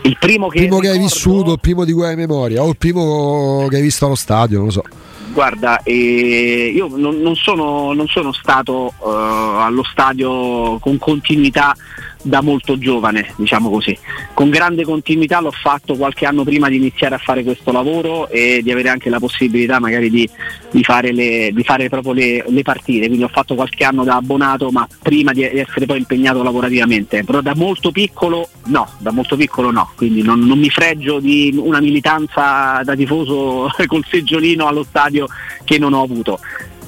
Il 0.01 0.17
primo 0.19 0.49
che, 0.49 0.59
primo 0.59 0.79
che 0.79 0.89
hai 0.89 0.99
vissuto, 0.99 1.53
il 1.53 1.59
primo 1.59 1.85
di 1.85 1.93
cui 1.93 2.05
hai 2.05 2.15
memoria, 2.15 2.61
o 2.61 2.69
il 2.69 2.77
primo 2.77 3.67
che 3.69 3.77
hai 3.77 3.81
visto 3.81 4.05
allo 4.05 4.15
stadio, 4.15 4.57
non 4.57 4.65
lo 4.65 4.71
so. 4.71 4.83
Guarda, 5.31 5.81
eh, 5.81 6.71
io 6.75 6.89
non, 6.95 7.19
non, 7.21 7.35
sono, 7.35 7.93
non, 7.93 8.07
sono, 8.07 8.33
stato 8.33 8.93
uh, 8.99 9.07
allo 9.07 9.83
stadio 9.83 10.77
con 10.79 10.97
continuità 10.99 11.75
da 12.23 12.41
molto 12.41 12.77
giovane, 12.77 13.33
diciamo 13.35 13.69
così. 13.69 13.95
Con 14.33 14.49
grande 14.49 14.83
continuità 14.83 15.39
l'ho 15.39 15.51
fatto 15.51 15.95
qualche 15.95 16.25
anno 16.25 16.43
prima 16.43 16.69
di 16.69 16.77
iniziare 16.77 17.15
a 17.15 17.19
fare 17.19 17.43
questo 17.43 17.71
lavoro 17.71 18.29
e 18.29 18.61
di 18.63 18.71
avere 18.71 18.89
anche 18.89 19.09
la 19.09 19.19
possibilità 19.19 19.79
magari 19.79 20.09
di, 20.09 20.27
di 20.71 20.83
fare, 20.83 21.11
le, 21.11 21.51
di 21.53 21.63
fare 21.63 21.89
proprio 21.89 22.13
le, 22.13 22.43
le, 22.47 22.61
partite, 22.63 23.07
quindi 23.07 23.23
ho 23.23 23.29
fatto 23.29 23.55
qualche 23.55 23.83
anno 23.83 24.03
da 24.03 24.15
abbonato 24.15 24.71
ma 24.71 24.87
prima 25.01 25.33
di 25.33 25.43
essere 25.43 25.85
poi 25.85 25.99
impegnato 25.99 26.41
lavorativamente, 26.41 27.23
però 27.23 27.41
da 27.41 27.53
molto 27.55 27.91
piccolo 27.91 28.47
no, 28.65 28.89
da 28.99 29.11
molto 29.11 29.35
piccolo 29.35 29.69
no, 29.69 29.91
quindi 29.95 30.21
non, 30.21 30.39
non 30.39 30.57
mi 30.57 30.69
fregio 30.69 31.19
di 31.19 31.53
una 31.57 31.81
militanza 31.81 32.81
da 32.83 32.95
tifoso 32.95 33.69
col 33.85 34.05
seggiolino 34.09 34.65
allo 34.65 34.83
stadio 34.83 35.27
che 35.63 35.77
non 35.77 35.93
ho 35.93 36.01
avuto. 36.01 36.39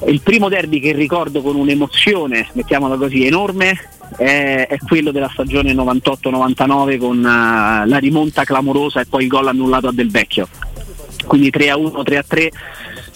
Il 0.06 0.20
primo 0.20 0.50
derby 0.50 0.78
che 0.78 0.92
ricordo 0.92 1.40
con 1.40 1.56
un'emozione, 1.56 2.48
mettiamola 2.52 2.96
così, 2.96 3.24
enorme 3.24 3.95
è, 4.16 4.66
è 4.68 4.78
quello 4.78 5.10
della 5.10 5.30
stagione 5.32 5.72
98-99 5.72 6.98
con 6.98 7.18
uh, 7.18 7.88
la 7.88 7.98
rimonta 7.98 8.44
clamorosa 8.44 9.00
e 9.00 9.06
poi 9.06 9.24
il 9.24 9.28
gol 9.28 9.48
annullato 9.48 9.88
a 9.88 9.92
Del 9.92 10.10
Vecchio. 10.10 10.48
Quindi 11.26 11.50
3-1, 11.50 12.02
3-3. 12.02 12.48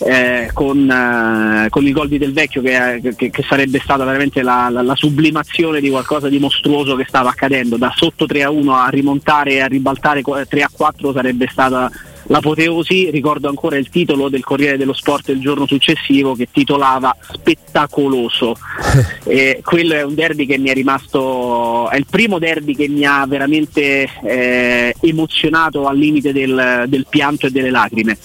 Eh, 0.03 0.49
con, 0.55 0.91
eh, 0.91 1.69
con, 1.69 1.85
il 1.85 1.93
gol 1.93 2.09
di 2.09 2.17
Del 2.17 2.33
Vecchio 2.33 2.63
che, 2.63 3.15
che, 3.15 3.29
che 3.29 3.43
sarebbe 3.43 3.79
stata 3.81 4.03
veramente 4.03 4.41
la, 4.41 4.71
la, 4.71 4.81
la, 4.81 4.95
sublimazione 4.95 5.79
di 5.79 5.91
qualcosa 5.91 6.31
di 6.31 6.39
mostruoso 6.39 6.97
che 6.97 7.05
stava 7.07 7.29
accadendo 7.29 7.77
da 7.77 7.93
sotto 7.95 8.25
3 8.25 8.45
a 8.45 8.51
1 8.51 8.75
a 8.75 8.89
rimontare 8.89 9.53
e 9.53 9.61
a 9.61 9.67
ribaltare 9.67 10.23
3 10.23 10.63
a 10.63 10.71
4 10.73 11.13
sarebbe 11.13 11.47
stata 11.51 11.91
l'apoteosi, 12.31 13.11
ricordo 13.11 13.49
ancora 13.49 13.77
il 13.77 13.89
titolo 13.89 14.29
del 14.29 14.45
Corriere 14.45 14.77
dello 14.77 14.93
Sport 14.93 15.29
il 15.29 15.41
giorno 15.41 15.67
successivo 15.67 16.35
che 16.35 16.49
titolava 16.51 17.15
Spettacoloso. 17.21 18.57
eh, 19.27 19.61
quello 19.65 19.95
è 19.95 20.03
un 20.03 20.15
derby 20.15 20.47
che 20.47 20.57
mi 20.57 20.69
è 20.69 20.73
rimasto, 20.73 21.89
è 21.91 21.97
il 21.97 22.07
primo 22.09 22.39
derby 22.39 22.75
che 22.75 22.89
mi 22.89 23.05
ha 23.05 23.27
veramente 23.27 24.09
eh, 24.23 24.95
emozionato 25.01 25.87
al 25.87 25.99
limite 25.99 26.33
del, 26.33 26.85
del 26.87 27.07
pianto 27.09 27.47
e 27.47 27.51
delle 27.51 27.71
lacrime. 27.71 28.17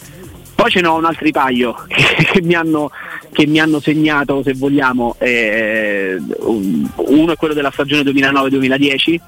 Poi 0.53 0.69
ce 0.69 0.81
n'ho 0.81 0.95
un 0.95 1.05
altro 1.05 1.29
paio 1.31 1.75
che, 1.89 2.41
mi 2.41 2.53
hanno, 2.53 2.91
che, 3.31 3.45
mi 3.47 3.59
hanno, 3.59 3.79
segnato, 3.79 4.41
se 4.43 4.53
vogliamo. 4.53 5.15
Eh, 5.17 6.17
uno 6.37 7.31
è 7.31 7.35
quello 7.35 7.53
della 7.53 7.71
stagione 7.71 8.03
2009-2010 8.03 9.19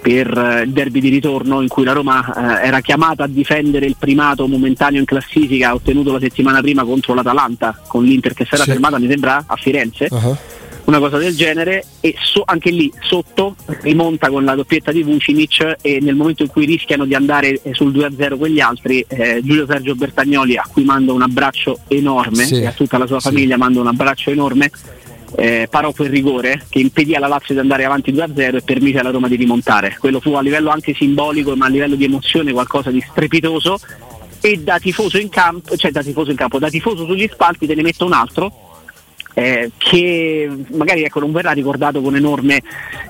per 0.00 0.26
eh, 0.36 0.62
il 0.62 0.70
derby 0.70 1.00
di 1.00 1.08
ritorno 1.08 1.60
in 1.60 1.68
cui 1.68 1.84
la 1.84 1.92
Roma 1.92 2.60
eh, 2.60 2.66
era 2.66 2.80
chiamata 2.80 3.24
a 3.24 3.28
difendere 3.28 3.86
il 3.86 3.96
primato 3.98 4.46
momentaneo 4.46 5.00
in 5.00 5.06
classifica 5.06 5.74
ottenuto 5.74 6.12
la 6.12 6.20
settimana 6.20 6.60
prima 6.60 6.84
contro 6.84 7.14
l'Atalanta 7.14 7.80
con 7.86 8.04
l'Inter 8.04 8.34
che 8.34 8.44
si 8.44 8.54
era 8.54 8.64
sì. 8.64 8.70
fermata 8.70 8.98
mi 8.98 9.08
sembra 9.08 9.44
a 9.46 9.56
Firenze 9.56 10.08
uh-huh. 10.10 10.36
una 10.84 10.98
cosa 10.98 11.18
del 11.18 11.36
genere 11.36 11.84
e 12.00 12.14
so, 12.18 12.42
anche 12.44 12.70
lì 12.70 12.90
sotto 13.00 13.56
rimonta 13.82 14.30
con 14.30 14.44
la 14.44 14.54
doppietta 14.54 14.90
di 14.90 15.02
Vucinic 15.02 15.76
e 15.82 15.98
nel 16.00 16.14
momento 16.14 16.42
in 16.42 16.48
cui 16.48 16.64
rischiano 16.64 17.04
di 17.04 17.14
andare 17.14 17.60
sul 17.72 17.92
2-0 17.92 18.38
quegli 18.38 18.60
altri 18.60 19.04
eh, 19.06 19.40
Giulio 19.42 19.66
Sergio 19.66 19.94
Bertagnoli 19.94 20.56
a 20.56 20.66
cui 20.70 20.84
mando 20.84 21.12
un 21.12 21.22
abbraccio 21.22 21.80
enorme 21.88 22.44
sì. 22.44 22.60
e 22.60 22.66
a 22.66 22.72
tutta 22.72 22.98
la 22.98 23.06
sua 23.06 23.20
famiglia 23.20 23.56
mando 23.56 23.80
un 23.80 23.88
abbraccio 23.88 24.30
enorme 24.30 24.70
eh, 25.36 25.68
parò 25.70 25.92
quel 25.92 26.10
rigore 26.10 26.66
che 26.68 26.80
impedì 26.80 27.14
alla 27.14 27.28
Lazio 27.28 27.54
di 27.54 27.60
andare 27.60 27.84
avanti 27.84 28.12
2-0 28.12 28.56
e 28.56 28.62
permise 28.62 28.98
alla 28.98 29.10
Roma 29.10 29.28
di 29.28 29.36
rimontare. 29.36 29.96
Quello 29.98 30.20
fu 30.20 30.32
a 30.34 30.42
livello 30.42 30.70
anche 30.70 30.94
simbolico, 30.94 31.54
ma 31.56 31.66
a 31.66 31.68
livello 31.68 31.94
di 31.94 32.04
emozione 32.04 32.52
qualcosa 32.52 32.90
di 32.90 33.00
strepitoso. 33.00 33.78
E 34.42 34.56
da 34.58 34.78
tifoso 34.78 35.18
in 35.18 35.28
campo, 35.28 35.76
cioè 35.76 35.90
da 35.90 36.02
tifoso 36.02 36.30
in 36.30 36.36
campo, 36.36 36.58
da 36.58 36.70
tifoso 36.70 37.04
sugli 37.04 37.28
spalti 37.30 37.66
te 37.66 37.74
ne 37.74 37.82
metto 37.82 38.06
un 38.06 38.12
altro. 38.12 38.68
Eh, 39.32 39.70
che 39.76 40.50
magari 40.72 41.04
ecco, 41.04 41.20
non 41.20 41.30
verrà 41.30 41.52
ricordato 41.52 42.00
con 42.00 42.16
enorme, 42.16 42.62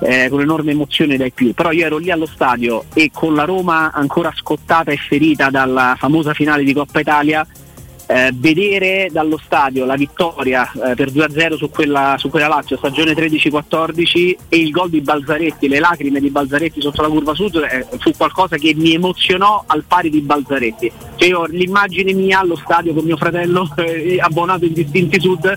eh, 0.03 0.29
con 0.29 0.41
enorme 0.41 0.73
emozione 0.73 1.17
dai 1.17 1.33
più, 1.33 1.55
però 1.55 1.73
io 1.73 1.87
ero 1.87 1.97
lì 1.97 2.11
allo 2.11 2.27
stadio 2.27 2.85
e 2.93 3.11
con 3.13 3.35
la 3.35 3.45
Roma 3.45 3.91
ancora 3.91 4.31
scottata 4.35 4.91
e 4.91 4.97
ferita 4.97 5.49
dalla 5.49 5.97
famosa 5.99 6.35
finale 6.35 6.63
di 6.63 6.75
Coppa 6.75 7.01
Italia 7.01 7.47
eh, 8.11 8.33
vedere 8.35 9.09
dallo 9.13 9.39
stadio 9.39 9.85
la 9.85 9.95
vittoria 9.95 10.69
eh, 10.73 10.97
per 10.97 11.13
2-0 11.13 11.55
su 11.55 11.71
quella, 11.71 12.17
su 12.19 12.29
quella 12.29 12.49
Lazio, 12.49 12.77
stagione 12.77 13.13
13-14 13.13 14.37
e 14.49 14.57
il 14.57 14.71
gol 14.71 14.91
di 14.91 15.01
Balzaretti, 15.01 15.69
le 15.69 15.79
lacrime 15.79 16.19
di 16.19 16.29
Balzaretti 16.29 16.81
sotto 16.81 17.03
la 17.03 17.09
curva 17.09 17.35
sud 17.35 17.55
eh, 17.57 17.87
fu 17.99 18.11
qualcosa 18.17 18.57
che 18.57 18.75
mi 18.75 18.95
emozionò 18.95 19.63
al 19.65 19.85
pari 19.87 20.11
di 20.11 20.23
Balzaretti. 20.23 20.91
Cioè 21.15 21.29
io 21.29 21.45
l'immagine 21.45 22.13
mia 22.13 22.41
allo 22.41 22.57
stadio 22.57 22.95
con 22.95 23.05
mio 23.05 23.17
fratello 23.17 23.73
eh, 23.79 24.19
abbonato 24.21 24.65
in 24.65 24.73
distinti 24.73 25.21
sud 25.21 25.57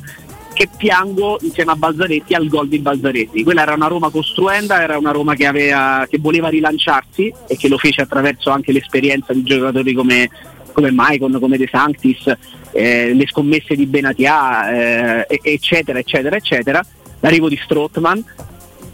che 0.53 0.69
piango 0.77 1.39
insieme 1.41 1.71
a 1.71 1.75
Balzaretti 1.75 2.35
al 2.35 2.47
gol 2.47 2.67
di 2.67 2.77
Balzaretti. 2.77 3.43
Quella 3.43 3.63
era 3.63 3.73
una 3.73 3.87
Roma 3.87 4.11
costruenda, 4.11 4.79
era 4.79 4.99
una 4.99 5.09
Roma 5.09 5.33
che, 5.33 5.47
aveva, 5.47 6.05
che 6.07 6.19
voleva 6.19 6.49
rilanciarsi 6.49 7.33
e 7.47 7.57
che 7.57 7.67
lo 7.67 7.79
fece 7.79 8.01
attraverso 8.01 8.51
anche 8.51 8.71
l'esperienza 8.71 9.33
di 9.33 9.41
giocatori 9.41 9.93
come 9.93 10.29
come 10.73 10.91
Maicon, 10.91 11.37
come 11.39 11.57
De 11.57 11.67
Sanctis, 11.71 12.31
eh, 12.71 13.13
le 13.13 13.27
scommesse 13.27 13.75
di 13.75 13.85
Benatia, 13.85 15.25
eh, 15.25 15.39
eccetera, 15.41 15.99
eccetera, 15.99 16.35
eccetera, 16.35 16.85
l'arrivo 17.21 17.47
di 17.47 17.59
Strottman 17.63 18.23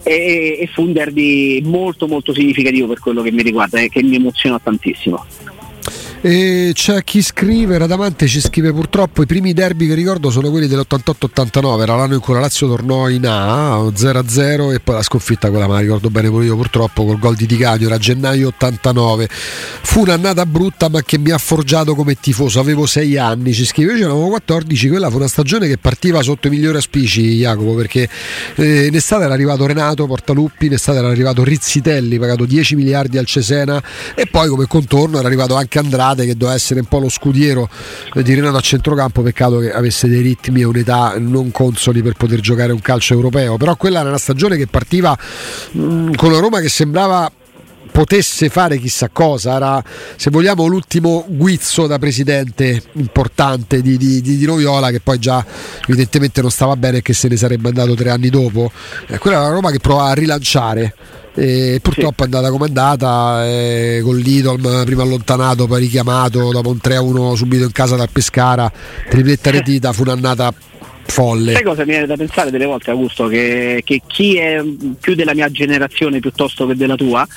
e, 0.04 0.58
e, 0.60 0.70
fu 0.72 0.84
un 0.84 0.94
derby 0.94 1.62
molto 1.62 2.08
molto 2.08 2.34
significativo 2.34 2.88
per 2.88 3.00
quello 3.00 3.22
che 3.22 3.32
mi 3.32 3.42
riguarda 3.42 3.80
e 3.80 3.90
che 3.90 4.04
mi 4.04 4.16
emoziona 4.16 4.60
tantissimo. 4.60 5.26
E 6.22 6.72
c'è 6.74 7.02
chi 7.06 7.22
scrive, 7.22 7.78
Radamante 7.78 8.28
ci 8.28 8.42
scrive 8.42 8.74
purtroppo 8.74 9.22
i 9.22 9.26
primi 9.26 9.54
derby 9.54 9.88
che 9.88 9.94
ricordo 9.94 10.30
sono 10.30 10.50
quelli 10.50 10.68
dell'88-89, 10.68 11.82
era 11.82 11.96
l'anno 11.96 12.16
in 12.16 12.20
cui 12.20 12.34
la 12.34 12.42
Lazio 12.42 12.68
tornò 12.68 13.08
in 13.08 13.26
A 13.26 13.78
0-0 13.78 14.74
e 14.74 14.82
poi 14.82 14.96
la 14.96 15.02
sconfitta 15.02 15.50
quella 15.50 15.66
me 15.66 15.76
la 15.76 15.80
ricordo 15.80 16.10
bene 16.10 16.28
pure 16.28 16.44
io 16.44 16.58
purtroppo 16.58 17.06
col 17.06 17.20
gol 17.20 17.38
di 17.38 17.46
Di 17.46 17.56
Canio, 17.56 17.88
era 17.88 17.98
gennaio 17.98 18.48
89. 18.48 19.30
Fu 19.30 20.02
un'annata 20.02 20.46
brutta 20.46 20.90
ma 20.90 21.02
che 21.04 21.18
mi 21.18 21.32
ha 21.32 21.38
forgiato 21.38 21.96
come 21.96 22.16
tifoso, 22.20 22.60
avevo 22.60 22.86
6 22.86 23.18
anni, 23.18 23.54
ci 23.54 23.64
scrive, 23.64 23.94
io 23.94 24.12
avevo 24.12 24.28
14, 24.28 24.90
quella 24.90 25.10
fu 25.10 25.16
una 25.16 25.30
stagione 25.30 25.68
che 25.68 25.78
partiva 25.78 26.22
sotto 26.22 26.48
i 26.48 26.50
migliori 26.50 26.76
auspici 26.76 27.38
Jacopo 27.38 27.76
perché 27.76 28.10
eh, 28.56 28.88
in 28.88 28.96
estate 28.96 29.24
era 29.24 29.34
arrivato 29.34 29.66
Renato 29.66 30.06
Portaluppi, 30.06 30.66
in 30.66 30.74
estate 30.74 30.98
era 30.98 31.08
arrivato 31.08 31.46
Rizzitelli, 31.46 32.20
pagato 32.20 32.44
10 32.44 32.76
miliardi 32.76 33.18
al 33.18 33.26
Cesena 33.26 33.82
e 34.14 34.26
poi 34.26 34.50
come 34.50 34.66
contorno 34.68 35.18
era 35.18 35.26
arrivato 35.26 35.56
anche 35.56 35.80
Andrade 35.80 36.08
Andrade 36.10 36.26
che 36.26 36.36
doveva 36.36 36.56
essere 36.56 36.80
un 36.80 36.86
po' 36.88 37.00
lo 37.00 37.10
scudiero 37.10 37.70
di 38.14 38.34
Renato 38.34 38.58
a 38.58 38.62
centrocampo, 38.62 39.22
peccato 39.22 39.60
che 39.60 39.72
avesse 39.72 40.08
dei 40.08 40.22
ritmi 40.22 40.62
e 40.62 40.66
un'età 40.66 41.16
non 41.18 41.52
consoli 41.52 42.02
per 42.02 42.14
poter 42.14 42.40
giocare 42.40 42.72
un 42.72 42.82
calcio 42.82 43.14
europeo, 43.14 43.58
però 43.58 43.76
quella 43.76 44.00
era 44.00 44.10
una 44.10 44.18
stagione 44.18 44.58
che 44.58 44.68
partiva 44.68 45.18
mh, 45.72 45.82
mm, 45.82 46.14
con 46.14 46.32
la 46.32 46.40
Roma 46.40 46.60
che 46.60 46.70
sembrava 46.70 47.32
potesse 47.92 48.50
fare 48.50 48.78
chissà 48.78 49.10
cosa, 49.10 49.56
era 49.56 49.84
se 50.16 50.30
vogliamo 50.30 50.68
l'ultimo 50.68 51.26
guizzo 51.28 51.88
da 51.88 51.98
presidente 51.98 52.84
importante 52.94 53.82
di, 53.82 53.98
di, 53.98 54.22
di, 54.22 54.46
Noviola 54.46 54.92
che 54.92 55.00
poi 55.00 55.18
già 55.18 55.44
evidentemente 55.88 56.40
non 56.42 56.52
stava 56.52 56.76
bene 56.76 56.98
e 56.98 57.02
che 57.02 57.14
se 57.14 57.28
ne 57.28 57.36
sarebbe 57.36 57.70
andato 57.70 57.96
tre 57.96 58.12
anni 58.12 58.30
dopo. 58.30 58.72
Eh, 59.08 59.18
quella 59.18 59.38
era 59.38 59.46
una 59.48 59.56
Roma 59.56 59.72
che 59.72 59.80
provava 59.80 60.10
a 60.10 60.14
rilanciare 60.14 60.94
e 61.40 61.80
purtroppo 61.82 62.24
sì. 62.24 62.30
è 62.30 62.34
andata 62.34 62.52
come 62.52 62.66
è 62.66 62.68
andata 62.68 63.48
eh, 63.48 64.02
con 64.04 64.18
l'Idolm 64.18 64.84
prima 64.84 65.04
allontanato 65.04 65.68
poi 65.68 65.80
richiamato 65.80 66.52
dopo 66.52 66.70
un 66.70 66.80
3-1 66.84 67.34
subito 67.34 67.64
in 67.64 67.72
casa 67.72 67.96
dal 67.96 68.10
Pescara 68.12 68.70
tripletta 69.10 69.50
retita 69.50 69.94
fu 69.94 70.02
un'annata 70.02 70.54
folle. 71.06 71.54
Sai 71.54 71.64
cosa 71.64 71.84
mi 71.84 71.92
viene 71.92 72.06
da 72.06 72.16
pensare 72.16 72.52
delle 72.52 72.66
volte 72.66 72.92
Augusto? 72.92 73.28
Che, 73.28 73.82
che 73.84 74.02
chi 74.06 74.38
è 74.38 74.62
più 75.00 75.16
della 75.16 75.34
mia 75.34 75.50
generazione 75.50 76.20
piuttosto 76.20 76.68
che 76.68 76.76
della 76.76 76.96
tua 76.96 77.28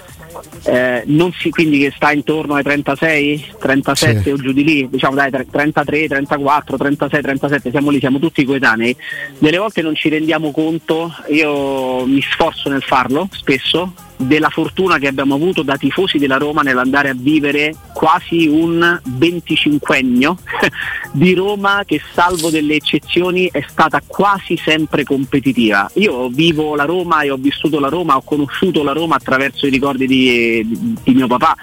eh, 0.64 1.05
si, 1.39 1.51
quindi 1.51 1.78
che 1.78 1.93
sta 1.95 2.12
intorno 2.12 2.55
ai 2.55 2.62
36, 2.62 3.55
37 3.59 4.22
sì. 4.22 4.30
o 4.30 4.37
giù 4.37 4.53
di 4.53 4.64
lì, 4.64 4.89
diciamo 4.89 5.14
dai 5.14 5.30
33, 5.30 6.09
34, 6.09 6.76
36, 6.76 7.22
37, 7.22 7.70
siamo 7.70 7.91
lì, 7.91 7.99
siamo 7.99 8.18
tutti 8.18 8.45
coetanei, 8.45 8.97
delle 9.39 9.59
volte 9.59 9.83
non 9.83 9.95
ci 9.95 10.09
rendiamo 10.09 10.51
conto, 10.51 11.12
io 11.28 12.07
mi 12.07 12.22
sforzo 12.22 12.68
nel 12.68 12.83
farlo 12.83 13.28
spesso, 13.30 13.93
della 14.23 14.49
fortuna 14.49 14.99
che 14.99 15.09
abbiamo 15.09 15.35
avuto 15.35 15.62
da 15.62 15.77
tifosi 15.77 16.18
della 16.18 16.37
Roma 16.37 16.62
nell'andare 16.62 17.11
a 17.11 17.14
vivere 17.16 17.75
quasi 17.93 18.47
un 18.47 19.01
25ennio 19.18 20.35
di 21.12 21.35
Roma 21.35 21.83
che 21.85 22.01
salvo 22.12 22.51
delle 22.51 22.75
eccezioni 22.75 23.49
è 23.51 23.64
stata 23.66 24.01
quasi 24.07 24.57
sempre 24.57 25.05
competitiva. 25.05 25.91
Io 25.95 26.29
vivo 26.29 26.75
la 26.75 26.85
Roma 26.85 27.23
e 27.23 27.31
ho 27.31 27.37
vissuto 27.37 27.81
la 27.81 27.89
Roma, 27.89 28.16
ho 28.16 28.23
conosciuto 28.23 28.83
la 28.83 28.93
Roma 28.93 29.16
attraverso 29.16 29.66
i 29.66 29.70
ricordi 29.70 30.07
di, 30.07 30.66
di, 30.66 30.97
di 31.03 31.14
mio 31.14 31.27
papà 31.27 31.57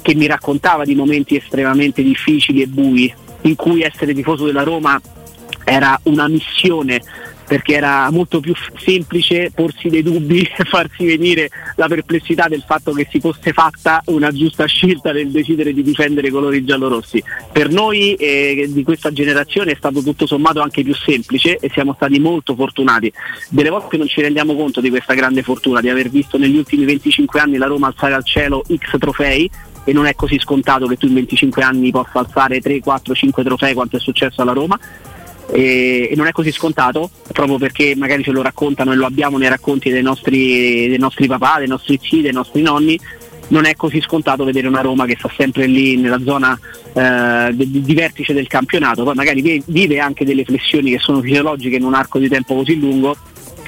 che 0.00 0.14
mi 0.14 0.26
raccontava 0.26 0.84
di 0.84 0.94
momenti 0.94 1.36
estremamente 1.36 2.02
difficili 2.02 2.62
e 2.62 2.66
bui 2.66 3.12
in 3.42 3.56
cui 3.56 3.82
essere 3.82 4.14
tifoso 4.14 4.44
della 4.44 4.62
Roma 4.62 5.00
era 5.64 5.98
una 6.04 6.28
missione 6.28 7.00
perché 7.52 7.74
era 7.74 8.10
molto 8.10 8.40
più 8.40 8.54
semplice 8.78 9.52
porsi 9.54 9.90
dei 9.90 10.02
dubbi 10.02 10.40
e 10.56 10.64
farsi 10.64 11.04
venire 11.04 11.50
la 11.76 11.86
perplessità 11.86 12.48
del 12.48 12.64
fatto 12.66 12.92
che 12.92 13.06
si 13.10 13.20
fosse 13.20 13.52
fatta 13.52 14.00
una 14.06 14.32
giusta 14.32 14.64
scelta 14.64 15.12
nel 15.12 15.30
decidere 15.30 15.74
di 15.74 15.82
difendere 15.82 16.28
i 16.28 16.30
colori 16.30 16.64
giallorossi. 16.64 17.22
Per 17.52 17.68
noi 17.68 18.14
eh, 18.14 18.70
di 18.70 18.82
questa 18.82 19.12
generazione 19.12 19.72
è 19.72 19.74
stato 19.74 20.02
tutto 20.02 20.26
sommato 20.26 20.62
anche 20.62 20.82
più 20.82 20.94
semplice 20.94 21.58
e 21.58 21.68
siamo 21.74 21.92
stati 21.92 22.18
molto 22.18 22.54
fortunati. 22.54 23.12
Delle 23.50 23.68
volte 23.68 23.98
non 23.98 24.08
ci 24.08 24.22
rendiamo 24.22 24.54
conto 24.54 24.80
di 24.80 24.88
questa 24.88 25.12
grande 25.12 25.42
fortuna, 25.42 25.82
di 25.82 25.90
aver 25.90 26.08
visto 26.08 26.38
negli 26.38 26.56
ultimi 26.56 26.86
25 26.86 27.38
anni 27.38 27.58
la 27.58 27.66
Roma 27.66 27.88
alzare 27.88 28.14
al 28.14 28.24
cielo 28.24 28.62
X 28.66 28.96
trofei 28.98 29.50
e 29.84 29.92
non 29.92 30.06
è 30.06 30.14
così 30.14 30.38
scontato 30.38 30.86
che 30.86 30.96
tu 30.96 31.06
in 31.06 31.14
25 31.14 31.62
anni 31.62 31.90
possa 31.90 32.20
alzare 32.20 32.60
3, 32.60 32.80
4, 32.80 33.14
5 33.14 33.44
trofei 33.44 33.74
quanto 33.74 33.96
è 33.96 34.00
successo 34.00 34.40
alla 34.40 34.52
Roma 34.52 34.78
e, 35.50 36.08
e, 36.10 36.14
non 36.16 36.26
è 36.26 36.32
così 36.32 36.52
scontato 36.52 37.10
proprio 37.32 37.58
perché 37.58 37.94
magari 37.96 38.22
ce 38.22 38.30
lo 38.30 38.42
raccontano 38.42 38.92
e 38.92 38.96
lo 38.96 39.06
abbiamo 39.06 39.38
nei 39.38 39.48
racconti 39.48 39.90
dei 39.90 40.02
nostri, 40.02 40.88
dei 40.88 40.98
nostri 40.98 41.26
papà, 41.26 41.58
dei 41.58 41.68
nostri 41.68 41.98
zii, 42.00 42.22
dei 42.22 42.32
nostri 42.32 42.62
nonni 42.62 42.98
non 43.48 43.66
è 43.66 43.74
così 43.74 44.00
scontato 44.00 44.44
vedere 44.44 44.66
una 44.66 44.80
Roma 44.80 45.04
che 45.04 45.16
sta 45.18 45.30
sempre 45.36 45.66
lì 45.66 45.96
nella 45.96 46.20
zona 46.24 46.58
eh, 46.94 47.52
di, 47.54 47.94
vertice 47.94 48.32
del 48.32 48.46
campionato, 48.46 49.04
poi 49.04 49.14
magari 49.14 49.62
vive 49.66 49.98
anche 49.98 50.24
delle 50.24 50.44
flessioni 50.44 50.90
che 50.90 50.98
sono 50.98 51.20
fisiologiche 51.20 51.76
in 51.76 51.84
un 51.84 51.94
arco 51.94 52.18
di 52.18 52.28
tempo 52.28 52.54
così 52.54 52.78
lungo 52.78 53.14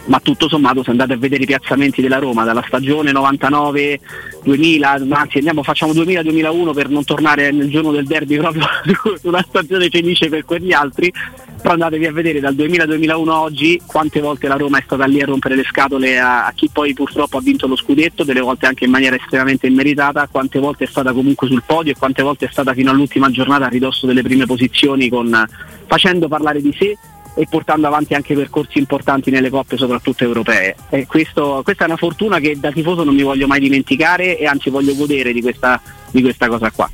ma 0.06 0.20
tutto 0.20 0.48
sommato 0.48 0.82
se 0.82 0.90
andate 0.90 1.14
a 1.14 1.16
vedere 1.16 1.44
i 1.44 1.46
piazzamenti 1.46 2.02
della 2.02 2.18
Roma 2.18 2.44
dalla 2.44 2.64
stagione 2.66 3.12
99-2000, 3.12 5.12
anzi 5.12 5.38
andiamo, 5.38 5.62
facciamo 5.62 5.92
2000-2001 5.92 6.74
per 6.74 6.90
non 6.90 7.04
tornare 7.04 7.50
nel 7.50 7.70
giorno 7.70 7.90
del 7.90 8.04
derby 8.04 8.36
proprio 8.36 8.66
una 9.22 9.44
stagione 9.46 9.88
felice 9.88 10.28
per 10.28 10.44
quegli 10.44 10.72
altri, 10.72 11.12
però 11.60 11.74
andatevi 11.74 12.06
a 12.06 12.12
vedere 12.12 12.40
dal 12.40 12.54
2000-2001 12.54 13.28
oggi 13.30 13.80
quante 13.86 14.20
volte 14.20 14.48
la 14.48 14.56
Roma 14.56 14.78
è 14.78 14.82
stata 14.84 15.06
lì 15.06 15.22
a 15.22 15.26
rompere 15.26 15.56
le 15.56 15.64
scatole 15.64 16.18
a, 16.18 16.46
a 16.46 16.52
chi 16.52 16.68
poi 16.70 16.92
purtroppo 16.92 17.38
ha 17.38 17.40
vinto 17.40 17.66
lo 17.66 17.76
scudetto, 17.76 18.24
delle 18.24 18.40
volte 18.40 18.66
anche 18.66 18.84
in 18.84 18.90
maniera 18.90 19.16
estremamente 19.16 19.66
immeritata, 19.66 20.28
quante 20.30 20.58
volte 20.58 20.84
è 20.84 20.88
stata 20.88 21.12
comunque 21.12 21.48
sul 21.48 21.62
podio 21.64 21.92
e 21.92 21.96
quante 21.96 22.22
volte 22.22 22.46
è 22.46 22.50
stata 22.50 22.74
fino 22.74 22.90
all'ultima 22.90 23.30
giornata 23.30 23.64
a 23.64 23.68
ridosso 23.68 24.06
delle 24.06 24.22
prime 24.22 24.44
posizioni 24.44 25.08
con, 25.08 25.46
facendo 25.86 26.28
parlare 26.28 26.60
di 26.60 26.74
sé 26.78 26.98
e 27.34 27.46
portando 27.48 27.86
avanti 27.86 28.14
anche 28.14 28.34
percorsi 28.34 28.78
importanti 28.78 29.30
nelle 29.30 29.50
coppe 29.50 29.76
soprattutto 29.76 30.24
europee. 30.24 30.76
E 30.90 31.06
questo, 31.06 31.60
questa 31.64 31.84
è 31.84 31.86
una 31.86 31.96
fortuna 31.96 32.38
che 32.38 32.58
da 32.58 32.70
tifoso 32.70 33.04
non 33.04 33.14
mi 33.14 33.22
voglio 33.22 33.46
mai 33.46 33.60
dimenticare 33.60 34.38
e 34.38 34.46
anzi 34.46 34.70
voglio 34.70 34.94
godere 34.94 35.32
di 35.32 35.42
questa, 35.42 35.80
di 36.10 36.22
questa 36.22 36.48
cosa 36.48 36.70
qua. 36.70 36.88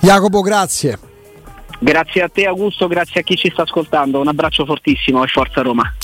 Jacopo, 0.00 0.40
grazie. 0.40 0.98
Grazie 1.78 2.22
a 2.22 2.28
te 2.28 2.46
Augusto, 2.46 2.86
grazie 2.86 3.20
a 3.20 3.22
chi 3.22 3.36
ci 3.36 3.50
sta 3.50 3.62
ascoltando, 3.62 4.20
un 4.20 4.28
abbraccio 4.28 4.64
fortissimo 4.64 5.22
e 5.22 5.26
forza 5.26 5.60
Roma. 5.60 5.94